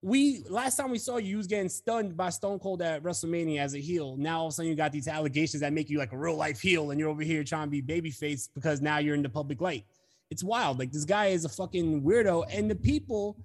we 0.00 0.44
last 0.48 0.76
time 0.76 0.90
we 0.90 0.98
saw 0.98 1.16
you, 1.16 1.30
you 1.30 1.36
was 1.36 1.46
getting 1.46 1.68
stunned 1.68 2.16
by 2.16 2.30
Stone 2.30 2.60
Cold 2.60 2.82
at 2.82 3.02
WrestleMania 3.02 3.60
as 3.60 3.74
a 3.74 3.78
heel. 3.78 4.16
Now 4.16 4.40
all 4.40 4.46
of 4.46 4.50
a 4.50 4.54
sudden 4.54 4.70
you 4.70 4.76
got 4.76 4.92
these 4.92 5.08
allegations 5.08 5.60
that 5.60 5.72
make 5.72 5.90
you 5.90 5.98
like 5.98 6.12
a 6.12 6.18
real 6.18 6.36
life 6.36 6.60
heel, 6.60 6.90
and 6.90 7.00
you're 7.00 7.08
over 7.08 7.22
here 7.22 7.42
trying 7.42 7.66
to 7.66 7.70
be 7.70 7.82
babyface 7.82 8.48
because 8.54 8.80
now 8.80 8.98
you're 8.98 9.16
in 9.16 9.22
the 9.22 9.28
public 9.28 9.60
light. 9.60 9.84
It's 10.30 10.44
wild. 10.44 10.78
Like 10.78 10.92
this 10.92 11.04
guy 11.04 11.26
is 11.26 11.44
a 11.44 11.48
fucking 11.48 12.02
weirdo, 12.02 12.44
and 12.52 12.70
the 12.70 12.76
people. 12.76 13.36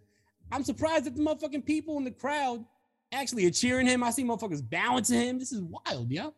I'm 0.51 0.63
surprised 0.63 1.05
that 1.05 1.15
the 1.15 1.23
motherfucking 1.23 1.65
people 1.65 1.97
in 1.97 2.03
the 2.03 2.11
crowd 2.11 2.63
actually 3.11 3.45
are 3.45 3.51
cheering 3.51 3.87
him. 3.87 4.03
I 4.03 4.11
see 4.11 4.23
motherfuckers 4.23 4.67
bowing 4.67 5.03
to 5.05 5.15
him. 5.15 5.39
This 5.39 5.51
is 5.51 5.61
wild, 5.61 6.11
yeah. 6.11 6.29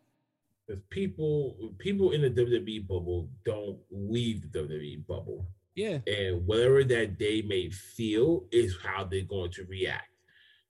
Because 0.65 0.81
people 0.89 1.73
people 1.77 2.11
in 2.11 2.21
the 2.21 2.29
WWE 2.29 2.87
bubble 2.87 3.27
don't 3.43 3.77
leave 3.91 4.41
the 4.41 4.59
WWE 4.59 5.05
bubble. 5.05 5.45
Yeah. 5.75 5.99
And 6.07 6.45
whatever 6.47 6.83
that 6.83 7.19
they 7.19 7.41
may 7.41 7.69
feel 7.69 8.45
is 8.51 8.77
how 8.81 9.03
they're 9.03 9.21
going 9.21 9.51
to 9.51 9.65
react. 9.65 10.07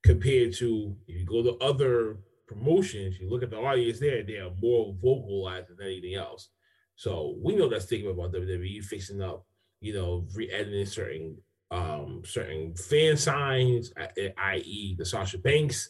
Compared 0.03 0.53
to 0.55 0.95
if 1.07 1.19
you 1.19 1.25
go 1.25 1.43
to 1.43 1.63
other 1.63 2.17
promotions, 2.47 3.17
you 3.19 3.29
look 3.29 3.43
at 3.43 3.49
the 3.49 3.57
audience 3.57 3.99
there, 3.99 4.23
they 4.23 4.37
are 4.37 4.51
more 4.61 4.95
vocalized 5.01 5.69
than 5.69 5.85
anything 5.85 6.15
else. 6.15 6.49
So 6.95 7.35
we 7.43 7.55
know 7.55 7.69
that 7.69 7.81
stigma 7.83 8.11
about 8.11 8.33
WWE 8.33 8.83
fixing 8.83 9.21
up, 9.21 9.45
you 9.81 9.93
know, 9.93 10.25
re-editing 10.33 10.85
certain 10.85 11.37
um 11.71 12.21
certain 12.23 12.75
fan 12.75 13.17
signs, 13.17 13.91
i.e. 13.97 14.95
the 14.97 15.05
Sasha 15.05 15.37
Banks 15.37 15.89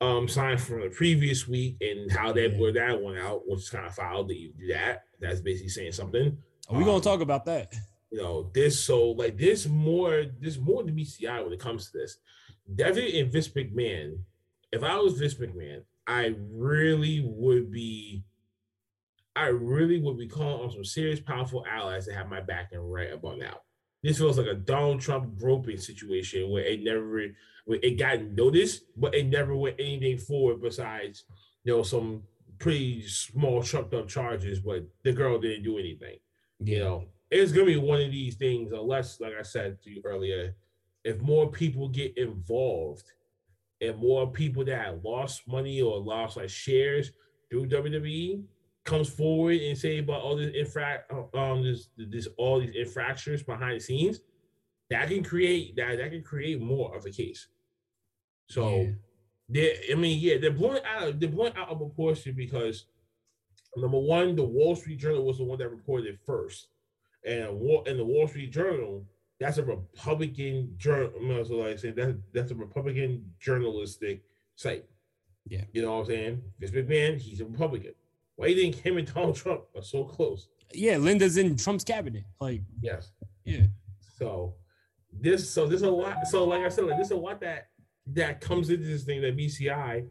um 0.00 0.28
sign 0.28 0.56
from 0.56 0.82
the 0.82 0.90
previous 0.90 1.48
week 1.48 1.76
and 1.80 2.10
how 2.10 2.32
they 2.32 2.46
blurred 2.48 2.76
that 2.76 3.00
one 3.00 3.18
out, 3.18 3.42
which 3.46 3.60
is 3.60 3.70
kind 3.70 3.86
of 3.86 3.94
foul 3.94 4.24
that 4.24 4.38
you 4.38 4.52
do 4.58 4.68
that. 4.68 5.04
That's 5.20 5.40
basically 5.40 5.70
saying 5.70 5.92
something. 5.92 6.38
Are 6.68 6.78
we 6.78 6.84
gonna 6.84 7.00
talk 7.00 7.20
about 7.20 7.44
that? 7.46 7.74
You 8.10 8.18
know, 8.22 8.50
this 8.54 8.82
so 8.82 9.10
like 9.10 9.36
there's 9.36 9.68
more, 9.68 10.24
there's 10.40 10.58
more 10.58 10.82
to 10.82 10.92
BCI 10.92 11.44
when 11.44 11.52
it 11.52 11.60
comes 11.60 11.90
to 11.90 11.98
this. 11.98 12.18
Definitely 12.74 13.18
in 13.18 13.30
Vince 13.30 13.48
McMahon, 13.48 14.18
if 14.72 14.82
I 14.82 14.96
was 14.96 15.18
Vince 15.18 15.34
McMahon, 15.34 15.82
I 16.06 16.34
really 16.50 17.20
would 17.26 17.70
be, 17.70 18.24
I 19.36 19.48
really 19.48 20.00
would 20.00 20.18
be 20.18 20.26
calling 20.26 20.64
on 20.64 20.70
some 20.70 20.84
serious, 20.84 21.20
powerful 21.20 21.64
allies 21.70 22.06
to 22.06 22.14
have 22.14 22.28
my 22.28 22.40
back 22.40 22.70
and 22.72 22.92
right 22.92 23.12
about 23.12 23.38
now. 23.38 23.58
This 24.02 24.18
feels 24.18 24.38
like 24.38 24.46
a 24.46 24.54
Donald 24.54 25.00
Trump 25.00 25.38
groping 25.38 25.78
situation 25.78 26.50
where 26.50 26.64
it 26.64 26.82
never, 26.82 27.26
where 27.66 27.78
it 27.82 27.98
got 27.98 28.22
noticed, 28.22 28.84
but 28.96 29.14
it 29.14 29.26
never 29.26 29.54
went 29.54 29.76
anything 29.78 30.18
forward 30.18 30.62
besides, 30.62 31.24
you 31.64 31.76
know, 31.76 31.82
some 31.82 32.22
pretty 32.58 33.06
small 33.06 33.62
trumped 33.62 33.94
up 33.94 34.08
charges, 34.08 34.60
but 34.60 34.84
the 35.04 35.12
girl 35.12 35.38
didn't 35.38 35.64
do 35.64 35.78
anything. 35.78 36.18
You 36.60 36.78
know, 36.80 37.04
it's 37.30 37.52
gonna 37.52 37.66
be 37.66 37.76
one 37.76 38.00
of 38.00 38.10
these 38.10 38.36
things, 38.36 38.72
unless, 38.72 39.20
like 39.20 39.34
I 39.38 39.42
said 39.42 39.82
to 39.82 39.90
you 39.90 40.02
earlier, 40.04 40.54
if 41.04 41.20
more 41.20 41.50
people 41.50 41.88
get 41.88 42.16
involved 42.16 43.12
and 43.80 43.96
more 43.98 44.30
people 44.30 44.64
that 44.64 45.04
lost 45.04 45.46
money 45.46 45.80
or 45.80 45.98
lost 45.98 46.36
like 46.36 46.48
shares 46.48 47.12
through 47.50 47.66
WWE 47.66 48.42
comes 48.84 49.08
forward 49.08 49.60
and 49.60 49.76
say 49.76 49.98
about 49.98 50.22
all 50.22 50.36
this 50.36 50.54
infract 50.54 51.12
um 51.34 51.62
this 51.62 51.88
this 51.96 52.26
all 52.38 52.58
these 52.58 52.74
infractions 52.74 53.42
behind 53.42 53.76
the 53.76 53.84
scenes, 53.84 54.20
that 54.90 55.08
can 55.08 55.22
create 55.22 55.76
that 55.76 55.98
that 55.98 56.10
can 56.10 56.22
create 56.22 56.60
more 56.60 56.96
of 56.96 57.04
a 57.04 57.10
case. 57.10 57.48
So 58.48 58.88
they 59.48 59.78
I 59.92 59.94
mean, 59.94 60.18
yeah, 60.20 60.38
they're 60.38 60.50
blowing 60.50 60.82
out 60.84 61.08
of 61.08 61.20
they're 61.20 61.28
blowing 61.28 61.52
out 61.56 61.68
of 61.68 61.78
proportion 61.78 62.34
because 62.34 62.86
number 63.76 63.98
one, 63.98 64.34
the 64.34 64.44
Wall 64.44 64.74
Street 64.74 64.98
Journal 64.98 65.24
was 65.24 65.38
the 65.38 65.44
one 65.44 65.58
that 65.58 65.68
reported 65.70 66.06
it 66.06 66.18
first. 66.24 66.68
And 67.24 67.58
Wall 67.58 67.82
in 67.84 67.96
the 67.96 68.04
Wall 68.04 68.26
Street 68.28 68.52
Journal, 68.52 69.04
that's 69.40 69.58
a 69.58 69.64
Republican 69.64 70.74
journal. 70.76 71.44
So 71.44 71.54
like 71.56 71.72
I 71.72 71.76
said, 71.76 71.96
that's 71.96 72.14
that's 72.32 72.50
a 72.50 72.54
Republican 72.54 73.24
journalistic 73.40 74.22
site. 74.56 74.84
Yeah. 75.46 75.64
You 75.72 75.82
know 75.82 75.92
what 75.94 76.00
I'm 76.00 76.06
saying? 76.06 76.42
Vince 76.58 76.72
McMahon, 76.72 77.18
he's 77.20 77.40
a 77.40 77.44
Republican. 77.44 77.92
Why 78.36 78.48
do 78.48 78.54
you 78.54 78.60
think 78.62 78.76
him 78.76 78.98
and 78.98 79.12
Donald 79.12 79.36
Trump 79.36 79.62
are 79.74 79.82
so 79.82 80.04
close? 80.04 80.48
Yeah, 80.72 80.98
Linda's 80.98 81.36
in 81.38 81.56
Trump's 81.56 81.84
cabinet. 81.84 82.24
Like, 82.40 82.62
Yes. 82.80 83.12
yeah. 83.44 83.66
So 84.18 84.54
this 85.12 85.48
so 85.48 85.66
there's 85.66 85.82
a 85.82 85.90
lot. 85.90 86.26
So 86.26 86.44
like 86.44 86.62
I 86.64 86.68
said, 86.68 86.84
like 86.84 86.96
there's 86.96 87.10
a 87.10 87.16
lot 87.16 87.40
that 87.40 87.68
that 88.14 88.40
comes 88.40 88.70
into 88.70 88.86
this 88.86 89.04
thing 89.04 89.20
that 89.22 89.36
BCI 89.36 90.06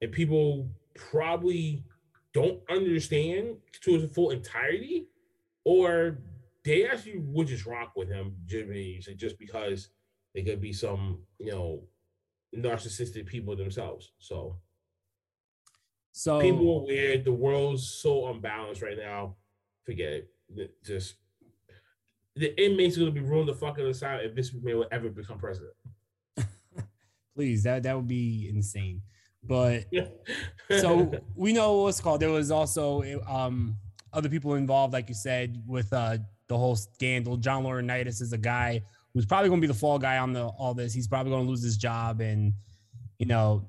and 0.00 0.12
people 0.12 0.68
probably 0.94 1.84
don't 2.32 2.60
understand 2.68 3.56
to 3.82 3.94
its 3.94 4.14
full 4.14 4.30
entirety, 4.30 5.06
or 5.64 6.18
they 6.64 6.86
actually 6.86 7.18
would 7.18 7.46
just 7.46 7.66
rock 7.66 7.92
with 7.94 8.08
him 8.08 8.34
Jimmy 8.46 9.00
just 9.16 9.38
because 9.38 9.90
they 10.34 10.42
could 10.42 10.60
be 10.60 10.72
some, 10.72 11.20
you 11.38 11.52
know, 11.52 11.82
narcissistic 12.56 13.26
people 13.26 13.54
themselves. 13.54 14.12
So 14.18 14.58
So 16.12 16.40
people 16.40 16.80
are 16.80 16.86
weird. 16.86 17.24
The 17.24 17.32
world's 17.32 17.88
so 17.88 18.28
unbalanced 18.28 18.82
right 18.82 18.96
now. 18.96 19.36
Forget 19.84 20.24
it. 20.56 20.74
Just 20.84 21.16
the 22.36 22.58
inmates 22.62 22.96
are 22.96 23.00
gonna 23.00 23.12
be 23.12 23.20
ruling 23.20 23.46
the 23.46 23.54
fuck 23.54 23.78
out 23.78 23.86
of 23.86 23.96
side 23.96 24.24
if 24.24 24.34
this 24.34 24.52
man 24.54 24.78
will 24.78 24.88
ever 24.90 25.08
become 25.08 25.38
president. 25.38 25.74
please, 27.34 27.62
that 27.64 27.82
that 27.82 27.94
would 27.94 28.08
be 28.08 28.50
insane. 28.52 29.02
But 29.42 29.84
so 30.78 31.12
we 31.34 31.52
know 31.52 31.82
what's 31.82 32.00
called. 32.00 32.20
There 32.20 32.30
was 32.30 32.50
also 32.50 33.02
um 33.28 33.76
other 34.12 34.28
people 34.28 34.54
involved, 34.54 34.92
like 34.92 35.08
you 35.08 35.14
said, 35.14 35.62
with 35.66 35.92
uh 35.92 36.18
the 36.48 36.58
whole 36.58 36.76
scandal. 36.76 37.36
John 37.36 37.64
Laurinaitis 37.64 38.20
is 38.20 38.32
a 38.32 38.38
guy 38.38 38.82
who's 39.12 39.26
probably 39.26 39.48
going 39.48 39.60
to 39.60 39.66
be 39.66 39.72
the 39.72 39.78
fall 39.78 39.98
guy 39.98 40.18
on 40.18 40.32
the 40.32 40.44
all 40.44 40.74
this. 40.74 40.92
He's 40.92 41.08
probably 41.08 41.30
going 41.30 41.44
to 41.44 41.50
lose 41.50 41.62
his 41.62 41.76
job, 41.76 42.20
and 42.20 42.52
you 43.18 43.26
know, 43.26 43.68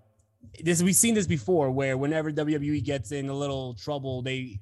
this 0.63 0.82
we've 0.82 0.95
seen 0.95 1.13
this 1.13 1.28
before, 1.28 1.71
where 1.71 1.97
whenever 1.97 2.32
WWE 2.32 2.84
gets 2.84 3.11
in 3.11 3.30
a 3.30 3.34
little 3.34 3.73
trouble, 3.76 4.21
they 4.21 4.59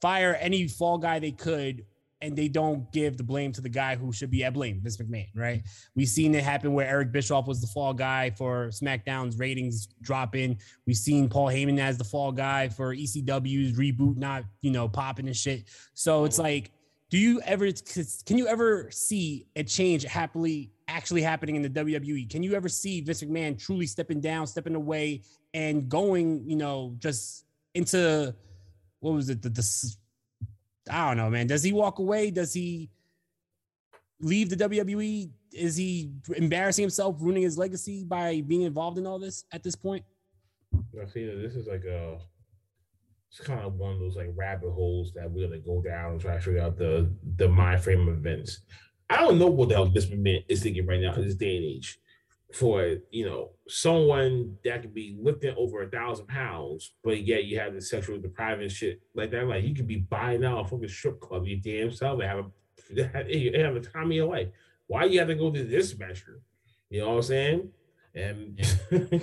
fire 0.00 0.36
any 0.40 0.68
fall 0.68 0.98
guy 0.98 1.18
they 1.18 1.32
could. 1.32 1.84
And 2.22 2.34
they 2.34 2.48
don't 2.48 2.90
give 2.92 3.18
the 3.18 3.22
blame 3.22 3.52
to 3.52 3.60
the 3.60 3.68
guy 3.68 3.94
who 3.94 4.10
should 4.10 4.30
be 4.30 4.42
at 4.42 4.54
blame, 4.54 4.80
Vince 4.82 4.96
McMahon, 4.96 5.28
right? 5.36 5.62
We've 5.94 6.08
seen 6.08 6.34
it 6.34 6.42
happen 6.42 6.72
where 6.72 6.86
Eric 6.88 7.12
Bischoff 7.12 7.46
was 7.46 7.60
the 7.60 7.66
fall 7.66 7.92
guy 7.92 8.30
for 8.30 8.68
SmackDown's 8.68 9.38
ratings 9.38 9.86
dropping. 10.00 10.58
We've 10.86 10.96
seen 10.96 11.28
Paul 11.28 11.48
Heyman 11.48 11.78
as 11.78 11.98
the 11.98 12.04
fall 12.04 12.32
guy 12.32 12.70
for 12.70 12.96
ECW's 12.96 13.78
reboot 13.78 14.16
not, 14.16 14.44
you 14.62 14.70
know, 14.70 14.88
popping 14.88 15.26
and 15.26 15.36
shit. 15.36 15.64
So 15.92 16.24
it's 16.24 16.38
like, 16.38 16.72
do 17.10 17.18
you 17.18 17.40
ever 17.42 17.70
can 18.24 18.36
you 18.36 18.48
ever 18.48 18.90
see 18.90 19.46
a 19.54 19.62
change 19.62 20.04
happily 20.04 20.72
actually 20.88 21.22
happening 21.22 21.56
in 21.56 21.62
the 21.62 21.70
WWE? 21.70 22.28
Can 22.28 22.42
you 22.42 22.54
ever 22.54 22.68
see 22.68 23.00
Vince 23.00 23.22
McMahon 23.22 23.58
truly 23.58 23.86
stepping 23.86 24.20
down, 24.20 24.46
stepping 24.46 24.74
away, 24.74 25.22
and 25.54 25.88
going, 25.88 26.42
you 26.48 26.56
know, 26.56 26.94
just 26.98 27.44
into 27.74 28.34
what 29.00 29.12
was 29.12 29.30
it? 29.30 29.42
The, 29.42 29.50
the 29.50 29.96
I 30.90 31.08
don't 31.08 31.16
know, 31.16 31.30
man. 31.30 31.46
Does 31.46 31.62
he 31.62 31.72
walk 31.72 31.98
away? 31.98 32.30
Does 32.30 32.52
he 32.52 32.90
leave 34.20 34.50
the 34.50 34.56
WWE? 34.56 35.30
Is 35.52 35.76
he 35.76 36.10
embarrassing 36.36 36.82
himself, 36.82 37.16
ruining 37.20 37.42
his 37.42 37.56
legacy 37.56 38.04
by 38.04 38.42
being 38.46 38.62
involved 38.62 38.98
in 38.98 39.06
all 39.06 39.18
this 39.18 39.44
at 39.52 39.62
this 39.62 39.76
point? 39.76 40.04
I 41.00 41.06
see 41.06 41.24
that 41.26 41.36
this 41.36 41.54
is 41.54 41.66
like 41.66 41.84
a 41.84 42.18
it's 43.30 43.40
kind 43.40 43.60
of 43.60 43.74
one 43.74 43.92
of 43.92 43.98
those 43.98 44.16
like 44.16 44.30
rabbit 44.34 44.70
holes 44.70 45.12
that 45.14 45.30
we're 45.30 45.46
gonna 45.46 45.60
go 45.60 45.82
down 45.82 46.12
and 46.12 46.20
try 46.20 46.34
to 46.34 46.40
figure 46.40 46.62
out 46.62 46.78
the 46.78 47.10
the 47.36 47.48
mind 47.48 47.82
frame 47.82 48.08
of 48.08 48.16
events. 48.16 48.60
I 49.08 49.18
don't 49.18 49.38
know 49.38 49.46
what 49.46 49.68
the 49.68 49.76
hell 49.76 49.86
this 49.86 50.10
man 50.10 50.40
is 50.48 50.62
thinking 50.62 50.86
right 50.86 51.00
now 51.00 51.14
in 51.14 51.22
this 51.22 51.34
day 51.34 51.56
and 51.56 51.64
age 51.64 51.98
for 52.52 52.96
you 53.10 53.26
know 53.26 53.50
someone 53.68 54.56
that 54.64 54.82
could 54.82 54.94
be 54.94 55.16
lifting 55.20 55.54
over 55.56 55.82
a 55.82 55.88
thousand 55.88 56.26
pounds, 56.28 56.94
but 57.02 57.26
yet 57.26 57.44
you 57.44 57.58
have 57.58 57.74
the 57.74 57.80
sexual 57.80 58.18
depriving 58.18 58.68
shit 58.68 59.00
like 59.14 59.30
that. 59.32 59.46
Like 59.46 59.64
you 59.64 59.74
could 59.74 59.86
be 59.86 59.96
buying 59.96 60.44
out 60.44 60.64
a 60.64 60.68
fucking 60.68 60.88
strip 60.88 61.20
club 61.20 61.46
your 61.46 61.58
damn 61.58 61.92
self 61.92 62.20
and 62.20 62.28
have 62.28 62.38
a 62.38 63.02
have, 63.12 63.26
have 63.54 63.76
a 63.76 63.80
time 63.80 64.06
of 64.06 64.12
your 64.12 64.28
life. 64.28 64.48
Why 64.86 65.04
you 65.04 65.18
have 65.18 65.28
to 65.28 65.34
go 65.34 65.50
to 65.50 65.64
this 65.64 65.98
measure? 65.98 66.40
You 66.88 67.00
know 67.00 67.08
what 67.08 67.16
I'm 67.16 67.22
saying? 67.22 67.70
And 68.14 68.60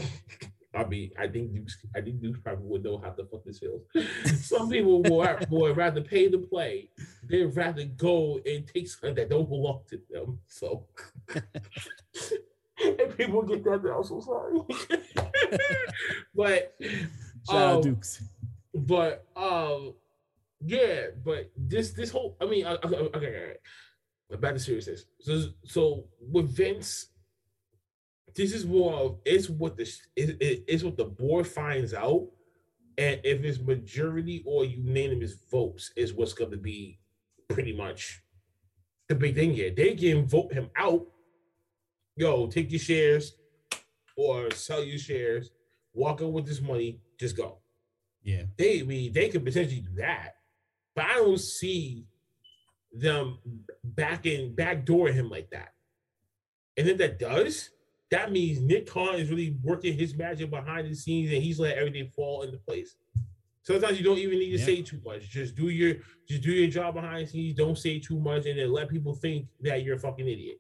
I 0.76 0.86
mean, 0.86 1.11
I 1.19 1.28
think 1.28 1.53
Dukes, 1.53 1.78
I 1.95 2.01
think 2.01 2.21
Dukes 2.21 2.39
probably 2.43 2.65
would 2.65 2.84
know 2.84 2.97
how 2.97 3.11
to 3.11 3.26
fuck 3.26 3.43
this 3.45 3.59
feels. 3.59 3.84
Some 4.41 4.69
people 4.69 5.03
would, 5.03 5.49
would 5.49 5.78
rather 5.78 6.01
pay 6.01 6.30
to 6.30 6.38
play 6.39 6.89
They'd 7.30 7.45
rather 7.55 7.84
go 7.84 8.39
and 8.45 8.67
take 8.67 8.88
something 8.88 9.15
that 9.15 9.30
don't 9.30 9.49
belong 9.49 9.82
to 9.89 9.99
them. 10.09 10.39
So, 10.47 10.88
and 11.36 13.17
people 13.17 13.43
get 13.43 13.63
that. 13.63 13.93
I'm 13.95 14.03
so 14.03 14.19
sorry. 14.19 14.59
but 16.36 16.76
Shout 17.49 17.55
out 17.55 17.76
um, 17.76 17.82
Dukes. 17.82 18.24
but 18.74 19.26
um, 19.36 19.93
yeah, 20.59 21.07
but 21.24 21.51
this 21.55 21.91
this 21.91 22.09
whole 22.09 22.36
I 22.41 22.45
mean, 22.45 22.65
okay, 22.65 22.88
okay, 22.88 23.17
okay, 23.17 23.28
okay. 23.28 23.55
Back 24.39 24.53
to 24.53 24.59
seriousness. 24.59 25.05
So 25.21 25.45
so 25.63 26.05
with 26.19 26.49
Vince, 26.55 27.07
this 28.36 28.53
is 28.53 28.65
more 28.65 28.93
of 28.93 29.17
it's 29.25 29.49
what 29.49 29.77
the 29.77 29.84
it, 30.15 30.38
it, 30.41 30.63
it's 30.67 30.84
what 30.84 30.97
the 30.97 31.05
board 31.05 31.47
finds 31.47 31.93
out, 31.93 32.27
and 32.97 33.19
if 33.23 33.43
it's 33.43 33.59
majority 33.59 34.43
or 34.45 34.65
unanimous 34.65 35.36
votes 35.51 35.91
is 35.95 36.13
what's 36.13 36.34
going 36.34 36.51
to 36.51 36.57
be 36.57 36.99
pretty 37.49 37.73
much 37.75 38.21
the 39.09 39.15
big 39.15 39.36
thing 39.36 39.53
here. 39.53 39.71
They 39.75 39.95
can 39.95 40.25
vote 40.25 40.53
him 40.53 40.69
out. 40.77 41.05
Yo, 42.15 42.47
take 42.47 42.71
your 42.71 42.79
shares 42.79 43.34
or 44.15 44.51
sell 44.51 44.84
your 44.84 44.99
shares. 44.99 45.51
Walk 45.93 46.21
out 46.21 46.31
with 46.31 46.45
this 46.45 46.61
money. 46.61 46.99
Just 47.19 47.38
go 47.38 47.59
Yeah. 48.23 48.43
they 48.57 48.81
I 48.81 48.84
mean 48.84 49.13
they 49.13 49.29
could 49.29 49.43
potentially 49.45 49.81
do 49.81 49.95
that, 49.97 50.36
but 50.95 51.05
I 51.05 51.15
don't 51.15 51.39
see 51.39 52.05
them 52.91 53.39
backing 53.84 54.53
backdoor 54.55 55.09
him 55.09 55.29
like 55.29 55.49
that. 55.51 55.73
And 56.77 56.88
if 56.88 56.97
that 56.99 57.19
does, 57.19 57.69
that 58.14 58.32
means 58.32 58.61
Nick 58.61 58.86
Khan 58.86 59.16
is 59.16 59.30
really 59.32 59.57
working 59.64 59.97
his 59.97 60.16
magic 60.16 60.51
behind 60.51 60.88
the 60.89 60.93
scenes 60.95 61.32
and 61.34 61.41
he's 61.41 61.59
letting 61.59 61.80
everything 61.80 62.07
fall 62.16 62.43
into 62.43 62.57
place. 62.57 62.95
Sometimes 63.64 63.97
you 63.97 64.03
don't 64.03 64.20
even 64.20 64.38
need 64.38 64.51
to 64.51 64.57
Yeah. 64.59 64.66
say 64.66 64.82
too 64.84 64.99
much. 65.03 65.28
Just 65.30 65.55
do 65.55 65.70
your 65.70 65.95
just 66.28 66.43
do 66.43 66.51
your 66.51 66.70
job 66.70 66.93
behind 66.93 67.26
the 67.26 67.32
scenes. 67.32 67.55
Don't 67.55 67.78
say 67.78 67.99
too 67.99 68.20
much, 68.20 68.45
and 68.45 68.57
then 68.59 68.72
let 68.72 68.88
people 68.89 69.16
think 69.16 69.47
that 69.61 69.84
you're 69.84 69.95
a 69.95 69.99
fucking 69.99 70.28
idiot. 70.28 70.59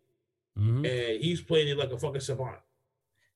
Mhm. 0.57 0.77
And 0.87 1.23
he's 1.23 1.41
playing 1.41 1.67
it 1.67 1.77
like 1.77 1.91
a 1.91 1.97
fucking 1.97 2.21
savant. 2.21 2.59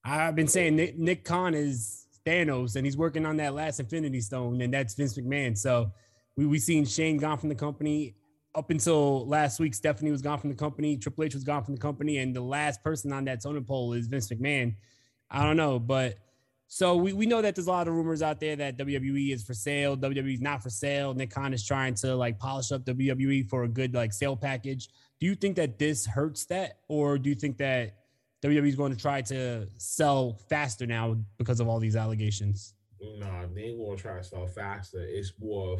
I've 0.04 0.36
been 0.36 0.48
saying 0.48 0.76
Nick, 0.78 0.98
Nick 0.98 1.24
Khan 1.24 1.54
is 1.54 2.08
Thanos, 2.26 2.76
and 2.76 2.86
he's 2.86 2.98
working 2.98 3.26
on 3.26 3.38
that 3.38 3.54
last 3.54 3.80
Infinity 3.80 4.22
Stone, 4.22 4.62
and 4.62 4.74
that's 4.74 4.96
Vince 4.96 5.18
McMahon. 5.18 5.58
So 5.58 5.92
we 6.36 6.46
we 6.48 6.60
seen 6.60 6.86
Shane 6.86 7.18
gone 7.18 7.38
from 7.38 7.50
the 7.50 7.56
company 7.56 8.16
up 8.58 8.72
until 8.72 9.26
last 9.28 9.60
week. 9.60 9.76
Stephanie 9.76 10.12
was 10.12 10.22
gone 10.22 10.40
from 10.40 10.50
the 10.50 10.56
company. 10.56 10.98
Triple 10.98 11.24
H 11.24 11.36
was 11.36 11.44
gone 11.44 11.64
from 11.64 11.76
the 11.76 11.82
company, 11.82 12.18
and 12.18 12.36
the 12.36 12.42
last 12.42 12.84
person 12.84 13.14
on 13.14 13.26
that 13.26 13.42
totem 13.42 13.64
pole 13.64 13.94
is 13.94 14.08
Vince 14.08 14.30
McMahon. 14.30 14.76
I 15.30 15.44
don't 15.44 15.58
know, 15.58 15.78
but 15.78 16.18
so 16.68 16.98
we, 16.98 17.14
we 17.14 17.26
know 17.26 17.42
that 17.42 17.56
there's 17.56 17.68
a 17.68 17.72
lot 17.72 17.88
of 17.88 17.94
rumors 17.94 18.22
out 18.22 18.40
there 18.40 18.56
that 18.56 18.78
WWE 18.78 19.32
is 19.32 19.44
for 19.44 19.54
sale. 19.54 19.96
WWE 19.96 20.34
is 20.34 20.42
not 20.42 20.64
for 20.64 20.70
sale. 20.70 21.14
Nick 21.14 21.30
Khan 21.30 21.54
is 21.54 21.66
trying 21.66 21.94
to 21.96 22.16
like 22.16 22.40
polish 22.40 22.72
up 22.72 22.84
WWE 22.84 23.48
for 23.48 23.64
a 23.64 23.68
good 23.68 23.94
like 23.94 24.12
sale 24.12 24.36
package. 24.36 24.90
Do 25.20 25.28
you 25.28 25.36
think 25.36 25.56
that 25.58 25.78
this 25.78 26.06
hurts 26.06 26.46
that, 26.46 26.80
or 26.88 27.18
do 27.18 27.30
you 27.30 27.36
think 27.36 27.58
that 27.58 27.96
WWE 28.44 28.68
is 28.68 28.76
going 28.76 28.94
to 28.94 29.00
try 29.00 29.22
to 29.22 29.68
sell 29.78 30.40
faster 30.50 30.86
now 30.88 31.18
because 31.38 31.60
of 31.60 31.68
all 31.68 31.80
these 31.80 31.96
allegations? 31.96 32.74
Nah, 33.00 33.46
they 33.54 33.62
ain't 33.62 33.80
gonna 33.80 33.96
try 33.96 34.18
to 34.18 34.24
sell 34.24 34.48
faster. 34.48 35.00
It's 35.00 35.32
more 35.40 35.74
of 35.74 35.80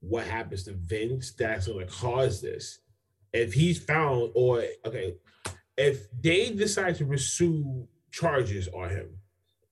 what 0.00 0.26
happens 0.26 0.64
to 0.64 0.72
Vince 0.72 1.32
that's 1.32 1.66
gonna 1.68 1.86
cause 1.86 2.40
this. 2.40 2.80
If 3.32 3.52
he's 3.52 3.78
found, 3.78 4.32
or 4.34 4.64
okay, 4.84 5.14
if 5.76 6.08
they 6.20 6.50
decide 6.50 6.96
to 6.96 7.06
pursue 7.06 7.86
charges 8.10 8.68
on 8.68 8.90
him, 8.90 9.08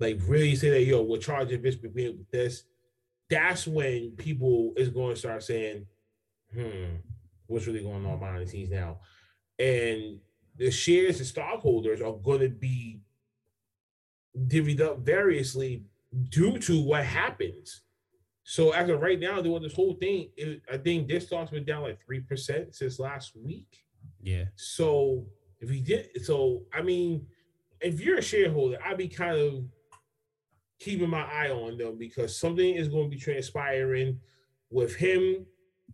like 0.00 0.20
really 0.26 0.54
say 0.54 0.70
that 0.70 0.84
yo, 0.84 1.02
we're 1.02 1.18
charging 1.18 1.60
Vince 1.60 1.76
McMahon 1.76 2.18
with 2.18 2.30
this, 2.30 2.64
that's 3.28 3.66
when 3.66 4.12
people 4.12 4.72
is 4.76 4.88
going 4.88 5.14
to 5.14 5.18
start 5.20 5.42
saying, 5.42 5.86
hmm, 6.54 6.96
what's 7.46 7.66
really 7.66 7.82
going 7.82 8.06
on 8.06 8.18
behind 8.18 8.46
the 8.46 8.50
scenes 8.50 8.70
now? 8.70 9.00
And 9.58 10.20
the 10.56 10.70
shares, 10.70 11.18
the 11.18 11.24
stockholders 11.24 12.00
are 12.00 12.12
going 12.12 12.40
to 12.40 12.48
be 12.48 13.00
divvied 14.46 14.80
up 14.80 15.00
variously 15.00 15.84
due 16.30 16.58
to 16.58 16.80
what 16.80 17.04
happens. 17.04 17.82
So 18.50 18.70
as 18.70 18.88
of 18.88 19.02
right 19.02 19.20
now, 19.20 19.42
doing 19.42 19.62
this 19.62 19.74
whole 19.74 19.92
thing, 19.92 20.30
it, 20.38 20.62
I 20.72 20.78
think 20.78 21.06
this 21.06 21.26
stock's 21.26 21.50
been 21.50 21.66
down 21.66 21.82
like 21.82 22.02
three 22.02 22.20
percent 22.20 22.74
since 22.74 22.98
last 22.98 23.32
week. 23.36 23.84
Yeah. 24.22 24.44
So 24.56 25.26
if 25.60 25.68
he 25.68 25.82
did, 25.82 26.24
so 26.24 26.62
I 26.72 26.80
mean, 26.80 27.26
if 27.82 28.00
you're 28.00 28.16
a 28.16 28.22
shareholder, 28.22 28.78
I'd 28.82 28.96
be 28.96 29.06
kind 29.06 29.38
of 29.38 29.64
keeping 30.80 31.10
my 31.10 31.24
eye 31.24 31.50
on 31.50 31.76
them 31.76 31.98
because 31.98 32.38
something 32.38 32.74
is 32.74 32.88
going 32.88 33.10
to 33.10 33.14
be 33.14 33.20
transpiring 33.20 34.18
with 34.70 34.96
him 34.96 35.44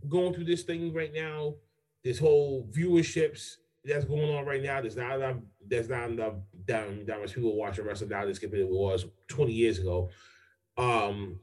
going 0.08 0.32
through 0.32 0.44
this 0.44 0.62
thing 0.62 0.94
right 0.94 1.12
now. 1.12 1.54
This 2.04 2.20
whole 2.20 2.70
viewerships 2.70 3.54
that's 3.84 4.04
going 4.04 4.32
on 4.32 4.46
right 4.46 4.62
now. 4.62 4.80
There's 4.80 4.94
not 4.94 5.16
enough. 5.16 5.38
There's 5.66 5.88
not 5.88 6.08
enough 6.08 6.34
that, 6.66 7.06
that 7.08 7.20
much 7.20 7.34
people 7.34 7.56
watching 7.56 7.84
wrestling 7.84 8.10
now. 8.10 8.24
This 8.24 8.38
compared 8.38 8.62
to 8.62 8.66
what 8.72 8.90
it 8.90 8.92
was 8.92 9.06
20 9.26 9.52
years 9.52 9.80
ago. 9.80 10.10
Um, 10.78 11.40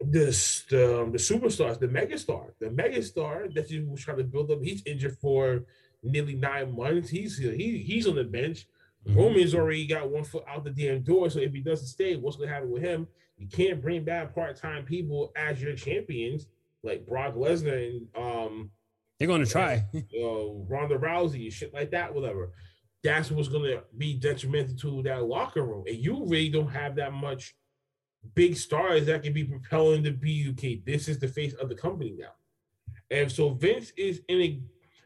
this 0.00 0.64
the 0.68 1.08
the 1.10 1.18
superstars, 1.18 1.78
the 1.78 1.88
megastar, 1.88 2.50
the 2.60 2.66
megastar 2.66 3.52
that 3.54 3.70
you 3.70 3.88
was 3.88 4.02
trying 4.02 4.18
to 4.18 4.24
build 4.24 4.50
up. 4.50 4.62
He's 4.62 4.82
injured 4.84 5.16
for 5.18 5.64
nearly 6.02 6.34
nine 6.34 6.76
months. 6.76 7.08
He's 7.08 7.38
he 7.38 7.78
he's 7.78 8.06
on 8.06 8.16
the 8.16 8.24
bench. 8.24 8.66
Roman's 9.08 9.54
already 9.54 9.86
got 9.86 10.10
one 10.10 10.24
foot 10.24 10.44
out 10.48 10.64
the 10.64 10.70
damn 10.70 11.02
door. 11.02 11.30
So 11.30 11.38
if 11.38 11.52
he 11.52 11.60
doesn't 11.60 11.86
stay, 11.86 12.16
what's 12.16 12.36
gonna 12.36 12.50
happen 12.50 12.70
with 12.70 12.82
him? 12.82 13.06
You 13.38 13.46
can't 13.48 13.82
bring 13.82 14.04
back 14.04 14.34
part-time 14.34 14.84
people 14.84 15.32
as 15.36 15.62
your 15.62 15.74
champions, 15.74 16.46
like 16.82 17.06
Brock 17.06 17.34
Lesnar 17.34 17.88
and 17.88 18.08
um 18.16 18.70
They're 19.18 19.28
going 19.28 19.44
to 19.44 19.50
try. 19.50 19.84
uh, 19.94 20.48
Ronda 20.68 20.98
Rousey 20.98 21.44
and 21.44 21.52
shit 21.52 21.72
like 21.72 21.90
that, 21.90 22.14
whatever. 22.14 22.52
That's 23.04 23.30
what's 23.30 23.48
gonna 23.48 23.82
be 23.96 24.14
detrimental 24.14 24.76
to 24.76 25.02
that 25.04 25.24
locker 25.24 25.62
room. 25.64 25.84
And 25.86 25.96
you 25.96 26.24
really 26.24 26.48
don't 26.48 26.68
have 26.68 26.96
that 26.96 27.12
much 27.12 27.54
big 28.34 28.56
stars 28.56 29.06
that 29.06 29.22
can 29.22 29.32
be 29.32 29.44
propelling 29.44 30.02
the 30.02 30.10
BUK. 30.10 30.84
This 30.84 31.08
is 31.08 31.18
the 31.18 31.28
face 31.28 31.54
of 31.54 31.68
the 31.68 31.74
company 31.74 32.14
now. 32.18 32.32
And 33.10 33.30
so 33.30 33.50
Vince 33.50 33.92
is 33.96 34.20
in 34.28 34.40
a 34.40 34.60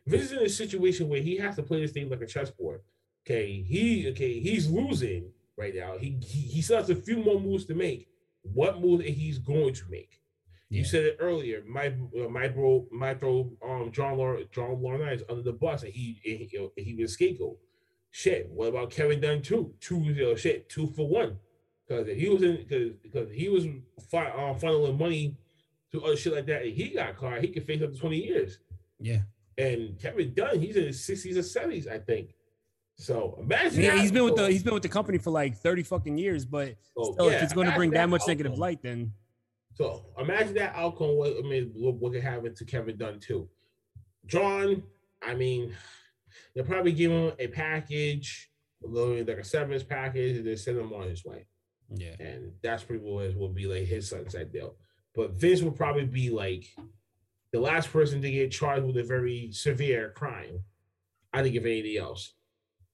Vince 0.07 0.25
is 0.25 0.33
in 0.33 0.43
a 0.43 0.49
situation 0.49 1.09
where 1.09 1.21
he 1.21 1.37
has 1.37 1.57
to 1.57 1.62
play 1.62 1.81
this 1.81 1.93
thing 1.93 2.09
like 2.09 2.23
a 2.23 2.27
chessboard. 2.27 2.81
Okay, 3.27 3.62
he 3.62 4.09
okay, 4.11 4.41
he's 4.41 4.68
losing 4.68 5.31
right 5.57 5.75
now. 5.75 5.99
He 5.99 6.18
he, 6.23 6.41
he 6.41 6.62
still 6.62 6.79
has 6.79 6.91
a 6.91 6.97
few 6.97 7.18
more 7.18 7.41
moves 7.41 7.66
to 7.66 7.75
make. 7.75 8.09
What 8.43 8.81
move 8.81 9.03
he's 9.03 9.39
going 9.39 9.75
to 9.75 9.85
make? 9.91 10.21
You 10.71 10.85
said 10.85 11.05
it 11.05 11.16
earlier. 11.18 11.62
My 11.66 11.89
uh, 11.89 12.29
my 12.29 12.49
bro, 12.49 12.87
my 12.91 13.12
bro, 13.12 13.53
um, 13.62 13.91
John 13.93 14.16
Law, 14.16 14.37
John 14.53 14.77
Laurinaitis 14.77 15.16
is 15.16 15.23
under 15.29 15.43
the 15.43 15.53
bus, 15.53 15.83
and 15.83 15.93
he 15.93 16.21
he, 16.23 16.49
he, 16.77 16.83
he 16.83 16.95
was 16.95 17.12
scapegoat. 17.12 17.59
Shit. 18.12 18.49
What 18.51 18.68
about 18.68 18.91
Kevin 18.91 19.21
Dunn 19.21 19.43
too? 19.43 19.75
Two 19.81 20.33
uh, 20.33 20.37
shit, 20.37 20.68
two 20.68 20.89
for 20.89 21.09
one. 21.09 21.39
Because 21.91 22.07
he 22.16 22.28
was 22.28 22.43
in 22.45 22.57
because 22.57 22.93
because 23.03 23.28
he 23.32 23.49
was 23.49 23.64
fi- 24.11 24.28
uh, 24.30 24.55
funneling 24.55 24.97
money 24.97 25.36
to 25.91 26.05
other 26.05 26.16
shit 26.16 26.32
like 26.32 26.47
that, 26.47 26.62
and 26.62 26.72
he 26.72 26.91
got 26.91 27.16
caught. 27.16 27.41
He 27.41 27.49
could 27.49 27.66
face 27.66 27.82
up 27.82 27.93
to 27.93 27.99
twenty 27.99 28.24
years. 28.24 28.59
Yeah. 29.01 29.22
And 29.59 29.99
Kevin 29.99 30.32
Dunn, 30.32 30.61
he's 30.61 30.76
in 30.76 30.84
his 30.86 31.05
sixties 31.05 31.36
or 31.36 31.43
seventies, 31.43 31.88
I 31.88 31.99
think. 31.99 32.36
So 32.95 33.36
imagine 33.41 33.82
Yeah, 33.82 33.97
that. 33.97 34.03
he's 34.03 34.12
been 34.12 34.22
with 34.24 34.36
the 34.36 34.49
he's 34.49 34.62
been 34.62 34.74
with 34.74 34.84
the 34.84 34.88
company 34.88 35.18
for 35.18 35.30
like 35.30 35.57
30 35.57 35.82
fucking 35.84 36.16
years, 36.18 36.45
but 36.45 36.76
Oh, 36.97 37.12
still, 37.14 37.28
if 37.30 37.43
it's 37.43 37.55
going 37.55 37.66
to 37.68 37.74
bring 37.74 37.91
that 37.91 37.97
that 38.03 38.09
much 38.11 38.22
negative 38.28 38.57
light, 38.59 38.82
then 38.82 39.12
So 39.74 40.05
imagine 40.18 40.55
that 40.55 40.74
outcome. 40.76 41.16
What 41.16 41.32
I 41.38 41.43
mean, 41.49 41.72
what, 41.74 41.95
what 41.95 42.12
could 42.12 42.22
happen 42.22 42.55
to 42.55 42.64
Kevin 42.64 42.97
Dunn 42.99 43.18
too? 43.18 43.49
John, 44.26 44.82
I 45.22 45.34
mean, 45.34 45.74
they'll 46.55 46.64
probably 46.64 46.93
give 46.93 47.11
him 47.11 47.32
a 47.38 47.47
package, 47.49 48.51
a 48.84 48.86
little 48.86 49.16
like 49.24 49.38
a 49.38 49.45
severance 49.45 49.82
package, 49.82 50.36
and 50.36 50.47
then 50.47 50.57
send 50.57 50.78
him 50.78 50.93
on 50.93 51.09
his 51.09 51.24
way. 51.24 51.47
Yeah, 51.95 52.14
and 52.20 52.53
that's 52.62 52.84
pretty 52.84 53.05
much 53.05 53.34
will 53.34 53.49
be 53.49 53.66
like 53.66 53.86
his 53.86 54.09
sunset 54.09 54.53
deal. 54.53 54.76
But 55.14 55.32
Vince 55.32 55.62
will 55.62 55.72
probably 55.72 56.05
be 56.05 56.30
like 56.30 56.66
the 57.53 57.61
last 57.61 57.93
person 57.93 58.22
to 58.22 58.30
get 58.30 58.53
charged 58.53 58.84
with 58.84 58.97
a 58.97 59.03
very 59.03 59.51
severe 59.53 60.12
crime. 60.16 60.61
I 61.32 61.43
think 61.43 61.57
of 61.57 61.66
anything 61.66 61.97
else. 61.97 62.34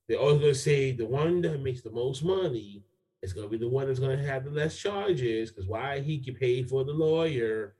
They're 0.08 0.18
always 0.18 0.40
gonna 0.40 0.54
say 0.54 0.92
the 0.92 1.06
one 1.06 1.42
that 1.42 1.60
makes 1.60 1.82
the 1.82 1.90
most 1.90 2.24
money 2.24 2.84
is 3.22 3.32
gonna 3.32 3.48
be 3.48 3.58
the 3.58 3.68
one 3.68 3.86
that's 3.86 3.98
gonna 3.98 4.22
have 4.22 4.44
the 4.44 4.50
less 4.50 4.76
charges. 4.78 5.50
Because 5.50 5.68
why 5.68 6.00
he 6.00 6.16
get 6.18 6.38
paid 6.38 6.68
for 6.68 6.84
the 6.84 6.92
lawyer. 6.92 7.74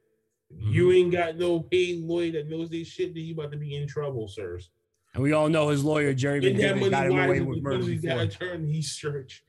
You 0.51 0.93
ain't 0.93 1.11
got 1.11 1.37
no 1.37 1.61
paid 1.61 2.05
lawyer 2.05 2.33
that 2.33 2.49
knows 2.49 2.71
this 2.71 2.87
shit, 2.87 3.15
then 3.15 3.25
you 3.25 3.35
about 3.35 3.51
to 3.51 3.57
be 3.57 3.75
in 3.75 3.89
trouble, 3.89 4.29
sirs. 4.29 4.71
and 5.15 5.23
we 5.23 5.33
all 5.33 5.49
know 5.49 5.71
his 5.71 5.83
lawyer 5.83 6.15
Jerry 6.15 6.39
that 6.39 6.77
money 6.77 6.91
got 6.91 7.07
him 7.07 7.19
away 7.19 7.41
with 7.41 7.63
murder 7.63 7.83
he 7.83 7.97
got 7.97 8.21
a 8.21 8.27
before. 8.27 8.49
turn 8.49 8.69
his 8.69 8.95
church. 8.95 9.43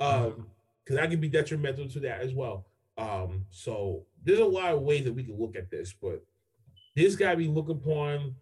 Um, 0.00 0.46
because 0.88 0.98
that 1.02 1.10
can 1.10 1.20
be 1.20 1.28
detrimental 1.28 1.86
to 1.86 2.00
that 2.00 2.22
as 2.22 2.32
well. 2.32 2.64
Um, 2.96 3.44
so 3.50 4.06
there's 4.24 4.38
a 4.38 4.44
lot 4.44 4.72
of 4.72 4.80
ways 4.80 5.04
that 5.04 5.12
we 5.12 5.22
can 5.22 5.38
look 5.38 5.54
at 5.54 5.70
this, 5.70 5.92
but 5.92 6.24
this 6.96 7.14
got 7.14 7.32
to 7.32 7.36
be 7.36 7.46
looked 7.46 7.70
upon 7.70 8.34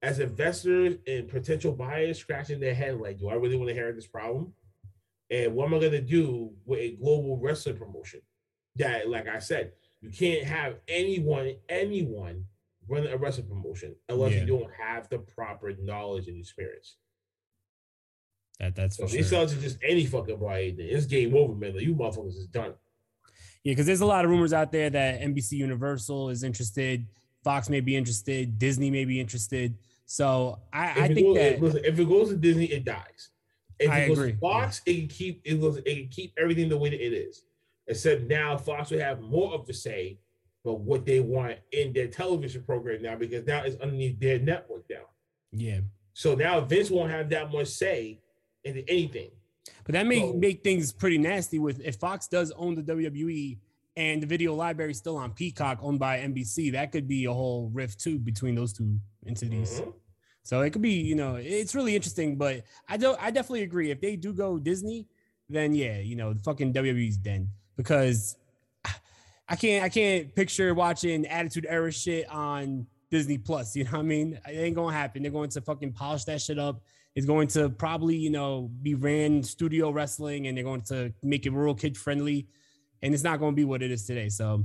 as 0.00 0.20
investors 0.20 0.96
and 1.08 1.26
potential 1.28 1.72
buyers 1.72 2.16
scratching 2.18 2.60
their 2.60 2.74
head 2.74 3.00
like, 3.00 3.18
do 3.18 3.28
I 3.28 3.34
really 3.34 3.56
want 3.56 3.66
to 3.68 3.72
inherit 3.72 3.96
this 3.96 4.06
problem? 4.06 4.52
And 5.30 5.52
what 5.54 5.66
am 5.66 5.74
I 5.74 5.80
gonna 5.80 6.00
do 6.00 6.52
with 6.64 6.78
a 6.78 6.92
global 6.92 7.38
wrestling 7.38 7.76
promotion? 7.76 8.20
That, 8.76 9.08
like 9.10 9.26
I 9.28 9.40
said, 9.40 9.72
you 10.00 10.10
can't 10.10 10.44
have 10.44 10.76
anyone, 10.88 11.56
anyone 11.68 12.44
run 12.88 13.06
a 13.08 13.16
wrestling 13.16 13.48
promotion 13.48 13.94
unless 14.08 14.32
Yeah. 14.32 14.40
you 14.40 14.46
don't 14.46 14.72
have 14.72 15.08
the 15.08 15.18
proper 15.18 15.72
knowledge 15.74 16.28
and 16.28 16.38
experience. 16.38 16.96
That 18.60 18.76
that's 18.76 18.96
So 18.98 19.08
for 19.08 19.16
if 19.16 19.28
sure. 19.28 19.46
just 19.46 19.78
any 19.82 20.04
fucking 20.04 20.38
then 20.38 20.74
it's 20.78 21.06
game 21.06 21.34
over, 21.34 21.54
man. 21.54 21.74
Like, 21.74 21.82
you 21.82 21.94
motherfuckers 21.94 22.36
is 22.36 22.46
done. 22.46 22.74
Yeah, 23.64 23.72
because 23.72 23.86
there's 23.86 24.02
a 24.02 24.06
lot 24.06 24.24
of 24.24 24.30
rumors 24.30 24.52
out 24.52 24.70
there 24.70 24.90
that 24.90 25.20
NBC 25.20 25.52
Universal 25.52 26.30
is 26.30 26.42
interested, 26.42 27.06
Fox 27.42 27.70
may 27.70 27.80
be 27.80 27.96
interested, 27.96 28.58
Disney 28.58 28.90
may 28.90 29.04
be 29.04 29.18
interested. 29.18 29.76
So 30.04 30.60
I, 30.72 31.04
I 31.04 31.08
think 31.08 31.26
goes, 31.26 31.36
that 31.36 31.60
listen, 31.60 31.84
if 31.84 31.98
it 31.98 32.08
goes 32.08 32.28
to 32.30 32.36
Disney, 32.36 32.66
it 32.66 32.84
dies. 32.84 33.30
If 33.78 33.90
I 33.90 34.00
it 34.00 34.08
goes 34.08 34.18
agree. 34.18 34.32
to 34.32 34.38
Fox, 34.38 34.82
it 34.84 34.94
can 34.94 35.08
keep 35.08 35.40
it 35.44 35.60
goes, 35.60 35.78
it 35.78 35.84
can 35.84 36.08
keep 36.08 36.34
everything 36.38 36.68
the 36.68 36.76
way 36.76 36.90
that 36.90 37.04
it 37.04 37.14
is. 37.14 37.42
Except 37.86 38.22
now 38.22 38.58
Fox 38.58 38.90
will 38.90 39.00
have 39.00 39.22
more 39.22 39.54
of 39.54 39.66
the 39.66 39.72
say, 39.72 40.18
but 40.64 40.80
what 40.80 41.06
they 41.06 41.20
want 41.20 41.58
in 41.72 41.94
their 41.94 42.08
television 42.08 42.62
program 42.62 43.02
now, 43.02 43.16
because 43.16 43.46
now 43.46 43.62
it's 43.62 43.80
underneath 43.80 44.20
their 44.20 44.38
network 44.38 44.84
now. 44.90 45.06
yeah. 45.50 45.80
So 46.12 46.34
now 46.34 46.60
Vince 46.60 46.90
won't 46.90 47.10
have 47.10 47.30
that 47.30 47.50
much 47.50 47.68
say 47.68 48.18
into 48.64 48.88
anything. 48.88 49.30
But 49.84 49.92
that 49.94 50.06
may 50.06 50.20
So- 50.20 50.34
make 50.34 50.62
things 50.62 50.92
pretty 50.92 51.18
nasty 51.18 51.58
with 51.58 51.80
if 51.80 51.96
Fox 51.96 52.28
does 52.28 52.50
own 52.52 52.74
the 52.74 52.82
WWE 52.82 53.58
and 53.96 54.22
the 54.22 54.26
video 54.26 54.54
library 54.54 54.92
is 54.92 54.98
still 54.98 55.16
on 55.16 55.32
Peacock 55.32 55.78
owned 55.82 55.98
by 55.98 56.18
NBC, 56.20 56.70
that 56.70 56.92
could 56.92 57.08
be 57.08 57.24
a 57.24 57.32
whole 57.32 57.68
rift 57.70 58.00
too 58.00 58.18
between 58.18 58.54
those 58.54 58.72
two 58.72 58.98
entities. 59.26 59.80
Mhm. 59.80 59.94
So 60.42 60.60
it 60.62 60.70
could 60.70 60.82
be, 60.82 60.94
you 61.00 61.14
know, 61.14 61.36
it's 61.36 61.74
really 61.74 61.94
interesting. 61.94 62.36
But 62.36 62.64
I 62.88 62.96
don't 62.96 63.20
I 63.22 63.30
definitely 63.30 63.62
agree. 63.62 63.90
If 63.90 64.00
they 64.00 64.16
do 64.16 64.32
go 64.32 64.58
Disney, 64.58 65.06
then 65.48 65.74
yeah, 65.74 65.98
you 65.98 66.16
know, 66.16 66.32
the 66.32 66.40
fucking 66.40 66.72
WWE's 66.72 67.16
den 67.16 67.48
because 67.76 68.36
I 69.48 69.56
can't 69.56 69.84
I 69.84 69.88
can't 69.88 70.34
picture 70.34 70.72
watching 70.74 71.26
Attitude 71.26 71.66
Era 71.68 71.90
shit 71.92 72.28
on 72.30 72.86
Disney 73.10 73.38
Plus. 73.38 73.74
You 73.76 73.84
know 73.84 73.90
what 73.92 73.98
I 74.00 74.02
mean? 74.02 74.40
It 74.48 74.52
ain't 74.56 74.76
gonna 74.76 74.96
happen. 74.96 75.22
They're 75.22 75.32
going 75.32 75.50
to 75.50 75.60
fucking 75.60 75.92
polish 75.92 76.24
that 76.24 76.40
shit 76.40 76.58
up. 76.58 76.80
It's 77.20 77.26
going 77.26 77.48
to 77.48 77.68
probably, 77.68 78.16
you 78.16 78.30
know, 78.30 78.70
be 78.80 78.94
ran 78.94 79.42
studio 79.42 79.90
wrestling 79.90 80.46
and 80.46 80.56
they're 80.56 80.64
going 80.64 80.80
to 80.84 81.12
make 81.22 81.44
it 81.44 81.50
real 81.50 81.74
kid 81.74 81.94
friendly. 81.94 82.48
And 83.02 83.12
it's 83.12 83.22
not 83.22 83.40
going 83.40 83.52
to 83.52 83.56
be 83.56 83.66
what 83.66 83.82
it 83.82 83.90
is 83.90 84.06
today. 84.06 84.30
So 84.30 84.64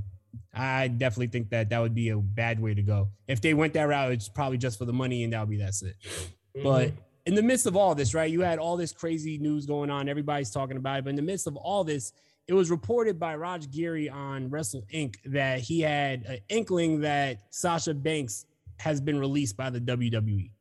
I 0.54 0.88
definitely 0.88 1.26
think 1.26 1.50
that 1.50 1.68
that 1.68 1.78
would 1.80 1.94
be 1.94 2.08
a 2.08 2.16
bad 2.16 2.58
way 2.58 2.72
to 2.72 2.80
go. 2.80 3.10
If 3.28 3.42
they 3.42 3.52
went 3.52 3.74
that 3.74 3.82
route, 3.82 4.12
it's 4.12 4.30
probably 4.30 4.56
just 4.56 4.78
for 4.78 4.86
the 4.86 4.92
money 4.94 5.22
and 5.22 5.34
that'll 5.34 5.44
be 5.44 5.58
that's 5.58 5.82
it. 5.82 5.96
Mm-hmm. 6.00 6.62
But 6.62 6.92
in 7.26 7.34
the 7.34 7.42
midst 7.42 7.66
of 7.66 7.76
all 7.76 7.94
this, 7.94 8.14
right, 8.14 8.30
you 8.30 8.40
had 8.40 8.58
all 8.58 8.78
this 8.78 8.90
crazy 8.90 9.36
news 9.36 9.66
going 9.66 9.90
on. 9.90 10.08
Everybody's 10.08 10.50
talking 10.50 10.78
about 10.78 11.00
it. 11.00 11.04
But 11.04 11.10
in 11.10 11.16
the 11.16 11.20
midst 11.20 11.46
of 11.46 11.56
all 11.56 11.84
this, 11.84 12.14
it 12.48 12.54
was 12.54 12.70
reported 12.70 13.20
by 13.20 13.36
Raj 13.36 13.70
Giri 13.70 14.08
on 14.08 14.48
Wrestling 14.48 14.84
Inc. 14.94 15.16
that 15.26 15.60
he 15.60 15.82
had 15.82 16.22
an 16.22 16.38
inkling 16.48 17.02
that 17.02 17.42
Sasha 17.50 17.92
Banks 17.92 18.46
has 18.78 18.98
been 18.98 19.18
released 19.18 19.58
by 19.58 19.68
the 19.68 19.80
WWE. 19.80 20.52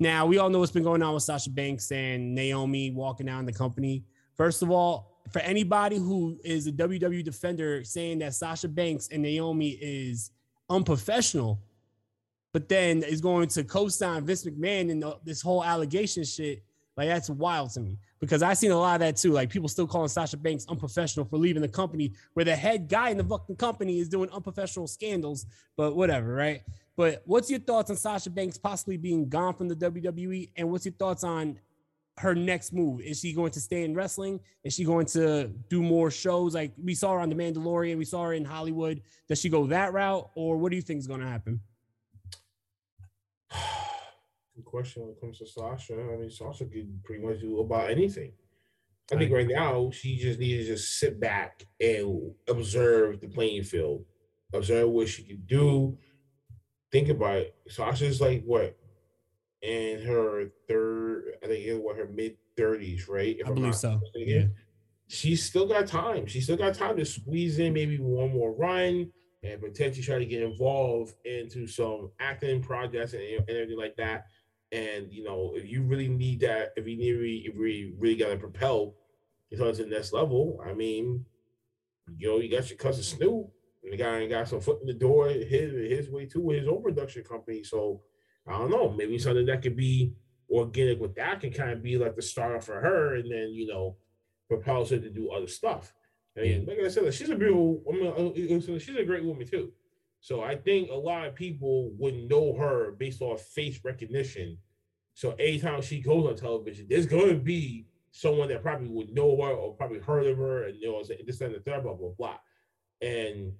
Now, 0.00 0.26
we 0.26 0.38
all 0.38 0.48
know 0.48 0.60
what's 0.60 0.72
been 0.72 0.84
going 0.84 1.02
on 1.02 1.14
with 1.14 1.24
Sasha 1.24 1.50
Banks 1.50 1.90
and 1.90 2.34
Naomi 2.34 2.90
walking 2.92 3.26
down 3.26 3.46
the 3.46 3.52
company. 3.52 4.04
First 4.36 4.62
of 4.62 4.70
all, 4.70 5.18
for 5.30 5.40
anybody 5.40 5.96
who 5.96 6.38
is 6.44 6.66
a 6.68 6.72
WWE 6.72 7.24
defender 7.24 7.82
saying 7.82 8.20
that 8.20 8.34
Sasha 8.34 8.68
Banks 8.68 9.08
and 9.08 9.22
Naomi 9.22 9.70
is 9.70 10.30
unprofessional, 10.70 11.60
but 12.52 12.68
then 12.68 13.02
is 13.02 13.20
going 13.20 13.48
to 13.48 13.64
co-sign 13.64 14.24
Vince 14.24 14.44
McMahon 14.44 14.88
in 14.88 15.00
the- 15.00 15.18
this 15.24 15.42
whole 15.42 15.64
allegation 15.64 16.24
shit. 16.24 16.62
Like 16.96 17.08
that's 17.08 17.30
wild 17.30 17.70
to 17.74 17.80
me 17.80 17.96
because 18.18 18.42
I 18.42 18.54
seen 18.54 18.72
a 18.72 18.78
lot 18.78 18.94
of 18.94 19.00
that 19.00 19.16
too. 19.16 19.30
Like 19.30 19.50
people 19.50 19.68
still 19.68 19.86
calling 19.86 20.08
Sasha 20.08 20.36
Banks 20.36 20.66
unprofessional 20.68 21.26
for 21.26 21.36
leaving 21.38 21.62
the 21.62 21.68
company, 21.68 22.12
where 22.32 22.44
the 22.44 22.56
head 22.56 22.88
guy 22.88 23.10
in 23.10 23.18
the 23.18 23.24
fucking 23.24 23.54
company 23.54 24.00
is 24.00 24.08
doing 24.08 24.28
unprofessional 24.30 24.88
scandals. 24.88 25.46
But 25.76 25.94
whatever, 25.94 26.34
right? 26.34 26.62
But 26.98 27.22
what's 27.26 27.48
your 27.48 27.60
thoughts 27.60 27.90
on 27.90 27.96
Sasha 27.96 28.28
Banks 28.28 28.58
possibly 28.58 28.96
being 28.96 29.28
gone 29.28 29.54
from 29.54 29.68
the 29.68 29.76
WWE, 29.76 30.50
and 30.56 30.68
what's 30.68 30.84
your 30.84 30.94
thoughts 30.94 31.22
on 31.22 31.60
her 32.18 32.34
next 32.34 32.72
move? 32.72 33.00
Is 33.00 33.20
she 33.20 33.32
going 33.32 33.52
to 33.52 33.60
stay 33.60 33.84
in 33.84 33.94
wrestling? 33.94 34.40
Is 34.64 34.74
she 34.74 34.82
going 34.82 35.06
to 35.06 35.46
do 35.70 35.80
more 35.80 36.10
shows? 36.10 36.56
Like 36.56 36.72
we 36.76 36.96
saw 36.96 37.12
her 37.12 37.20
on 37.20 37.28
The 37.28 37.36
Mandalorian, 37.36 37.98
we 37.98 38.04
saw 38.04 38.24
her 38.24 38.32
in 38.32 38.44
Hollywood. 38.44 39.00
Does 39.28 39.40
she 39.40 39.48
go 39.48 39.68
that 39.68 39.92
route, 39.92 40.28
or 40.34 40.56
what 40.56 40.70
do 40.70 40.76
you 40.76 40.82
think 40.82 40.98
is 40.98 41.06
going 41.06 41.20
to 41.20 41.28
happen? 41.28 41.60
Good 44.56 44.64
question 44.64 45.02
when 45.02 45.12
it 45.12 45.20
comes 45.20 45.38
to 45.38 45.46
Sasha. 45.46 45.94
I 45.94 46.16
mean, 46.16 46.30
Sasha 46.30 46.64
could 46.64 47.04
pretty 47.04 47.24
much 47.24 47.38
do 47.38 47.60
about 47.60 47.90
anything. 47.90 48.32
I 49.12 49.16
think 49.16 49.30
right 49.30 49.46
now 49.46 49.92
she 49.92 50.16
just 50.16 50.40
needs 50.40 50.66
to 50.66 50.72
just 50.72 50.98
sit 50.98 51.20
back 51.20 51.64
and 51.80 52.32
observe 52.48 53.20
the 53.20 53.28
playing 53.28 53.62
field, 53.62 54.04
observe 54.52 54.88
what 54.88 55.08
she 55.08 55.22
can 55.22 55.44
do. 55.46 55.96
Think 56.90 57.08
about 57.08 57.36
it. 57.36 57.54
Sasha's 57.68 58.20
like 58.20 58.42
what 58.44 58.76
in 59.62 60.02
her 60.02 60.50
third, 60.68 61.36
I 61.42 61.46
think 61.46 61.66
it 61.66 61.80
was 61.80 61.96
her 61.96 62.08
mid 62.08 62.36
thirties, 62.56 63.08
right? 63.08 63.36
If 63.38 63.46
I 63.46 63.50
I'm 63.50 63.54
believe 63.54 63.74
so. 63.74 64.00
Yeah. 64.14 64.46
She's 65.08 65.42
still 65.42 65.66
got 65.66 65.86
time. 65.86 66.26
She's 66.26 66.44
still 66.44 66.56
got 66.56 66.74
time 66.74 66.96
to 66.96 67.04
squeeze 67.04 67.58
in 67.58 67.72
maybe 67.72 67.98
one 67.98 68.32
more 68.32 68.52
run 68.52 69.10
and 69.42 69.60
potentially 69.60 70.02
try 70.02 70.18
to 70.18 70.26
get 70.26 70.42
involved 70.42 71.14
into 71.24 71.66
some 71.66 72.10
acting 72.20 72.62
projects 72.62 73.14
and, 73.14 73.22
and 73.22 73.48
everything 73.48 73.78
like 73.78 73.96
that. 73.96 74.26
And 74.70 75.10
you 75.10 75.24
know, 75.24 75.52
if 75.56 75.66
you 75.66 75.82
really 75.82 76.08
need 76.08 76.40
that, 76.40 76.72
if 76.76 76.86
you 76.86 76.96
need 76.96 77.12
really, 77.12 77.38
if 77.38 77.54
you 77.54 77.60
really, 77.60 77.94
really 77.98 78.16
got 78.16 78.28
to 78.28 78.36
propel 78.36 78.94
yourself 79.50 79.76
to 79.76 79.84
the 79.84 79.90
next 79.90 80.12
level, 80.12 80.62
I 80.64 80.74
mean, 80.74 81.24
you 82.16 82.28
know, 82.28 82.38
you 82.38 82.50
got 82.50 82.68
your 82.68 82.78
cousin 82.78 83.02
Snoop, 83.02 83.50
and 83.90 83.98
the 83.98 84.02
guy 84.02 84.18
ain't 84.18 84.30
got 84.30 84.48
some 84.48 84.60
foot 84.60 84.80
in 84.82 84.86
the 84.86 84.92
door 84.92 85.28
his 85.28 85.72
his 85.72 86.10
way 86.10 86.26
too 86.26 86.40
with 86.40 86.58
his 86.58 86.68
own 86.68 86.82
production 86.82 87.24
company. 87.24 87.64
So 87.64 88.02
I 88.46 88.52
don't 88.52 88.70
know, 88.70 88.90
maybe 88.90 89.18
something 89.18 89.46
that 89.46 89.62
could 89.62 89.76
be 89.76 90.12
organic 90.50 91.00
with 91.00 91.14
that 91.16 91.40
can 91.40 91.52
kind 91.52 91.70
of 91.70 91.82
be 91.82 91.98
like 91.98 92.16
the 92.16 92.22
starter 92.22 92.60
for 92.60 92.80
her, 92.80 93.16
and 93.16 93.30
then 93.30 93.50
you 93.52 93.66
know, 93.66 93.96
propels 94.48 94.90
her 94.90 94.98
to 94.98 95.10
do 95.10 95.30
other 95.30 95.46
stuff. 95.46 95.92
I 96.36 96.42
mean, 96.42 96.66
like 96.66 96.78
I 96.84 96.88
said, 96.88 97.12
she's 97.14 97.30
a 97.30 97.36
beautiful. 97.36 97.82
I 97.88 97.92
mean, 97.92 98.06
uh, 98.06 98.78
she's 98.78 98.96
a 98.96 99.04
great 99.04 99.24
woman 99.24 99.46
too. 99.46 99.72
So 100.20 100.42
I 100.42 100.56
think 100.56 100.90
a 100.90 100.94
lot 100.94 101.26
of 101.26 101.34
people 101.34 101.92
would 101.98 102.28
know 102.28 102.54
her 102.56 102.92
based 102.92 103.22
off 103.22 103.42
face 103.42 103.80
recognition. 103.84 104.58
So 105.14 105.32
anytime 105.32 105.82
she 105.82 106.00
goes 106.00 106.26
on 106.26 106.36
television, 106.36 106.86
there's 106.88 107.06
going 107.06 107.30
to 107.30 107.36
be 107.36 107.86
someone 108.10 108.48
that 108.48 108.62
probably 108.62 108.88
would 108.88 109.14
know 109.14 109.36
her 109.42 109.50
or 109.50 109.74
probably 109.74 110.00
heard 110.00 110.26
of 110.26 110.38
her, 110.38 110.64
and 110.64 110.76
you 110.80 110.90
know, 110.90 111.02
this 111.02 111.40
and 111.40 111.54
the 111.54 111.60
third, 111.60 111.82
blah 111.82 111.94
blah 111.94 112.10
blah. 112.16 112.36
And 113.00 113.52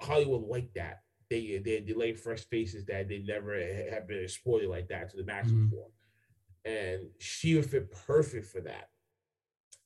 Hollywood 0.00 0.42
like 0.42 0.72
that. 0.74 1.02
They 1.28 1.58
they 1.64 1.80
they 1.80 1.94
lay 1.94 2.12
fresh 2.14 2.44
faces 2.46 2.84
that 2.86 3.08
they 3.08 3.18
never 3.18 3.54
have 3.90 4.08
been 4.08 4.22
exploited 4.22 4.68
like 4.68 4.88
that 4.88 5.10
to 5.10 5.16
the 5.16 5.24
max 5.24 5.48
Mhm. 5.50 5.70
before. 5.70 5.88
And 6.64 7.08
she 7.18 7.54
would 7.54 7.66
fit 7.66 7.90
perfect 7.90 8.46
for 8.46 8.60
that, 8.62 8.90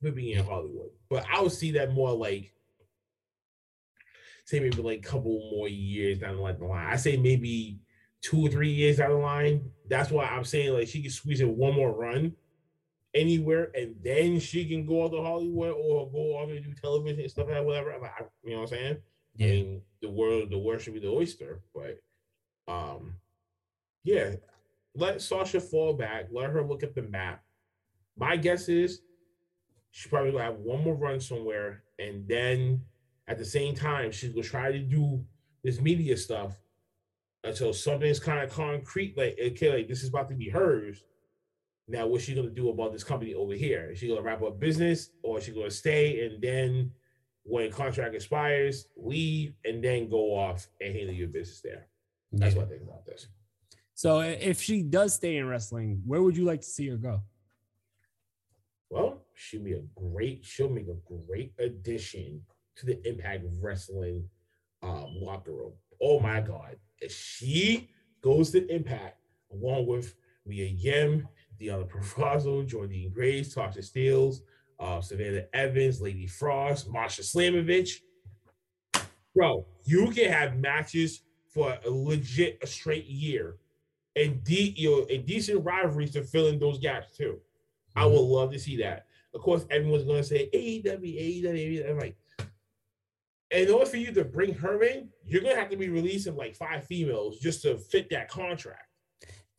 for 0.01 0.11
being 0.11 0.39
in 0.39 0.45
Hollywood. 0.45 0.91
But 1.09 1.25
I 1.31 1.41
would 1.43 1.53
see 1.53 1.73
that 1.73 1.93
more 1.93 2.13
like 2.13 2.53
say 4.47 4.61
maybe 4.61 4.83
like 4.83 4.99
a 4.99 5.09
couple 5.09 5.51
more 5.51 5.69
years 5.69 6.19
down 6.19 6.37
the 6.37 6.43
line. 6.43 6.87
I 6.87 6.97
say 6.97 7.17
maybe 7.17 7.81
two 8.21 8.47
or 8.47 8.51
three 8.51 8.71
years 8.73 8.99
down 8.99 9.11
the 9.11 9.17
line. 9.17 9.71
That's 9.89 10.11
why 10.11 10.25
I'm 10.27 10.45
saying 10.45 10.73
like 10.73 10.89
she 10.89 11.03
can 11.03 11.11
squeeze 11.11 11.41
in 11.41 11.57
one 11.57 11.75
more 11.75 11.93
run 11.93 12.35
anywhere, 13.15 13.71
and 13.75 13.95
then 14.03 14.41
she 14.41 14.67
can 14.69 14.85
go 14.87 15.05
out 15.05 15.13
to 15.13 15.23
Hollywood 15.23 15.73
or 15.73 16.11
go 16.11 16.37
off 16.37 16.51
and 16.51 16.65
do 16.65 16.73
television 16.75 17.21
and 17.21 17.31
stuff 17.31 17.47
like 17.47 17.55
that, 17.57 17.65
whatever. 17.65 17.95
Like, 18.01 18.11
you 18.45 18.51
know 18.51 18.63
what 18.63 18.73
I'm 18.73 18.79
saying? 18.79 18.97
I 19.39 19.43
mean, 19.43 19.83
the 20.01 20.09
world, 20.09 20.51
the 20.51 20.59
world 20.59 20.81
should 20.81 20.95
be 20.95 21.01
the 21.01 21.09
oyster, 21.09 21.63
but 21.75 21.99
um, 22.69 23.15
yeah, 24.05 24.35
let 24.95 25.21
Sasha 25.21 25.61
fall 25.61 25.93
back, 25.95 26.27
let 26.31 26.51
her 26.51 26.63
look 26.63 26.83
at 26.83 26.95
the 26.95 27.03
map. 27.03 27.43
My 28.17 28.37
guess 28.37 28.69
is 28.69 29.01
she 29.91 30.09
probably 30.09 30.31
will 30.31 30.41
have 30.41 30.57
one 30.57 30.85
more 30.85 30.95
run 30.95 31.21
somewhere, 31.21 31.83
and 31.99 32.27
then 32.29 32.83
at 33.27 33.39
the 33.39 33.45
same 33.45 33.75
time, 33.75 34.13
she's 34.13 34.31
gonna 34.31 34.43
try 34.43 34.71
to 34.71 34.79
do 34.79 35.25
this 35.63 35.81
media 35.81 36.17
stuff 36.17 36.61
until 37.43 37.73
something's 37.73 38.21
kind 38.21 38.43
of 38.43 38.51
concrete. 38.51 39.17
Like, 39.17 39.39
okay, 39.41 39.73
like 39.73 39.89
this 39.89 40.03
is 40.03 40.09
about 40.11 40.29
to 40.29 40.35
be 40.35 40.49
hers. 40.49 41.05
Now, 41.89 42.07
what's 42.07 42.25
she 42.25 42.35
gonna 42.35 42.51
do 42.51 42.71
about 42.71 42.93
this 42.93 43.05
company 43.05 43.35
over 43.35 43.55
here? 43.55 43.91
Is 43.91 43.99
she 43.99 44.09
gonna 44.09 44.23
wrap 44.23 44.43
up 44.43 44.61
business, 44.61 45.11
or 45.23 45.39
is 45.39 45.45
she 45.45 45.53
gonna 45.53 45.71
stay 45.71 46.27
and 46.27 46.43
then, 46.43 46.93
when 47.45 47.71
contract 47.71 48.15
expires, 48.15 48.89
leave 48.97 49.55
and 49.65 49.83
then 49.83 50.09
go 50.09 50.35
off 50.35 50.67
and 50.81 50.95
handle 50.95 51.15
your 51.15 51.29
business 51.29 51.61
there? 51.61 51.87
That's 52.33 52.55
what 52.55 52.67
I 52.67 52.69
think 52.71 52.83
about 52.83 53.07
this. 53.07 53.29
So 53.95 54.21
if 54.21 54.61
she 54.61 54.83
does 54.83 55.15
stay 55.15 55.37
in 55.37 55.47
wrestling, 55.47 56.03
where 56.05 56.23
would 56.23 56.37
you 56.37 56.45
like 56.45 56.63
to 56.63 56.67
see 56.67 56.89
her 56.89 56.97
go? 56.97 57.23
Well, 58.91 59.23
she'll 59.35 59.63
be 59.63 59.75
a 59.75 59.83
great, 59.95 60.45
she'll 60.45 60.69
make 60.69 60.89
a 60.89 61.27
great 61.27 61.53
addition 61.59 62.43
to 62.77 62.87
the 62.87 63.09
Impact 63.09 63.45
Wrestling 63.61 64.29
um, 64.83 65.17
locker 65.21 65.53
room. 65.53 65.73
Oh 66.03 66.19
my 66.19 66.41
God. 66.41 66.77
If 67.01 67.13
she 67.13 67.91
goes 68.21 68.51
to 68.51 68.67
Impact 68.69 69.19
along 69.53 69.87
with 69.87 70.15
Mia 70.47 70.67
Yim, 70.67 71.29
Deonna 71.61 71.89
Purrazzo, 71.89 72.69
Jordynne 72.69 73.13
Grace, 73.13 73.55
Tasha 73.55 73.79
Steelz, 73.79 74.41
uh, 74.85 75.01
Savannah 75.01 75.45
Evans, 75.55 76.01
Lady 76.01 76.27
Frost, 76.27 76.91
Masha 76.91 77.23
Slamovich. 77.23 78.01
Bro, 79.35 79.67
you 79.85 80.11
can 80.11 80.31
have 80.31 80.59
matches 80.59 81.23
for 81.49 81.77
a 81.85 81.91
legit 81.91 82.59
a 82.63 82.67
straight 82.67 83.07
year, 83.07 83.57
and 84.15 84.45
de- 84.45 84.75
you 84.77 84.91
know, 84.91 85.07
and 85.11 85.25
decent 85.25 85.65
rivalries 85.65 86.13
to 86.13 86.23
fill 86.23 86.49
in 86.49 86.59
those 86.59 86.79
gaps 86.79 87.17
too. 87.17 87.41
I 87.97 88.05
would 88.05 88.21
love 88.21 88.53
to 88.53 88.59
see 88.59 88.77
that. 88.79 89.07
Of 89.35 89.41
course, 89.41 89.65
everyone's 89.71 90.05
gonna 90.05 90.23
say 90.23 90.49
E 90.53 90.83
AEW, 90.83 91.43
AEW. 91.43 91.91
I'm 91.91 91.99
like, 91.99 92.17
in 93.51 93.71
order 93.71 93.87
for 93.87 93.97
you 93.97 94.13
to 94.13 94.25
bring 94.25 94.53
her 94.55 94.83
in, 94.83 95.09
you're 95.25 95.43
gonna 95.43 95.57
have 95.57 95.71
to 95.71 95.77
be 95.77 95.89
releasing 95.89 96.37
like 96.37 96.55
five 96.55 96.85
females 96.85 97.39
just 97.39 97.63
to 97.63 97.79
fit 97.79 98.11
that 98.11 98.29
contract. 98.29 98.89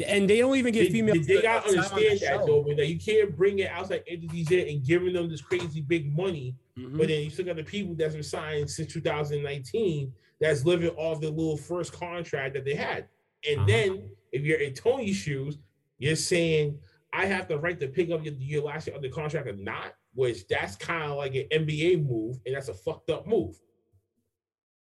And 0.06 0.30
they 0.30 0.40
don't 0.40 0.56
even 0.58 0.74
get 0.74 0.86
They, 0.88 0.90
females. 0.92 1.26
they 1.26 1.42
gotta 1.42 1.70
time 1.74 1.80
on 1.80 1.86
the 1.90 1.96
understand 2.10 2.20
that 2.20 2.46
show. 2.46 2.64
though, 2.68 2.74
that 2.76 2.88
you 2.88 3.00
can't 3.00 3.36
bring 3.36 3.60
in 3.60 3.68
outside 3.68 4.04
entities 4.08 4.52
in 4.52 4.68
and 4.68 4.84
giving 4.86 5.14
them 5.14 5.30
this 5.30 5.42
crazy 5.42 5.82
big 5.82 6.14
money, 6.16 6.56
Mm-hmm. 6.78 6.98
but 6.98 7.08
then 7.08 7.24
you 7.24 7.30
still 7.30 7.46
got 7.46 7.56
the 7.56 7.64
people 7.64 7.96
that's 7.96 8.16
been 8.16 8.22
signed 8.24 8.70
since 8.70 8.92
2019 8.92 10.12
that's 10.42 10.66
living 10.66 10.90
off 10.98 11.22
the 11.22 11.30
little 11.30 11.56
first 11.56 11.94
contract 11.94 12.54
that 12.56 12.66
they 12.66 12.76
had. 12.76 13.08
And 13.50 13.60
Uh-huh. 13.60 13.68
then 13.68 14.10
if 14.34 14.44
you're 14.44 14.60
in 14.60 14.74
Tony's 14.74 15.16
shoes, 15.16 15.58
you're 16.00 16.18
saying 16.18 16.78
I 17.14 17.26
have 17.28 17.48
the 17.48 17.58
right 17.58 17.80
to 17.80 17.88
pick 17.88 18.12
up 18.12 18.26
your, 18.26 18.34
your 18.34 18.64
last 18.64 18.88
year 18.88 18.96
under 18.98 19.08
contract 19.08 19.48
or 19.48 19.54
not, 19.54 19.94
which 20.16 20.46
that's 20.50 20.76
kind 20.76 21.10
of 21.10 21.16
like 21.18 21.34
an 21.36 21.46
NBA 21.50 22.06
move, 22.06 22.40
and 22.46 22.54
that's 22.54 22.68
a 22.68 22.74
fucked 22.74 23.10
up 23.10 23.26
move. 23.26 23.56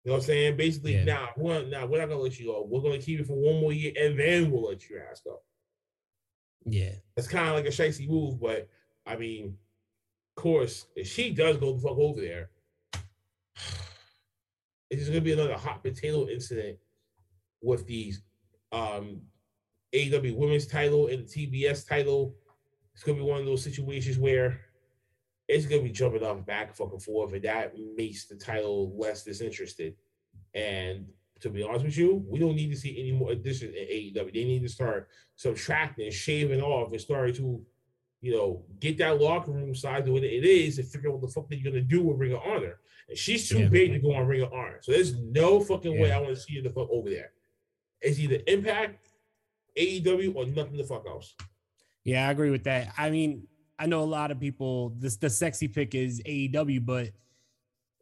You 0.08 0.12
know 0.14 0.20
what 0.20 0.24
I'm 0.24 0.28
saying? 0.28 0.56
Basically, 0.56 0.94
Yeah. 0.94 1.04
now 1.04 1.30
we're 1.36 1.66
nah, 1.66 1.86
we're 1.86 1.98
not 1.98 2.08
gonna 2.08 2.22
let 2.22 2.40
you 2.40 2.46
go. 2.46 2.64
We're 2.66 2.80
gonna 2.80 2.98
keep 2.98 3.20
it 3.20 3.28
for 3.28 3.34
one 3.36 3.60
more 3.60 3.74
year, 3.74 3.92
and 4.00 4.18
then 4.18 4.50
we'll 4.50 4.70
let 4.70 4.90
your 4.90 5.04
ass 5.06 5.20
go. 5.20 5.42
Yeah. 6.66 6.94
It's 7.18 7.28
kind 7.28 7.50
of 7.50 7.56
like 7.56 7.66
a 7.66 7.76
shicey 7.76 8.08
move, 8.08 8.40
but 8.40 8.70
I 9.06 9.18
mean, 9.18 9.58
of 10.38 10.42
course, 10.42 10.88
if 10.96 11.08
she 11.10 11.32
does 11.32 11.58
go 11.58 11.74
the 11.74 11.82
fuck 11.82 11.98
over 11.98 12.22
there, 12.22 12.52
it's 14.90 15.02
just 15.02 15.08
gonna 15.12 15.20
be 15.20 15.34
another 15.34 15.58
hot 15.58 15.84
potato 15.84 16.30
incident 16.30 16.80
with 17.62 17.86
these 17.86 18.22
um 18.72 19.24
AW 19.94 20.34
women's 20.36 20.68
title 20.68 21.08
and 21.08 21.28
the 21.28 21.48
TBS 21.48 21.86
title. 21.86 22.34
It's 22.94 23.04
gonna 23.04 23.18
be 23.18 23.26
one 23.26 23.42
of 23.42 23.46
those 23.46 23.62
situations 23.62 24.18
where 24.18 24.62
it's 25.48 25.66
gonna 25.66 25.82
be 25.82 25.90
jumping 25.90 26.24
off 26.24 26.46
back 26.46 26.76
fucking 26.76 27.00
forth, 27.00 27.34
and 27.34 27.42
that 27.44 27.74
makes 27.96 28.26
the 28.26 28.36
title 28.36 28.96
less 28.98 29.24
disinterested. 29.24 29.96
And 30.54 31.08
to 31.40 31.50
be 31.50 31.64
honest 31.64 31.86
with 31.86 31.98
you, 31.98 32.26
we 32.28 32.40
don't 32.40 32.56
need 32.56 32.72
to 32.72 32.78
see 32.78 33.00
any 33.00 33.12
more 33.12 33.32
additions 33.32 33.76
in 33.76 33.86
AEW. 33.88 34.34
They 34.34 34.44
need 34.44 34.64
to 34.64 34.70
start 34.70 35.08
subtracting, 35.36 36.12
shaving 36.12 36.62
off, 36.62 36.92
and 36.92 37.00
starting 37.00 37.36
to, 37.36 37.64
you 38.22 38.32
know, 38.34 38.66
get 38.80 38.98
that 38.98 39.22
locker 39.22 39.52
room 39.52 39.74
size 39.76 40.04
to 40.06 40.12
what 40.12 40.24
it 40.24 40.44
is 40.44 40.80
and 40.80 40.88
figure 40.88 41.10
out 41.10 41.20
what 41.20 41.22
the 41.22 41.28
fuck 41.34 41.48
they're 41.50 41.60
gonna 41.64 41.82
do 41.82 42.02
with 42.04 42.18
Ring 42.18 42.34
of 42.34 42.42
Honor. 42.46 42.80
And 43.08 43.18
she's 43.18 43.48
too 43.48 43.60
Yeah. 43.60 43.70
big 43.70 43.94
to 43.94 44.00
go 44.00 44.14
on 44.14 44.28
Ring 44.28 44.42
of 44.42 44.52
Honor. 44.52 44.80
So 44.82 44.92
there's 44.92 45.16
no 45.16 45.62
fucking 45.62 45.98
way 46.00 46.12
I 46.12 46.20
want 46.20 46.36
to 46.36 46.42
see 46.42 46.56
her 46.56 46.62
the 46.62 46.72
fuck 46.72 46.90
over 46.90 47.10
there. 47.10 47.32
It's 48.02 48.20
either 48.20 48.42
Impact, 48.48 49.08
AEW, 49.78 50.34
or 50.36 50.46
nothing 50.48 50.76
the 50.76 50.84
fuck 50.84 51.06
else. 51.08 51.36
Yeah, 52.04 52.28
I 52.28 52.32
agree 52.32 52.50
with 52.50 52.64
that. 52.64 52.94
I 52.98 53.10
mean, 53.12 53.48
I 53.80 53.86
know 53.86 54.02
a 54.02 54.06
lot 54.06 54.32
of 54.32 54.40
people. 54.40 54.94
This 54.98 55.18
the 55.18 55.30
sexy 55.30 55.68
pick 55.68 55.94
is 55.96 56.22
AEW, 56.26 56.86
but 56.86 57.10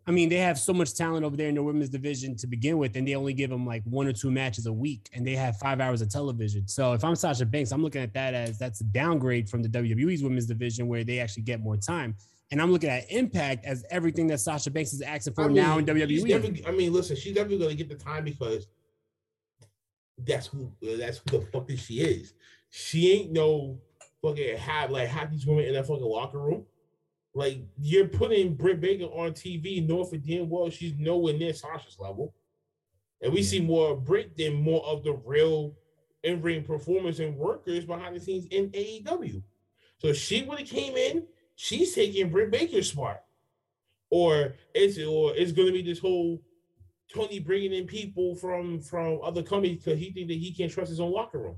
I 0.07 0.11
mean 0.11 0.30
they 0.30 0.38
have 0.38 0.57
so 0.59 0.71
much 0.73 0.93
talent 0.93 1.26
over 1.26 1.36
there 1.36 1.49
in 1.49 1.55
the 1.55 1.63
women's 1.63 1.89
division 1.89 2.36
to 2.38 2.47
begin 2.47 2.78
with, 2.78 2.95
and 2.95 3.07
they 3.07 3.15
only 3.15 3.34
give 3.34 3.49
them 3.49 3.65
like 3.65 3.84
one 3.84 4.07
or 4.07 4.13
two 4.13 4.32
matches 4.32 4.65
a 4.67 4.73
week, 4.73 5.09
and 5.13 5.26
they 5.26 5.36
have 5.36 5.57
five 5.57 5.82
hours 5.82 6.01
of 6.01 6.09
television. 6.09 6.67
So 6.67 6.93
if 6.93 7.03
I'm 7.03 7.15
Sasha 7.15 7.45
Banks, 7.45 7.71
I'm 7.71 7.84
looking 7.84 8.01
at 8.01 8.13
that 8.13 8.34
as 8.34 8.57
that's 8.57 8.82
a 8.82 8.86
downgrade 8.86 9.49
from 9.49 9.63
the 9.63 9.69
WWE's 9.69 10.23
women's 10.23 10.45
division 10.45 10.88
where 10.88 11.03
they 11.03 11.19
actually 11.19 11.43
get 11.43 11.59
more 11.59 11.78
time. 11.78 12.15
And 12.51 12.61
I'm 12.61 12.71
looking 12.71 12.91
at 12.91 13.11
Impact 13.11 13.65
as 13.65 13.84
everything 13.89 14.28
that 14.28 14.39
Sasha 14.39 14.69
Banks 14.69 14.93
is 14.93 15.01
asking 15.01 15.34
for 15.34 15.45
I 15.45 15.47
mean, 15.47 15.55
now 15.55 15.80
in 15.80 15.86
WWE. 15.86 16.28
definitely- 16.28 16.65
I 16.67 16.71
mean, 16.71 16.93
listen, 16.93 17.15
she's 17.15 17.34
definitely 17.34 17.57
gonna 17.65 17.76
get 17.76 17.89
the 17.89 17.95
time 17.95 18.23
because 18.23 18.67
that's 20.19 20.47
who 20.47 20.71
that's 20.82 21.17
who 21.30 21.39
the 21.39 21.45
fuck 21.51 21.69
she 21.71 21.99
is. 22.01 22.34
She 22.69 23.11
ain't 23.11 23.32
no 23.32 23.80
fucking 24.26 24.57
have 24.57 24.91
like 24.91 25.07
have 25.07 25.32
these 25.32 25.45
women 25.45 25.65
in 25.65 25.73
that 25.73 25.88
fucking 25.88 26.03
locker 26.03 26.39
room. 26.39 26.65
Like 27.34 27.59
you're 27.78 28.07
putting 28.07 28.55
Britt 28.55 28.80
Baker 28.80 29.05
on 29.05 29.32
TV, 29.32 29.86
knowing 29.86 30.07
for 30.07 30.17
damn 30.17 30.49
well 30.49 30.69
she's 30.69 30.93
nowhere 30.97 31.34
near 31.34 31.53
Sasha's 31.53 31.99
level. 31.99 32.34
And 33.21 33.34
we 33.34 33.43
see 33.43 33.61
more 33.61 33.91
of 33.91 34.05
Britt 34.05 34.38
than 34.38 34.53
more 34.55 34.86
of 34.86 35.03
the 35.03 35.13
real 35.13 35.73
in-ring 36.23 36.63
performers 36.63 37.19
and 37.19 37.38
workers 37.38 37.86
behind 37.86 38.15
the 38.15 38.19
scenes 38.19 38.45
in 38.47 38.69
AEW. 38.69 39.41
So 39.97 40.11
she 40.13 40.43
would 40.43 40.59
have 40.59 40.67
came 40.67 40.97
in, 40.97 41.26
she's 41.55 41.93
taking 41.93 42.30
Britt 42.30 42.51
Baker's 42.51 42.91
spot 42.91 43.26
or 44.09 44.55
it's 44.73 44.97
or 44.99 45.36
it's 45.36 45.51
going 45.51 45.67
to 45.67 45.73
be 45.73 45.82
this 45.82 45.99
whole 45.99 46.41
Tony 47.13 47.39
bringing 47.39 47.73
in 47.73 47.86
people 47.86 48.36
from 48.36 48.80
from 48.82 49.19
other 49.23 49.43
companies 49.43 49.84
because 49.84 49.99
he 49.99 50.11
think 50.11 50.28
that 50.28 50.38
he 50.38 50.53
can't 50.53 50.71
trust 50.71 50.89
his 50.89 50.99
own 50.99 51.11
locker 51.11 51.39
room. 51.39 51.57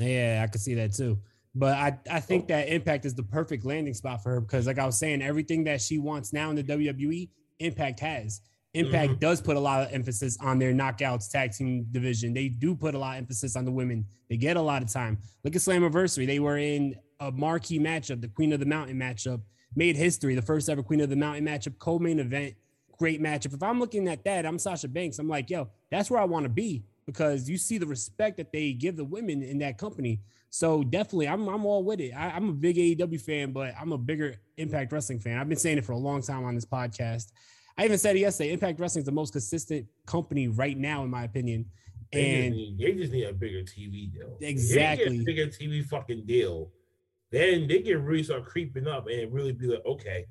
Yeah, 0.00 0.42
I 0.42 0.50
could 0.50 0.60
see 0.60 0.74
that 0.74 0.94
too. 0.94 1.18
But 1.54 1.76
I, 1.76 1.98
I 2.10 2.20
think 2.20 2.48
that 2.48 2.68
Impact 2.68 3.04
is 3.04 3.14
the 3.14 3.24
perfect 3.24 3.64
landing 3.64 3.94
spot 3.94 4.22
for 4.22 4.30
her 4.30 4.40
because, 4.40 4.66
like 4.66 4.78
I 4.78 4.86
was 4.86 4.98
saying, 4.98 5.20
everything 5.20 5.64
that 5.64 5.80
she 5.80 5.98
wants 5.98 6.32
now 6.32 6.50
in 6.50 6.56
the 6.56 6.62
WWE, 6.62 7.28
Impact 7.58 8.00
has. 8.00 8.40
Impact 8.72 9.10
mm-hmm. 9.10 9.18
does 9.18 9.40
put 9.40 9.56
a 9.56 9.60
lot 9.60 9.82
of 9.82 9.92
emphasis 9.92 10.38
on 10.40 10.60
their 10.60 10.72
knockouts 10.72 11.28
tag 11.28 11.52
team 11.52 11.86
division. 11.90 12.32
They 12.32 12.48
do 12.48 12.76
put 12.76 12.94
a 12.94 12.98
lot 12.98 13.16
of 13.16 13.18
emphasis 13.18 13.56
on 13.56 13.64
the 13.64 13.72
women. 13.72 14.06
They 14.28 14.36
get 14.36 14.56
a 14.56 14.62
lot 14.62 14.82
of 14.82 14.92
time. 14.92 15.18
Look 15.42 15.56
at 15.56 15.62
Slammiversary. 15.62 16.24
They 16.24 16.38
were 16.38 16.56
in 16.56 16.94
a 17.18 17.32
marquee 17.32 17.80
matchup, 17.80 18.20
the 18.20 18.28
Queen 18.28 18.52
of 18.52 18.60
the 18.60 18.66
Mountain 18.66 18.96
matchup, 18.96 19.42
made 19.74 19.96
history, 19.96 20.36
the 20.36 20.42
first 20.42 20.68
ever 20.68 20.84
Queen 20.84 21.00
of 21.00 21.10
the 21.10 21.16
Mountain 21.16 21.44
matchup, 21.44 21.78
co-main 21.80 22.20
event, 22.20 22.54
great 22.96 23.20
matchup. 23.20 23.54
If 23.54 23.62
I'm 23.62 23.80
looking 23.80 24.06
at 24.06 24.22
that, 24.24 24.46
I'm 24.46 24.58
Sasha 24.58 24.86
Banks. 24.86 25.18
I'm 25.18 25.28
like, 25.28 25.50
yo, 25.50 25.68
that's 25.90 26.08
where 26.08 26.20
I 26.20 26.24
want 26.24 26.44
to 26.44 26.48
be 26.48 26.84
because 27.12 27.48
you 27.48 27.56
see 27.58 27.78
the 27.78 27.86
respect 27.86 28.36
that 28.36 28.52
they 28.52 28.72
give 28.72 28.96
the 28.96 29.04
women 29.04 29.42
in 29.42 29.58
that 29.58 29.78
company. 29.78 30.20
So 30.50 30.82
definitely, 30.82 31.28
I'm 31.28 31.48
I'm 31.48 31.64
all 31.66 31.82
with 31.84 32.00
it. 32.00 32.12
I, 32.12 32.30
I'm 32.30 32.48
a 32.48 32.52
big 32.52 32.76
AEW 32.76 33.20
fan, 33.20 33.52
but 33.52 33.74
I'm 33.80 33.92
a 33.92 33.98
bigger 33.98 34.36
Impact 34.56 34.92
Wrestling 34.92 35.18
fan. 35.20 35.38
I've 35.38 35.48
been 35.48 35.58
saying 35.58 35.78
it 35.78 35.84
for 35.84 35.92
a 35.92 35.98
long 35.98 36.22
time 36.22 36.44
on 36.44 36.54
this 36.54 36.64
podcast. 36.64 37.32
I 37.78 37.84
even 37.84 37.98
said 37.98 38.16
it 38.16 38.20
yesterday. 38.20 38.52
Impact 38.52 38.78
Wrestling 38.80 39.02
is 39.02 39.06
the 39.06 39.12
most 39.12 39.32
consistent 39.32 39.86
company 40.06 40.48
right 40.48 40.76
now, 40.76 41.02
in 41.04 41.10
my 41.10 41.24
opinion. 41.24 41.66
They, 42.12 42.20
just 42.20 42.34
And 42.46 42.54
need, 42.56 42.78
they 42.78 42.92
just 43.00 43.12
need 43.12 43.24
a 43.24 43.32
bigger 43.32 43.60
TV 43.62 44.12
deal. 44.12 44.36
Exactly. 44.40 45.18
get 45.18 45.20
a 45.20 45.24
bigger 45.24 45.46
TV 45.46 45.84
fucking 45.84 46.26
deal. 46.26 46.70
Then 47.30 47.68
they 47.68 47.80
can 47.82 48.04
really 48.04 48.24
start 48.24 48.44
creeping 48.44 48.88
up 48.88 49.06
and 49.08 49.32
really 49.32 49.52
be 49.52 49.66
like, 49.68 49.84
okay, 49.86 50.26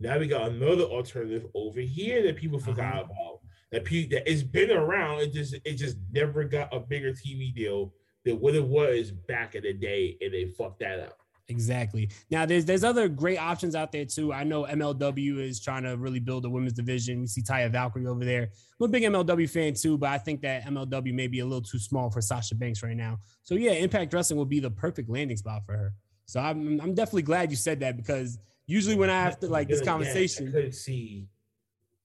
now 0.00 0.18
we 0.18 0.26
got 0.26 0.50
another 0.50 0.84
alternative 0.84 1.46
over 1.54 1.80
here 1.80 2.22
that 2.22 2.36
people 2.36 2.58
forgot 2.58 2.94
Uh-huh. 2.94 3.04
about. 3.04 3.40
That 3.70 3.84
that 3.84 4.30
it's 4.30 4.42
been 4.42 4.70
around. 4.70 5.20
It 5.20 5.32
just 5.32 5.54
it 5.64 5.74
just 5.74 5.96
never 6.10 6.44
got 6.44 6.74
a 6.74 6.80
bigger 6.80 7.12
TV 7.12 7.54
deal 7.54 7.92
than 8.24 8.40
what 8.40 8.54
it 8.54 8.64
was 8.64 9.10
back 9.10 9.54
in 9.54 9.62
the 9.62 9.74
day, 9.74 10.16
and 10.20 10.32
they 10.32 10.46
fucked 10.46 10.80
that 10.80 11.00
up. 11.00 11.18
Exactly. 11.50 12.10
Now 12.30 12.44
there's 12.44 12.66
there's 12.66 12.84
other 12.84 13.08
great 13.08 13.38
options 13.38 13.74
out 13.74 13.90
there 13.90 14.04
too. 14.04 14.32
I 14.32 14.44
know 14.44 14.64
MLW 14.64 15.38
is 15.38 15.60
trying 15.60 15.82
to 15.84 15.96
really 15.96 16.20
build 16.20 16.44
a 16.44 16.50
women's 16.50 16.74
division. 16.74 17.20
We 17.20 17.26
see 17.26 17.42
Taya 17.42 17.70
Valkyrie 17.70 18.06
over 18.06 18.24
there. 18.24 18.50
I'm 18.78 18.84
a 18.84 18.88
big 18.88 19.02
MLW 19.02 19.48
fan 19.48 19.72
too, 19.72 19.96
but 19.96 20.10
I 20.10 20.18
think 20.18 20.42
that 20.42 20.64
MLW 20.64 21.14
may 21.14 21.26
be 21.26 21.40
a 21.40 21.44
little 21.44 21.62
too 21.62 21.78
small 21.78 22.10
for 22.10 22.20
Sasha 22.20 22.54
Banks 22.54 22.82
right 22.82 22.96
now. 22.96 23.18
So 23.42 23.54
yeah, 23.54 23.72
Impact 23.72 24.12
Wrestling 24.12 24.36
will 24.36 24.44
be 24.44 24.60
the 24.60 24.70
perfect 24.70 25.08
landing 25.08 25.38
spot 25.38 25.62
for 25.64 25.72
her. 25.72 25.94
So 26.26 26.38
I'm 26.38 26.80
I'm 26.82 26.94
definitely 26.94 27.22
glad 27.22 27.50
you 27.50 27.56
said 27.56 27.80
that 27.80 27.96
because 27.96 28.38
usually 28.66 28.96
when 28.96 29.08
I 29.08 29.22
have 29.22 29.40
to 29.40 29.48
like 29.48 29.68
this 29.68 29.80
conversation, 29.80 30.48
I 30.48 30.52
could 30.52 30.74
see 30.74 31.28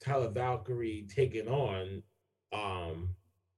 Taya 0.03 0.31
Valkyrie 0.31 1.07
taking 1.13 1.47
on 1.47 2.03
um 2.51 3.09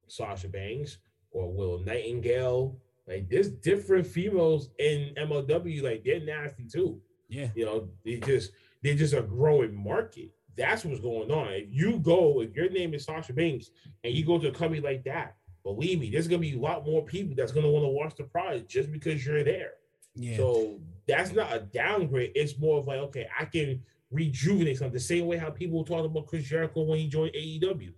Sasha 0.08 0.48
Banks 0.48 1.00
or 1.32 1.52
Willow 1.52 1.80
Nightingale. 1.80 2.78
Like 3.08 3.30
there's 3.30 3.50
different 3.50 4.08
females 4.08 4.70
in 4.80 5.14
MLW, 5.18 5.84
like 5.84 6.04
they're 6.04 6.22
nasty 6.22 6.66
too. 6.66 7.02
Yeah. 7.28 7.50
You 7.56 7.66
know, 7.66 7.90
they 8.04 8.18
just 8.18 8.52
they're 8.82 8.96
just 8.96 9.14
a 9.14 9.22
growing 9.22 9.76
market. 9.76 10.32
That's 10.58 10.86
what's 10.86 11.02
going 11.02 11.32
on. 11.32 11.50
If 11.50 11.68
you 11.70 12.00
go, 12.00 12.42
if 12.42 12.56
your 12.56 12.70
name 12.70 12.94
is 12.94 13.04
Sasha 13.04 13.34
Banks 13.34 13.72
and 14.04 14.14
you 14.14 14.26
go 14.26 14.40
to 14.40 14.48
a 14.48 14.52
company 14.52 14.80
like 14.80 15.04
that, 15.04 15.36
believe 15.64 16.00
me, 16.00 16.10
there's 16.10 16.28
gonna 16.28 16.40
be 16.40 16.56
a 16.56 16.60
lot 16.60 16.86
more 16.86 17.04
people 17.04 17.36
that's 17.36 17.52
gonna 17.52 17.70
want 17.70 17.84
to 17.84 17.90
watch 17.90 18.16
the 18.16 18.24
product 18.24 18.70
just 18.70 18.92
because 18.92 19.26
you're 19.26 19.44
there. 19.44 19.74
Yeah. 20.16 20.38
So 20.38 20.80
that's 21.08 21.34
not 21.34 21.54
a 21.54 21.60
downgrade. 21.60 22.32
It's 22.36 22.58
more 22.58 22.80
of 22.80 22.88
like, 22.88 23.00
okay, 23.00 23.28
I 23.38 23.46
can 23.46 23.84
rejuvenate 24.16 24.78
something. 24.78 24.94
The 24.94 25.00
same 25.00 25.28
way 25.28 25.38
how 25.38 25.50
people 25.50 25.84
talked 25.84 26.06
about 26.06 26.28
Chris 26.28 26.46
Jericho 26.46 26.84
when 26.84 27.00
he 27.00 27.08
joined 27.08 27.34
AEW. 27.34 27.94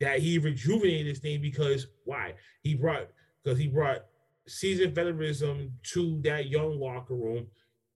That 0.00 0.20
he 0.20 0.38
rejuvenated 0.38 1.06
this 1.14 1.20
thing 1.20 1.42
because 1.42 1.86
why? 2.04 2.34
He 2.62 2.74
brought 2.74 3.08
because 3.44 3.58
he 3.58 3.68
brought 3.68 4.06
seasoned 4.48 4.94
veterism 4.94 5.72
to 5.92 6.20
that 6.24 6.48
young 6.48 6.80
locker 6.80 7.14
room 7.14 7.46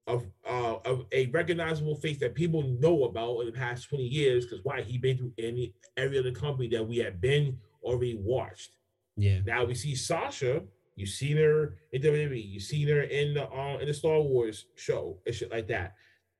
of 0.06 0.26
uh, 0.46 0.76
of 0.84 1.06
a 1.12 1.26
recognizable 1.26 1.96
face 1.96 2.18
that 2.18 2.34
people 2.34 2.62
know 2.78 3.04
about 3.04 3.40
in 3.40 3.46
the 3.46 3.52
past 3.52 3.88
20 3.88 4.04
years. 4.04 4.44
Because 4.44 4.60
why? 4.62 4.82
He 4.82 4.98
been 4.98 5.16
through 5.16 5.32
any 5.38 5.72
every 5.96 6.18
other 6.18 6.30
company 6.32 6.68
that 6.68 6.86
we 6.86 6.98
have 6.98 7.20
been 7.20 7.58
already 7.82 8.16
watched. 8.20 8.76
yeah. 9.16 9.40
Now 9.46 9.64
we 9.64 9.74
see 9.74 9.94
Sasha. 9.94 10.62
You've 10.96 11.08
seen 11.08 11.38
her 11.38 11.76
in 11.92 12.02
WWE. 12.02 12.52
You've 12.52 12.62
seen 12.62 12.86
her 12.88 13.02
in 13.02 13.34
the 13.34 13.50
um 13.50 13.80
in 13.80 13.86
the 13.86 13.94
Star 13.94 14.20
Wars 14.20 14.66
show 14.76 15.18
and 15.24 15.34
shit 15.34 15.50
like 15.50 15.68
that. 15.68 15.94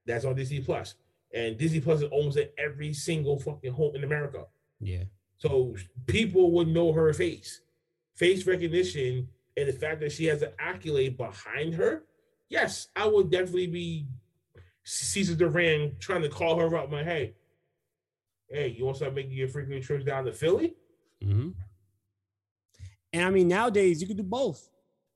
That's 0.07 0.27
on 0.27 0.35
Disney 0.37 0.61
Plus, 0.61 0.95
and 1.35 1.59
Disney 1.59 1.81
Plus 1.81 2.03
owns 2.13 2.37
it 2.37 2.55
every 2.57 2.95
single 2.95 3.39
fucking 3.39 3.73
home 3.73 3.97
in 3.97 4.05
America. 4.05 4.47
Yeah. 4.81 5.05
So 5.39 5.75
people 6.07 6.53
would 6.53 6.69
know 6.69 6.93
her 6.93 7.13
face, 7.13 7.61
face 8.15 8.47
recognition, 8.47 9.29
and 9.57 9.69
the 9.69 9.73
fact 9.73 10.01
that 10.01 10.13
she 10.13 10.27
has 10.27 10.43
an 10.43 10.53
accolade 10.59 11.17
behind 11.17 11.75
her. 11.75 12.05
Yes, 12.49 12.89
I 12.95 13.07
would 13.07 13.31
definitely 13.31 13.67
be 13.67 14.07
Cesar 14.85 15.35
Duran 15.35 15.97
trying 15.99 16.23
to 16.23 16.29
call 16.29 16.59
her 16.59 16.77
up. 16.77 16.91
My 16.91 17.03
hey, 17.03 17.35
hey, 18.49 18.69
you 18.69 18.85
want 18.85 18.97
to 18.97 18.99
start 18.99 19.15
making 19.15 19.33
your 19.33 19.49
frequent 19.49 19.83
trips 19.83 20.05
down 20.05 20.25
to 20.25 20.33
Philly? 20.33 20.77
Mm-hmm. 21.23 21.51
And 23.13 23.25
I 23.25 23.31
mean, 23.31 23.49
nowadays 23.49 24.01
you 24.01 24.07
can 24.07 24.17
do 24.17 24.23
both. 24.23 24.69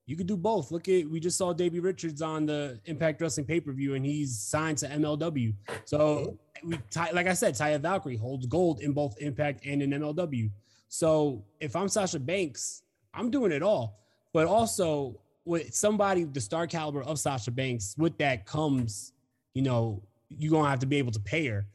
You 0.09 0.17
could 0.17 0.27
do 0.27 0.39
both. 0.39 0.71
Look 0.71 0.89
at 0.89 1.07
we 1.07 1.21
just 1.21 1.37
saw 1.37 1.53
Davey 1.53 1.81
Richards 1.81 2.23
on 2.23 2.47
the 2.47 2.81
Impact 2.87 3.21
Wrestling 3.21 3.45
pay 3.45 3.61
per 3.61 3.73
view, 3.73 3.95
and 3.95 4.07
he's 4.07 4.39
signed 4.39 4.79
to 4.79 4.89
MLW. 4.89 5.53
So 5.85 6.39
we, 6.65 6.79
like 7.13 7.27
I 7.27 7.35
said, 7.35 7.53
Taya 7.53 7.79
Valkyrie 7.79 8.17
holds 8.17 8.47
gold 8.47 8.81
in 8.81 8.93
both 8.95 9.21
Impact 9.21 9.67
and 9.67 9.83
in 9.83 9.91
MLW. 9.91 10.51
So 10.89 11.45
if 11.61 11.77
I'm 11.77 11.89
Sasha 11.89 12.19
Banks, 12.19 12.85
I'm 13.13 13.31
doing 13.31 13.53
it 13.53 13.63
all. 13.63 13.99
But 14.33 14.47
also 14.47 15.21
with 15.45 15.75
somebody 15.75 16.25
the 16.25 16.41
star 16.41 16.67
caliber 16.67 17.03
of 17.03 17.19
Sasha 17.19 17.51
Banks, 17.51 17.95
with 17.99 18.17
that 18.17 18.47
comes, 18.47 19.13
you 19.53 19.61
know, 19.61 20.03
you're 20.31 20.51
gonna 20.51 20.71
have 20.71 20.79
to 20.79 20.87
be 20.87 20.97
able 20.97 21.13
to 21.13 21.21
pay 21.21 21.47
her. 21.49 21.67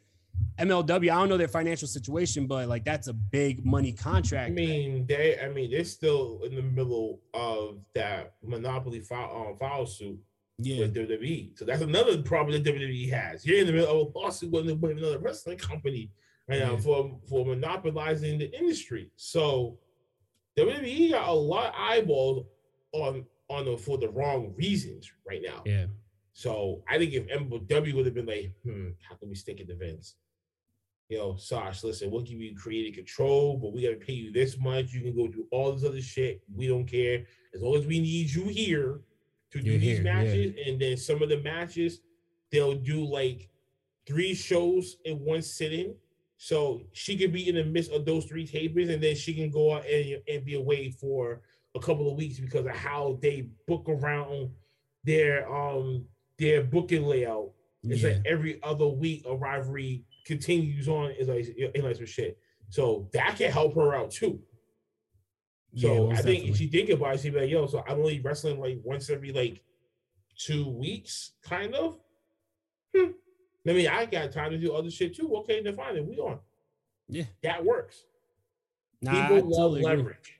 MLW, 0.59 1.11
I 1.11 1.15
don't 1.15 1.29
know 1.29 1.38
their 1.38 1.47
financial 1.47 1.88
situation, 1.88 2.45
but 2.45 2.67
like 2.67 2.86
that's 2.86 3.07
a 3.07 3.13
big 3.13 3.65
money 3.65 3.91
contract. 3.91 4.51
I 4.51 4.53
mean, 4.53 5.05
they, 5.07 5.39
I 5.39 5.49
mean, 5.49 5.71
they're 5.71 5.84
still 5.84 6.41
in 6.43 6.55
the 6.55 6.61
middle 6.61 7.21
of 7.34 7.79
that 7.95 8.36
monopoly 8.43 8.99
file, 8.99 9.47
um, 9.49 9.57
file 9.57 9.86
suit 9.86 10.19
yeah. 10.59 10.79
with 10.81 10.95
WWE. 10.95 11.57
So 11.57 11.65
that's 11.65 11.81
another 11.81 12.21
problem 12.21 12.61
that 12.61 12.71
WWE 12.71 13.11
has. 13.11 13.45
You're 13.45 13.59
in 13.59 13.67
the 13.67 13.73
middle 13.73 14.01
of 14.01 14.15
a 14.15 14.19
lawsuit 14.19 14.51
with 14.51 14.69
another 14.69 15.19
wrestling 15.19 15.57
company 15.57 16.11
right 16.47 16.59
now 16.59 16.73
Yeah. 16.73 16.77
for 16.77 17.19
for 17.27 17.45
monopolizing 17.45 18.38
the 18.39 18.55
industry. 18.57 19.11
So 19.15 19.79
WWE 20.57 21.11
got 21.11 21.29
a 21.29 21.34
lot 21.34 21.67
of 21.67 21.73
eyeballs 21.77 22.45
on 22.91 23.25
on 23.49 23.65
the, 23.65 23.77
for 23.77 23.97
the 23.97 24.09
wrong 24.09 24.53
reasons 24.55 25.11
right 25.27 25.41
now. 25.43 25.61
Yeah. 25.65 25.86
So 26.34 26.84
I 26.88 26.97
think 26.97 27.13
if 27.13 27.27
MLW 27.27 27.93
would 27.93 28.05
have 28.05 28.15
been 28.15 28.25
like, 28.25 28.51
hmm, 28.63 28.89
how 29.07 29.15
can 29.15 29.29
we 29.29 29.36
stick 29.36 29.59
it 29.59 29.67
to 29.67 29.75
Vince? 29.75 30.15
You 31.10 31.18
know, 31.18 31.36
Sash, 31.36 31.84
listen, 31.84 32.10
we'll 32.10 32.22
give 32.22 32.39
you 32.39 32.56
creative 32.56 32.95
control, 32.95 33.58
but 33.58 33.74
we 33.74 33.84
gotta 33.84 33.97
pay 33.97 34.14
you 34.14 34.32
this 34.32 34.58
much. 34.58 34.93
You 34.93 35.01
can 35.01 35.16
go 35.16 35.28
do 35.28 35.45
all 35.51 35.72
this 35.74 35.84
other 35.84 36.01
shit. 36.01 36.41
We 36.54 36.68
don't 36.68 36.86
care. 36.86 37.26
As 37.54 37.62
long 37.62 37.76
as 37.76 37.86
we 37.86 37.99
need 37.99 38.30
you 38.32 38.45
here 38.45 39.01
to 39.51 39.60
do 39.62 39.72
You're 39.72 39.80
these 39.80 39.97
here, 39.97 40.06
yeah. 40.06 40.14
matches, 40.14 40.56
and 40.66 40.80
then 40.80 40.97
some 40.97 41.22
of 41.22 41.30
the 41.30 41.39
matches, 41.41 42.01
they'll 42.51 42.74
do 42.76 43.06
like 43.06 43.49
three 44.08 44.34
shows 44.34 44.97
in 45.06 45.20
one 45.20 45.41
sitting. 45.41 45.95
So 46.38 46.82
she 46.93 47.16
could 47.18 47.32
be 47.32 47.47
in 47.47 47.56
the 47.56 47.64
midst 47.64 47.91
of 47.91 48.06
those 48.06 48.26
three 48.26 48.47
tapings, 48.47 48.91
and 48.91 49.01
then 49.04 49.16
she 49.16 49.34
can 49.34 49.49
go 49.51 49.76
out 49.76 49.86
and, 49.86 50.22
and 50.28 50.43
be 50.43 50.56
away 50.56 50.89
for 50.89 51.41
a 51.76 51.80
couple 51.80 52.10
of 52.10 52.18
weeks 52.18 52.39
because 52.39 52.66
of 52.66 52.72
how 52.76 53.20
they 53.22 53.49
book 53.68 53.86
around 53.88 54.49
their 55.04 55.51
um 55.54 56.06
their 56.39 56.64
booking 56.64 57.04
layout. 57.04 57.51
It's 57.84 58.01
Yeah. 58.01 58.10
like 58.14 58.22
every 58.26 58.64
other 58.64 58.88
week 58.88 59.24
a 59.28 59.36
rivalry 59.36 60.04
continues 60.26 60.88
on. 60.88 61.11
Is 61.11 61.28
like 61.28 61.45
it's 61.47 61.84
like 61.84 61.95
some 61.95 62.05
shit. 62.05 62.38
So 62.69 63.09
that 63.13 63.36
can 63.38 63.51
help 63.51 63.76
her 63.76 63.93
out 63.95 64.11
too. 64.11 64.39
Yeah, 65.74 65.89
So 65.89 66.07
most 66.07 66.19
I 66.19 66.21
think 66.21 66.45
if 66.49 66.57
she 66.57 66.67
think 66.67 66.89
about 66.89 67.15
it, 67.15 67.21
she'd 67.21 67.34
be 67.34 67.41
like, 67.41 67.49
yo, 67.49 67.65
so 67.67 67.84
I'm 67.88 67.99
only 67.99 68.19
wrestling 68.19 68.59
like 68.59 68.80
once 68.84 69.09
every 69.09 69.32
like 69.32 69.61
two 70.38 70.69
weeks, 70.69 71.32
kind 71.43 71.74
of. 71.76 71.99
Hmm. 72.95 73.11
I 73.67 73.74
mean, 73.74 73.88
I 73.88 74.05
got 74.05 74.32
time 74.32 74.51
to 74.51 74.57
do 74.57 74.74
other 74.74 74.91
shit 74.91 75.15
too. 75.15 75.36
Okay, 75.38 75.61
then 75.61 75.76
fine, 75.76 75.95
then 75.95 76.07
we 76.07 76.17
on. 76.17 76.39
Yeah. 77.07 77.24
That 77.43 77.63
works. 77.63 78.05
Nah, 79.01 79.11
I 79.11 79.21
People 79.28 79.49
love 79.49 79.57
totally 79.57 79.82
agree. 79.82 79.95
leverage. 79.97 80.39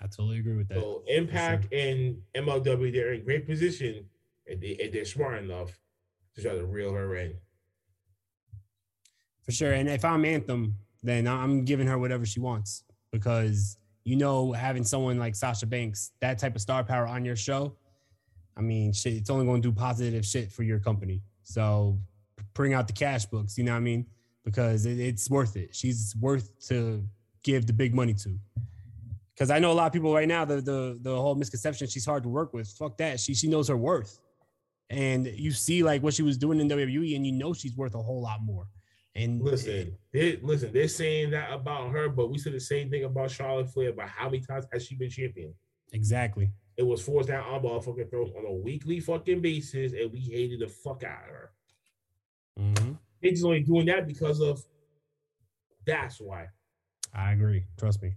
I 0.00 0.06
totally 0.06 0.38
agree 0.38 0.56
with 0.56 0.68
that. 0.68 0.78
So 0.78 1.02
Impact 1.06 1.72
and 1.72 2.18
MLW, 2.34 2.92
they're 2.92 3.12
in 3.12 3.24
great 3.24 3.46
position, 3.46 4.06
and, 4.46 4.60
they, 4.60 4.78
and 4.82 4.92
they're 4.92 5.04
smart 5.04 5.42
enough 5.42 5.78
to 6.34 6.42
try 6.42 6.52
to 6.54 6.64
reel 6.64 6.92
her 6.92 7.16
in. 7.16 7.34
For 9.42 9.52
sure. 9.52 9.72
And 9.72 9.88
if 9.88 10.04
I'm 10.04 10.24
Anthem, 10.24 10.76
then 11.02 11.26
I'm 11.26 11.64
giving 11.64 11.86
her 11.86 11.98
whatever 11.98 12.26
she 12.26 12.40
wants 12.40 12.84
because 13.10 13.76
you 14.04 14.16
know 14.16 14.52
having 14.52 14.84
someone 14.84 15.18
like 15.18 15.34
Sasha 15.34 15.66
Banks, 15.66 16.12
that 16.20 16.38
type 16.38 16.54
of 16.54 16.60
star 16.60 16.84
power 16.84 17.06
on 17.06 17.24
your 17.24 17.36
show, 17.36 17.76
I 18.56 18.60
mean, 18.60 18.92
shit, 18.92 19.14
it's 19.14 19.30
only 19.30 19.46
going 19.46 19.62
to 19.62 19.68
do 19.68 19.74
positive 19.74 20.24
shit 20.24 20.52
for 20.52 20.62
your 20.62 20.78
company. 20.78 21.22
So 21.42 21.98
bring 22.54 22.74
out 22.74 22.86
the 22.86 22.92
cash 22.92 23.24
books, 23.26 23.56
you 23.56 23.64
know 23.64 23.72
what 23.72 23.78
I 23.78 23.80
mean? 23.80 24.06
Because 24.44 24.86
it, 24.86 24.98
it's 24.98 25.30
worth 25.30 25.56
it. 25.56 25.74
She's 25.74 26.14
worth 26.20 26.52
to 26.68 27.04
give 27.42 27.66
the 27.66 27.72
big 27.72 27.94
money 27.94 28.14
to. 28.14 28.38
Because 29.34 29.50
I 29.50 29.58
know 29.58 29.72
a 29.72 29.74
lot 29.74 29.86
of 29.86 29.92
people 29.92 30.12
right 30.12 30.28
now, 30.28 30.44
the 30.44 30.60
the 30.60 30.98
the 31.00 31.16
whole 31.16 31.34
misconception 31.34 31.88
she's 31.88 32.04
hard 32.04 32.22
to 32.24 32.28
work 32.28 32.52
with. 32.52 32.68
Fuck 32.68 32.98
that. 32.98 33.18
She 33.20 33.34
she 33.34 33.48
knows 33.48 33.68
her 33.68 33.76
worth. 33.76 34.20
And 34.90 35.26
you 35.26 35.52
see 35.52 35.82
like 35.82 36.02
what 36.02 36.14
she 36.14 36.22
was 36.22 36.36
doing 36.36 36.60
in 36.60 36.68
WWE, 36.68 37.16
and 37.16 37.24
you 37.24 37.32
know 37.32 37.54
she's 37.54 37.76
worth 37.76 37.94
a 37.94 38.02
whole 38.02 38.20
lot 38.20 38.42
more. 38.42 38.66
And 39.16 39.42
Listen, 39.42 39.96
they, 40.12 40.38
listen, 40.40 40.72
they're 40.72 40.86
saying 40.88 41.30
that 41.30 41.52
about 41.52 41.90
her, 41.90 42.08
but 42.08 42.30
we 42.30 42.38
said 42.38 42.52
the 42.52 42.60
same 42.60 42.90
thing 42.90 43.04
about 43.04 43.30
Charlotte 43.30 43.68
Flair. 43.72 43.88
About 43.90 44.08
how 44.08 44.26
many 44.30 44.40
times 44.40 44.66
has 44.72 44.86
she 44.86 44.94
been 44.94 45.10
champion? 45.10 45.52
Exactly. 45.92 46.50
It 46.76 46.84
was 46.84 47.02
forced 47.02 47.28
down 47.28 47.42
our 47.44 47.60
motherfucking 47.60 48.08
throats 48.10 48.30
on 48.38 48.46
a 48.46 48.52
weekly 48.52 49.00
fucking 49.00 49.40
basis, 49.40 49.92
and 49.92 50.12
we 50.12 50.20
hated 50.20 50.60
the 50.60 50.68
fuck 50.68 51.02
out 51.02 51.24
of 51.24 51.34
her. 51.34 51.50
Mm-hmm. 52.58 52.92
They 53.22 53.30
just 53.30 53.44
only 53.44 53.60
doing 53.60 53.86
that 53.86 54.06
because 54.06 54.40
of 54.40 54.62
that's 55.86 56.20
why. 56.20 56.46
I 57.12 57.32
agree. 57.32 57.64
Trust 57.78 58.02
me. 58.02 58.14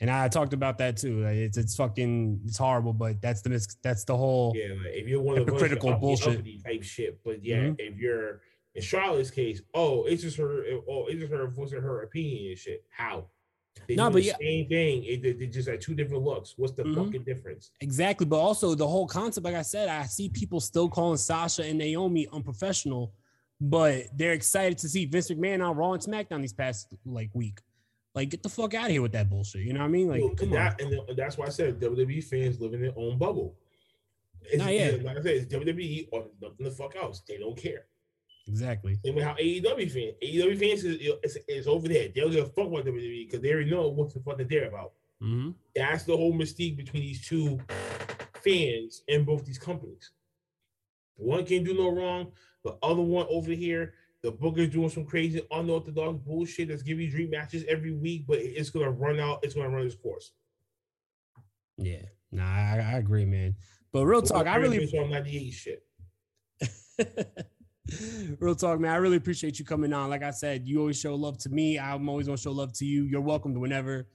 And 0.00 0.10
I 0.10 0.28
talked 0.28 0.52
about 0.52 0.76
that 0.78 0.98
too. 0.98 1.20
Like, 1.24 1.36
It's 1.36 1.56
it's 1.56 1.74
fucking 1.76 2.42
it's 2.44 2.58
horrible, 2.58 2.92
but 2.92 3.22
that's 3.22 3.40
the 3.40 3.48
mis- 3.48 3.76
that's 3.82 4.04
the 4.04 4.16
whole 4.16 4.52
Yeah, 4.54 4.74
like 4.74 4.92
if 4.92 5.08
you're 5.08 5.22
one 5.22 5.38
of 5.38 5.46
hypocritical 5.46 5.88
uppity, 5.90 6.00
bullshit. 6.00 6.64
type 6.64 6.82
shit. 6.82 7.18
But 7.24 7.42
yeah, 7.42 7.68
Mhm. 7.68 7.76
if 7.78 7.96
you're 7.96 8.42
in 8.76 8.82
Charlotte's 8.82 9.30
case, 9.30 9.60
oh, 9.74 10.04
it's 10.04 10.22
just 10.22 10.36
her. 10.36 10.62
Oh, 10.88 11.06
it's 11.06 11.20
just 11.20 11.32
her 11.32 11.46
voicing 11.48 11.80
her 11.82 12.02
opinion 12.02 12.50
and 12.50 12.58
shit. 12.58 12.84
How? 12.90 13.26
They 13.88 13.94
No, 13.94 14.04
but 14.10 14.14
the 14.16 14.22
yeah- 14.22 14.36
same 14.40 14.68
thing. 14.68 15.04
It, 15.04 15.22
they, 15.22 15.32
they 15.32 15.46
just 15.46 15.68
had 15.68 15.80
two 15.80 15.94
different 15.94 16.22
looks. 16.24 16.54
What's 16.56 16.72
the 16.74 16.84
Mhm. 16.84 16.94
fucking 16.94 17.24
difference? 17.24 17.70
Exactly, 17.80 18.26
but 18.26 18.38
also 18.38 18.74
the 18.74 18.86
whole 18.86 19.06
concept, 19.06 19.44
like 19.44 19.54
I 19.54 19.62
said, 19.62 19.88
I 19.88 20.04
see 20.04 20.28
people 20.28 20.60
still 20.60 20.88
calling 20.88 21.18
Sasha 21.18 21.64
and 21.64 21.78
Naomi 21.78 22.26
unprofessional, 22.32 23.12
but 23.60 24.04
they're 24.16 24.32
excited 24.32 24.78
to 24.78 24.88
see 24.88 25.04
Vince 25.06 25.30
McMahon 25.30 25.66
on 25.68 25.76
Raw 25.76 25.92
and 25.92 26.02
SmackDown 26.02 26.40
these 26.40 26.52
past 26.54 26.88
like 27.04 27.30
week. 27.34 27.58
Like, 28.14 28.30
get 28.30 28.42
the 28.42 28.48
fuck 28.48 28.72
out 28.74 28.86
of 28.86 28.92
here 28.92 29.02
with 29.02 29.12
that 29.12 29.28
bullshit. 29.28 29.62
You 29.62 29.74
know 29.74 29.80
what 29.80 29.86
I 29.86 29.90
mean? 29.90 30.08
Like, 30.08 30.36
come 30.38 30.52
on. 30.54 30.74
and 30.80 30.90
th- 30.90 31.16
that's 31.16 31.36
why 31.36 31.46
I 31.46 31.50
said 31.50 31.78
WWE 31.78 32.22
fans 32.24 32.58
live 32.60 32.72
in 32.72 32.80
their 32.80 32.94
own 32.96 33.18
bubble. 33.18 33.56
It's, 34.42 34.56
Nah, 34.58 34.68
yeah. 34.68 34.96
Like 35.02 35.18
I 35.18 35.22
said, 35.22 35.36
it's 35.36 35.46
WWE 35.54 36.08
or 36.12 36.26
nothing 36.40 36.64
the 36.64 36.70
fuck 36.70 36.96
else. 36.96 37.20
They 37.28 37.36
don't 37.36 37.56
care. 37.56 37.86
Exactly. 38.48 38.96
Same 39.04 39.16
with 39.16 39.24
how 39.24 39.34
AEW 39.34 39.90
fans, 39.90 40.14
AEW 40.22 40.58
fans 40.58 40.84
is, 40.84 41.00
is, 41.22 41.38
is 41.48 41.66
over 41.66 41.88
there. 41.88 42.08
They 42.08 42.20
don't 42.20 42.30
give 42.30 42.44
a 42.44 42.48
fuck 42.48 42.68
about 42.68 42.84
WWE 42.84 43.26
because 43.26 43.40
they 43.40 43.52
already 43.52 43.70
know 43.70 43.88
what 43.88 44.12
the 44.14 44.20
fuck 44.20 44.38
they're 44.38 44.68
about. 44.68 44.92
Mm-hmm. 45.22 45.50
That's 45.74 46.04
the 46.04 46.16
whole 46.16 46.32
mystique 46.32 46.76
between 46.76 47.02
these 47.02 47.26
two 47.26 47.58
fans 48.42 49.02
in 49.08 49.24
both 49.24 49.44
these 49.44 49.58
companies. 49.58 50.10
One 51.16 51.44
can 51.44 51.64
do 51.64 51.74
no 51.74 51.90
wrong. 51.90 52.32
The 52.62 52.76
other 52.82 53.02
one 53.02 53.26
over 53.30 53.52
here, 53.52 53.94
the 54.22 54.30
Booker's 54.30 54.70
doing 54.70 54.90
some 54.90 55.06
crazy 55.06 55.42
unorthodox 55.50 56.18
bullshit 56.18 56.68
that's 56.68 56.82
giving 56.82 57.06
you 57.06 57.10
dream 57.10 57.30
matches 57.30 57.64
every 57.68 57.92
week, 57.92 58.24
but 58.26 58.38
it's 58.38 58.70
gonna 58.70 58.90
run 58.90 59.18
out. 59.18 59.40
It's 59.42 59.54
gonna 59.54 59.70
run 59.70 59.86
its 59.86 59.94
course. 59.94 60.32
Yeah. 61.78 62.02
Nah, 62.32 62.44
I, 62.44 62.78
I 62.78 62.98
agree, 62.98 63.24
man. 63.24 63.56
But 63.92 64.04
real 64.04 64.22
talk, 64.22 64.46
I 64.46 64.56
really 64.56 64.78
Based 64.78 64.94
on 64.94 65.10
98 65.10 65.50
shit. 65.50 65.82
Real 68.38 68.54
talk, 68.54 68.80
man. 68.80 68.92
I 68.92 68.96
really 68.96 69.16
appreciate 69.16 69.58
you 69.58 69.64
coming 69.64 69.92
on. 69.92 70.10
Like 70.10 70.22
I 70.22 70.30
said, 70.30 70.66
you 70.66 70.80
always 70.80 71.00
show 71.00 71.14
love 71.14 71.38
to 71.38 71.48
me. 71.48 71.78
I'm 71.78 72.08
always 72.08 72.26
gonna 72.26 72.36
show 72.36 72.52
love 72.52 72.72
to 72.74 72.84
you. 72.84 73.04
You're 73.04 73.22
welcome 73.22 73.54
to 73.54 73.60
whenever. 73.60 74.08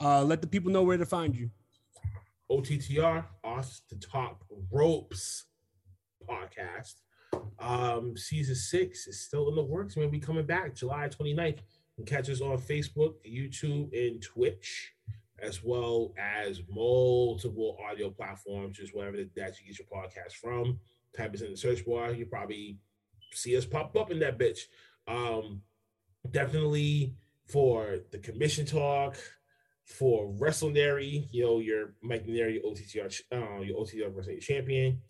Uh, 0.00 0.22
let 0.22 0.42
the 0.42 0.46
people 0.46 0.70
know 0.70 0.82
where 0.82 0.98
to 0.98 1.06
find 1.06 1.34
you. 1.34 1.50
OTTR 2.50 3.24
off 3.42 3.80
the 3.88 3.96
top 3.96 4.44
ropes 4.70 5.46
podcast. 6.28 6.94
Um, 7.58 8.14
season 8.16 8.54
six 8.54 9.06
is 9.06 9.22
still 9.22 9.48
in 9.48 9.54
the 9.54 9.62
works. 9.62 9.96
We'll 9.96 10.10
be 10.10 10.20
coming 10.20 10.44
back 10.44 10.74
July 10.74 11.08
29th. 11.08 11.60
You 11.96 12.04
catch 12.04 12.28
us 12.28 12.42
on 12.42 12.58
Facebook, 12.58 13.14
YouTube, 13.26 13.88
and 13.94 14.20
Twitch, 14.20 14.92
as 15.40 15.64
well 15.64 16.12
as 16.18 16.60
multiple 16.68 17.78
audio 17.88 18.10
platforms, 18.10 18.76
just 18.76 18.94
wherever 18.94 19.16
that 19.16 19.60
you 19.60 19.66
get 19.66 19.78
your 19.78 19.88
podcast 19.88 20.32
from. 20.32 20.78
Type 21.16 21.32
us 21.34 21.40
in 21.40 21.52
the 21.52 21.56
search 21.56 21.86
bar. 21.86 22.12
You 22.12 22.26
probably 22.26 22.78
see 23.32 23.56
us 23.56 23.64
pop 23.66 23.96
up 23.96 24.10
in 24.10 24.18
that 24.20 24.38
bitch. 24.38 24.60
Um, 25.08 25.62
definitely 26.30 27.14
for 27.46 27.98
the 28.10 28.18
commission 28.18 28.64
talk, 28.64 29.16
for 29.84 30.32
WrestleNary, 30.38 31.28
you 31.32 31.42
know, 31.42 31.58
your 31.58 31.94
Mike 32.02 32.24
your 32.26 32.48
OTTR, 32.48 33.20
uh, 33.32 33.60
your 33.60 33.84
OTTR 33.84 34.14
wrestling 34.14 34.40
champion. 34.40 35.00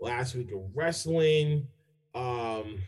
Last 0.00 0.34
week 0.34 0.50
of 0.52 0.62
wrestling, 0.74 1.68
Um, 2.14 2.82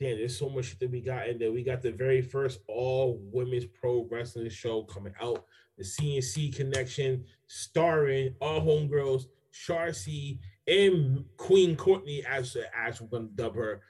damn, 0.00 0.18
there's 0.18 0.36
so 0.36 0.48
much 0.48 0.78
that 0.78 0.90
we 0.90 1.00
got 1.00 1.28
in 1.28 1.38
there. 1.38 1.52
We 1.52 1.62
got 1.62 1.82
the 1.82 1.92
very 1.92 2.22
first 2.22 2.60
all 2.66 3.20
women's 3.32 3.66
pro 3.66 4.06
wrestling 4.10 4.50
show 4.50 4.82
coming 4.82 5.14
out, 5.20 5.44
the 5.78 5.84
CNC 5.84 6.54
Connection, 6.54 7.24
starring 7.46 8.34
all 8.40 8.60
homegirls, 8.60 9.26
Sharcy 9.52 10.40
and 10.66 11.24
Queen 11.36 11.76
Courtney, 11.76 12.24
as 12.26 12.56
as 12.76 13.00
we're 13.00 13.06
gonna 13.08 13.28
dub 13.34 13.54
her. 13.56 13.82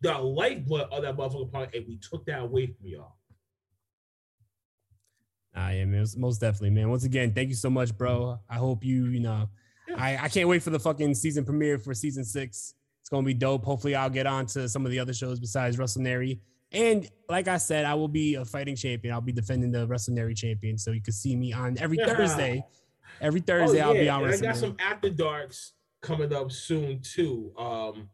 The 0.00 0.16
lifeblood 0.16 0.88
of 0.90 1.02
that 1.02 1.16
motherfucker 1.16 1.50
podcast, 1.50 1.76
and 1.76 1.86
we 1.86 1.98
took 1.98 2.24
that 2.26 2.40
away 2.40 2.66
from 2.66 2.86
y'all. 2.86 3.16
Ah, 5.54 5.70
yeah, 5.70 5.84
man. 5.84 6.06
Most 6.16 6.40
definitely, 6.40 6.70
man. 6.70 6.88
Once 6.88 7.04
again, 7.04 7.32
thank 7.34 7.48
you 7.50 7.54
so 7.54 7.68
much, 7.70 7.96
bro. 7.96 8.38
I 8.48 8.56
hope 8.56 8.84
you, 8.84 9.06
you 9.06 9.20
know, 9.20 9.48
I, 9.96 10.16
I 10.16 10.28
can't 10.28 10.48
wait 10.48 10.62
for 10.62 10.70
the 10.70 10.78
fucking 10.78 11.14
season 11.14 11.44
premiere 11.44 11.78
for 11.78 11.92
season 11.92 12.24
six. 12.24 12.74
It's 13.00 13.08
gonna 13.10 13.26
be 13.26 13.34
dope. 13.34 13.64
Hopefully, 13.64 13.94
I'll 13.94 14.08
get 14.10 14.26
on 14.26 14.46
to 14.46 14.68
some 14.68 14.86
of 14.86 14.92
the 14.92 14.98
other 14.98 15.12
shows 15.12 15.40
besides 15.40 15.78
Russell 15.78 16.02
WrestleNary. 16.02 16.40
And 16.70 17.06
like 17.28 17.48
I 17.48 17.58
said, 17.58 17.84
I 17.84 17.94
will 17.94 18.08
be 18.08 18.36
a 18.36 18.44
fighting 18.44 18.76
champion. 18.76 19.12
I'll 19.12 19.20
be 19.20 19.32
defending 19.32 19.70
the 19.72 19.86
Russell 19.86 20.14
WrestleNary 20.14 20.34
champion. 20.36 20.78
So 20.78 20.92
you 20.92 21.02
can 21.02 21.12
see 21.12 21.36
me 21.36 21.52
on 21.52 21.76
every 21.78 21.98
Yeah. 21.98 22.14
Thursday. 22.14 22.64
Every 23.20 23.40
Thursday, 23.40 23.80
I'll 23.80 23.92
be 23.92 24.08
on 24.08 24.22
Oh, 24.22 24.24
and 24.24 24.34
I 24.34 24.38
got 24.38 24.56
some 24.56 24.76
after 24.80 25.10
darks 25.10 25.72
coming 26.00 26.32
up 26.32 26.50
soon 26.50 27.00
too. 27.02 27.52
Um, 27.58 28.08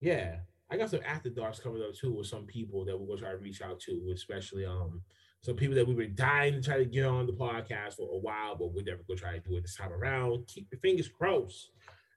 yeah, 0.00 0.38
I 0.70 0.76
got 0.76 0.90
some 0.90 1.00
after 1.06 1.30
darks 1.30 1.60
coming 1.60 1.82
up 1.82 1.94
too 1.94 2.12
with 2.12 2.26
some 2.26 2.44
people 2.46 2.84
that 2.86 2.98
we're 2.98 3.06
gonna 3.06 3.20
try 3.20 3.30
to 3.30 3.38
reach 3.38 3.62
out 3.62 3.78
to, 3.80 4.10
especially 4.12 4.66
um 4.66 5.02
some 5.42 5.56
people 5.56 5.74
that 5.76 5.86
we 5.86 5.94
were 5.94 6.06
dying 6.06 6.54
to 6.54 6.60
try 6.60 6.78
to 6.78 6.84
get 6.84 7.04
on 7.04 7.26
the 7.26 7.32
podcast 7.32 7.94
for 7.94 8.08
a 8.12 8.18
while, 8.18 8.56
but 8.56 8.72
we're 8.72 8.84
never 8.84 9.02
gonna 9.06 9.18
try 9.18 9.38
to 9.38 9.40
do 9.40 9.56
it 9.56 9.62
this 9.62 9.76
time 9.76 9.92
around. 9.92 10.46
Keep 10.46 10.68
your 10.72 10.80
fingers 10.80 11.08
crossed. 11.08 11.70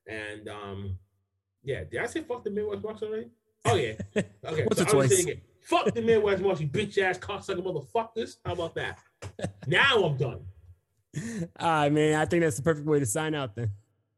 And 0.07 0.47
um, 0.49 0.97
yeah, 1.63 1.83
did 1.83 2.01
I 2.01 2.07
say 2.07 2.21
fuck 2.21 2.43
the 2.43 2.49
Midwest 2.49 2.81
Bucks 2.81 3.03
already? 3.03 3.29
Oh 3.65 3.75
yeah. 3.75 3.93
Okay. 4.45 4.65
Once 4.65 4.77
so 4.77 4.97
or 4.97 5.03
I'm 5.03 5.09
gonna 5.09 5.31
it. 5.31 5.43
Fuck 5.61 5.93
the 5.93 6.01
Midwest 6.01 6.41
Bucks, 6.41 6.59
you 6.59 6.67
bitch 6.67 6.97
ass 6.97 7.19
cocksucker 7.19 7.63
motherfuckers. 7.63 8.37
How 8.43 8.53
about 8.53 8.73
that? 8.75 8.99
now 9.67 10.03
I'm 10.03 10.17
done. 10.17 10.39
All 11.59 11.69
right, 11.69 11.91
man. 11.91 12.19
I 12.19 12.25
think 12.25 12.41
that's 12.41 12.57
the 12.57 12.63
perfect 12.63 12.87
way 12.87 12.99
to 12.99 13.05
sign 13.05 13.35
out 13.35 13.55
then. 13.55 13.71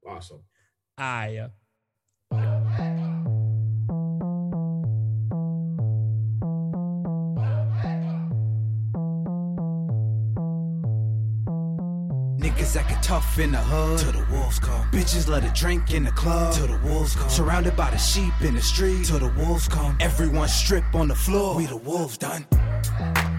Awesome. 0.08 0.42
Ah, 0.98 1.26
yeah. 1.26 1.48
Niggas 12.74 12.82
acting 12.82 12.98
tough 13.02 13.40
in 13.40 13.52
the 13.52 13.58
hood. 13.58 14.00
Till 14.00 14.12
the 14.12 14.26
wolves 14.32 14.60
come. 14.60 14.90
Bitches 14.92 15.28
let 15.28 15.44
it 15.44 15.54
drink 15.54 15.94
in 15.94 16.04
the 16.04 16.12
club. 16.12 16.54
Till 16.54 16.68
the 16.68 16.80
wolves 16.80 17.16
come. 17.16 17.30
Surrounded 17.30 17.76
by 17.76 17.90
the 17.92 17.98
sheep 17.98 18.34
in 18.42 18.56
the 18.56 18.62
street. 18.62 19.06
Till 19.06 19.20
the 19.20 19.32
wolves 19.38 19.68
come. 19.68 19.96
Everyone 20.00 20.48
strip 20.48 20.84
on 20.94 21.08
the 21.08 21.16
floor. 21.16 21.56
We 21.56 21.66
the 21.66 21.78
wolves 21.78 22.18
done. 22.18 22.46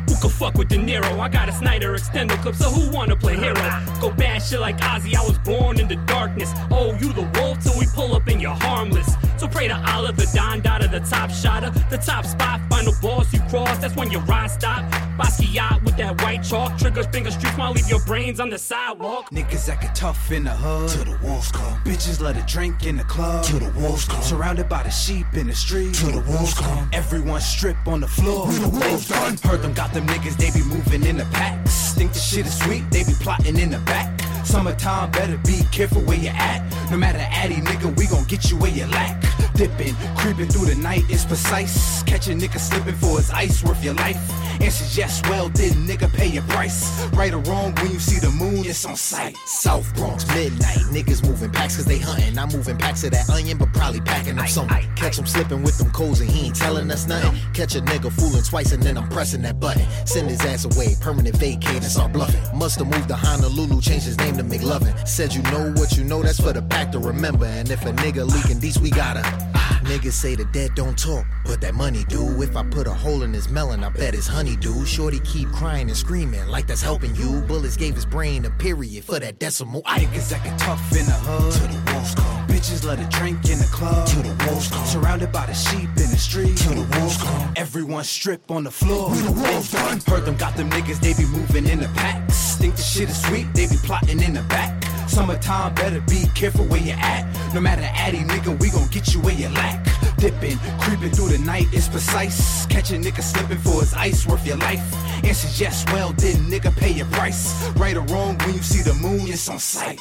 Who 0.09 0.15
could 0.21 0.31
fuck 0.31 0.55
with 0.55 0.69
De 0.69 0.77
Niro? 0.77 1.19
I 1.19 1.29
got 1.29 1.49
a 1.49 1.53
Snyder 1.53 1.93
extender 1.95 2.41
clip, 2.43 2.55
so 2.55 2.71
who 2.71 2.91
wanna 2.95 3.17
play 3.17 3.37
hero? 3.37 3.55
Go 4.01 4.11
bad 4.13 4.43
shit 4.43 4.61
like 4.61 4.79
Ozzy, 4.79 5.17
I 5.17 5.23
was 5.25 5.39
born 5.39 5.81
in 5.81 5.89
the 5.89 5.97
darkness. 6.07 6.53
Oh, 6.71 6.93
you 7.01 7.13
the 7.13 7.29
wolf 7.41 7.59
till 7.61 7.79
we 7.79 7.87
pull 7.87 8.15
up 8.15 8.27
and 8.29 8.41
you're 8.41 8.55
harmless. 8.55 9.15
So 9.45 9.51
pray 9.51 9.69
to 9.69 9.77
Allah, 9.93 10.11
the 10.11 10.27
Don 10.35 10.63
Dada, 10.63 10.89
the 10.89 11.01
top 11.01 11.31
shotter, 11.31 11.69
the 11.91 11.99
top 11.99 12.25
spot, 12.25 12.63
final 12.71 12.95
boss 13.03 13.31
you 13.31 13.41
cross, 13.51 13.77
that's 13.77 13.95
when 13.95 14.11
your 14.11 14.23
ride 14.23 14.51
stop. 14.51 14.91
Basquiat 15.19 15.85
with 15.85 15.99
that 15.99 16.19
white 16.23 16.43
chalk, 16.43 16.79
triggers, 16.79 17.07
finger 17.09 17.31
streaks, 17.31 17.55
while 17.59 17.73
leave 17.73 17.87
your 17.87 18.01
brains 18.07 18.41
on 18.41 18.49
the 18.49 18.57
sidewalk. 18.57 19.29
Niggas 19.29 19.69
acting 19.69 19.91
tough 19.93 20.33
in 20.33 20.45
the 20.45 20.51
hood. 20.51 20.89
Till 20.89 21.05
the 21.05 21.19
wolves 21.23 21.53
come. 21.53 21.79
Bitches 21.85 22.23
let 22.23 22.39
it 22.39 22.47
drink 22.47 22.87
in 22.87 22.97
the 22.97 23.05
club. 23.05 23.45
Till 23.45 23.59
the 23.59 23.71
wolves 23.79 24.07
come. 24.07 24.23
Surrounded 24.23 24.67
by 24.67 24.83
the 24.83 24.89
sheep 24.89 25.27
in 25.35 25.47
the 25.47 25.55
street. 25.55 25.93
Till 25.93 26.13
the 26.13 26.27
wolves 26.27 26.55
come. 26.55 26.89
Everyone 26.95 27.43
strip 27.43 27.77
on 27.87 28.01
the 28.01 28.09
floor. 28.09 28.49
We 28.49 28.55
the 28.55 28.69
wolves 28.71 29.09
done. 29.09 29.37
Heard 29.45 29.61
them 29.61 29.75
got 29.75 29.93
them 29.93 30.07
niggas, 30.07 30.39
they 30.39 30.59
be 30.59 30.65
moving 30.67 31.05
in 31.05 31.19
the 31.19 31.27
packs. 31.27 31.93
Think 31.93 32.15
the 32.15 32.19
shit 32.19 32.47
is 32.47 32.59
sweet, 32.61 32.91
they 32.91 33.05
be 33.05 33.13
plotting 33.21 33.59
in 33.59 33.69
the 33.69 33.79
back. 33.81 34.25
Summertime, 34.45 35.11
better 35.11 35.39
be 35.39 35.63
careful 35.73 36.03
where 36.03 36.19
you 36.19 36.29
at. 36.29 36.63
No 36.91 36.97
matter 36.97 37.19
addy, 37.19 37.57
nigga, 37.57 37.97
we 37.99 38.07
gon' 38.07 38.25
get 38.25 38.51
you 38.51 38.57
where 38.59 38.71
you 38.71 38.87
lack. 38.87 39.23
Dipping, 39.55 39.95
creeping 40.17 40.49
through 40.49 40.67
the 40.67 40.75
night 40.75 41.09
is 41.09 41.25
precise. 41.25 42.03
Catch 42.03 42.29
a 42.29 42.33
nigga 42.33 42.59
slipping 42.59 42.95
for 42.95 43.19
his 43.19 43.31
ice 43.31 43.63
worth 43.63 43.83
your 43.85 43.95
life. 43.95 44.19
Answers 44.61 44.97
yes, 44.97 45.23
well, 45.29 45.49
did 45.49 45.73
nigga 45.73 46.13
pay 46.13 46.27
your 46.27 46.43
price? 46.45 47.05
Right 47.13 47.33
or 47.33 47.39
wrong, 47.39 47.75
when 47.77 47.91
you 47.93 47.99
see 47.99 48.19
the 48.19 48.31
moon, 48.31 48.65
it's 48.65 48.85
on 48.85 48.97
sight. 48.97 49.37
South 49.47 49.93
Bronx, 49.95 50.27
midnight. 50.29 50.79
Niggas 50.91 51.27
moving 51.27 51.51
packs 51.51 51.77
cause 51.77 51.85
they 51.85 51.99
hunting. 51.99 52.37
I'm 52.39 52.49
moving 52.49 52.77
packs 52.77 53.05
of 53.05 53.13
that 53.13 53.29
onion, 53.31 53.59
but 53.59 53.73
probably 53.73 54.01
packing 54.01 54.39
up 54.39 54.49
something. 54.49 54.89
Catch 54.97 55.19
him 55.19 55.27
slipping 55.27 55.63
with 55.63 55.79
them 55.79 55.91
codes 55.91 56.21
and 56.21 56.31
he 56.31 56.47
ain't 56.47 56.57
telling 56.57 56.91
us 56.91 57.07
nothing. 57.07 57.39
Catch 57.53 57.75
a 57.77 57.81
nigga 57.81 58.13
fooling 58.13 58.43
twice 58.43 58.73
and 58.73 58.83
then 58.83 58.97
I'm 58.97 59.09
pressing 59.09 59.43
that 59.43 59.61
button. 59.61 59.87
Send 60.05 60.31
his 60.31 60.41
ass 60.41 60.65
away, 60.65 60.97
permanent 61.01 61.37
vacate 61.37 61.77
and 61.77 61.85
start 61.85 62.13
bluffing. 62.13 62.41
Have 62.41 62.87
moved 62.87 63.09
to 63.09 63.15
Honolulu, 63.15 63.81
changed 63.81 64.07
his 64.07 64.19
name 64.19 64.34
to 64.37 64.45
McLovin. 64.45 65.07
Said 65.07 65.35
you 65.35 65.43
know 65.43 65.73
what 65.77 65.97
you 65.97 66.05
know, 66.05 66.23
that's 66.23 66.41
for 66.41 66.53
the 66.53 66.63
pack 66.63 66.93
to 66.93 66.99
remember. 66.99 67.47
And 67.47 67.71
if 67.71 67.85
a 67.85 67.93
nigga 67.93 68.27
leaking 68.27 68.61
these, 68.61 68.79
we 68.79 68.91
gotta. 68.91 69.54
Niggas 69.85 70.13
say 70.13 70.35
the 70.35 70.47
dead 70.47 70.75
don't 70.75 70.99
talk, 70.99 71.27
but 71.45 71.61
that 71.61 71.75
money 71.75 72.05
do. 72.09 72.41
If 72.41 72.57
I 72.57 72.63
put 72.65 72.87
a 72.87 72.95
hole 72.95 73.23
in 73.23 73.35
his 73.35 73.51
melon, 73.51 73.85
I 73.85 73.91
bet 73.91 74.15
his 74.15 74.27
honey 74.27 74.57
do. 74.57 74.87
Shorty 74.87 75.21
keep 75.21 75.53
crying 75.53 75.89
and 75.89 75.97
screaming 75.97 76.49
like 76.49 76.67
that's 76.67 76.81
helping 76.81 77.15
you. 77.17 77.43
Bullets 77.43 77.77
gave 77.77 77.95
his 77.95 78.07
brain 78.07 78.47
a 78.47 78.51
period 78.51 79.05
for 79.05 79.21
that 79.21 79.39
decimal. 79.39 79.83
I 79.85 80.01
Niggas 80.01 80.33
acting 80.33 80.57
tough 80.57 80.81
in 80.93 81.05
the 81.05 81.13
hood. 81.13 81.53
Till 81.53 81.69
the 81.69 81.93
wolves 81.93 82.15
come. 82.15 82.47
Bitches 82.49 82.83
let 82.87 82.99
it 82.99 83.11
drink 83.11 83.45
in 83.51 83.59
the 83.59 83.69
club. 83.71 84.09
Till 84.09 84.23
the 84.23 84.45
wolves 84.47 84.69
come. 84.69 84.87
Surrounded 84.87 85.31
by 85.31 85.45
the 85.45 85.55
sheep 85.55 85.91
in 85.97 86.09
the 86.11 86.19
street. 86.19 86.57
Till 86.57 86.83
the 86.83 86.99
wolves 86.99 87.23
come. 87.23 87.53
Everyone 87.57 88.05
strip 88.05 88.51
on 88.51 88.65
the 88.65 88.71
floor. 88.71 89.11
We 89.11 89.19
the 89.19 89.33
wolves 89.33 89.71
done. 89.71 90.01
Heard 90.07 90.25
them 90.25 90.37
got 90.37 90.57
them 90.57 90.71
niggas, 90.71 91.01
they 91.01 91.13
be 91.13 91.29
moving 91.29 91.69
in 91.69 91.81
the 91.81 91.89
packs. 91.89 92.57
Think 92.57 92.77
the 92.77 92.83
shit 92.83 93.11
is 93.11 93.21
sweet, 93.21 93.53
they 93.53 93.67
be 93.67 93.77
plotting 93.77 94.23
in 94.23 94.33
the 94.33 94.43
back. 94.43 94.84
Summertime, 95.09 95.75
better 95.75 96.01
be 96.01 96.25
careful 96.35 96.65
where 96.67 96.81
you 96.81 96.93
at. 96.93 97.55
No 97.55 97.61
matter 97.61 97.83
addy, 97.95 98.19
nigga, 98.19 98.59
we 98.61 98.71
gon' 98.71 98.89
get 98.89 99.15
you 99.15 99.21
where 99.21 99.35
you 99.35 99.49
lack. 99.51 99.85
Dipping, 100.17 100.59
creeping 100.81 101.11
through 101.11 101.29
the 101.29 101.39
night 101.39 101.73
is 101.73 101.89
precise. 101.89 102.67
Catch 102.67 102.91
a 102.93 102.95
nigga 102.95 103.23
slipping 103.23 103.59
for 103.59 103.81
his 103.81 103.95
ice 103.95 104.27
worth 104.27 104.47
your 104.47 104.57
life. 104.57 104.81
Answers 105.25 105.61
yes, 105.61 105.85
well, 105.93 106.13
did 106.13 106.37
nigga 106.37 106.75
pay 106.77 106.93
your 106.93 107.07
price? 107.07 107.69
Right 107.77 107.97
or 107.97 108.03
wrong, 108.13 108.39
when 108.39 108.55
you 108.55 108.63
see 108.63 108.83
the 108.83 108.95
moon, 108.95 109.29
it's 109.29 109.49
on 109.49 109.59
sight. 109.59 110.01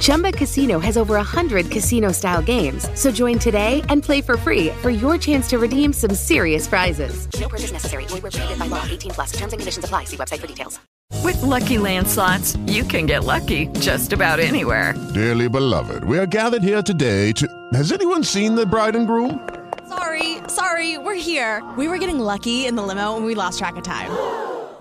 Chumba 0.00 0.32
Casino 0.32 0.78
has 0.80 0.96
over 0.96 1.14
100 1.14 1.70
casino 1.70 2.10
style 2.10 2.42
games. 2.42 2.88
So 2.98 3.12
join 3.12 3.38
today 3.38 3.82
and 3.88 4.02
play 4.02 4.20
for 4.20 4.36
free 4.36 4.70
for 4.82 4.90
your 4.90 5.18
chance 5.18 5.48
to 5.50 5.58
redeem 5.58 5.92
some 5.92 6.14
serious 6.14 6.66
prizes. 6.66 7.28
No 7.38 7.48
purchase 7.48 7.72
necessary. 7.72 8.06
Void 8.06 8.22
where 8.22 8.32
prohibited 8.32 8.58
by 8.58 8.66
law. 8.66 8.82
18 8.84 9.10
plus. 9.12 9.32
Terms 9.32 9.52
and 9.52 9.60
conditions 9.60 9.84
apply. 9.84 10.04
See 10.04 10.16
website 10.16 10.40
for 10.40 10.46
details. 10.46 10.80
With 11.22 11.40
Lucky 11.42 11.78
Land 11.78 12.08
slots, 12.08 12.56
you 12.66 12.82
can 12.84 13.06
get 13.06 13.24
lucky 13.24 13.68
just 13.80 14.12
about 14.12 14.40
anywhere. 14.40 14.94
Dearly 15.14 15.48
beloved, 15.48 16.04
we 16.04 16.18
are 16.18 16.26
gathered 16.26 16.62
here 16.62 16.82
today 16.82 17.32
to. 17.32 17.46
Has 17.72 17.92
anyone 17.92 18.24
seen 18.24 18.54
the 18.54 18.66
bride 18.66 18.96
and 18.96 19.06
groom? 19.06 19.48
Sorry, 19.88 20.38
sorry, 20.48 20.98
we're 20.98 21.14
here. 21.14 21.62
We 21.78 21.88
were 21.88 21.98
getting 21.98 22.18
lucky 22.18 22.66
in 22.66 22.74
the 22.74 22.82
limo 22.82 23.16
and 23.16 23.24
we 23.24 23.34
lost 23.34 23.58
track 23.58 23.76
of 23.76 23.84
time. 23.84 24.10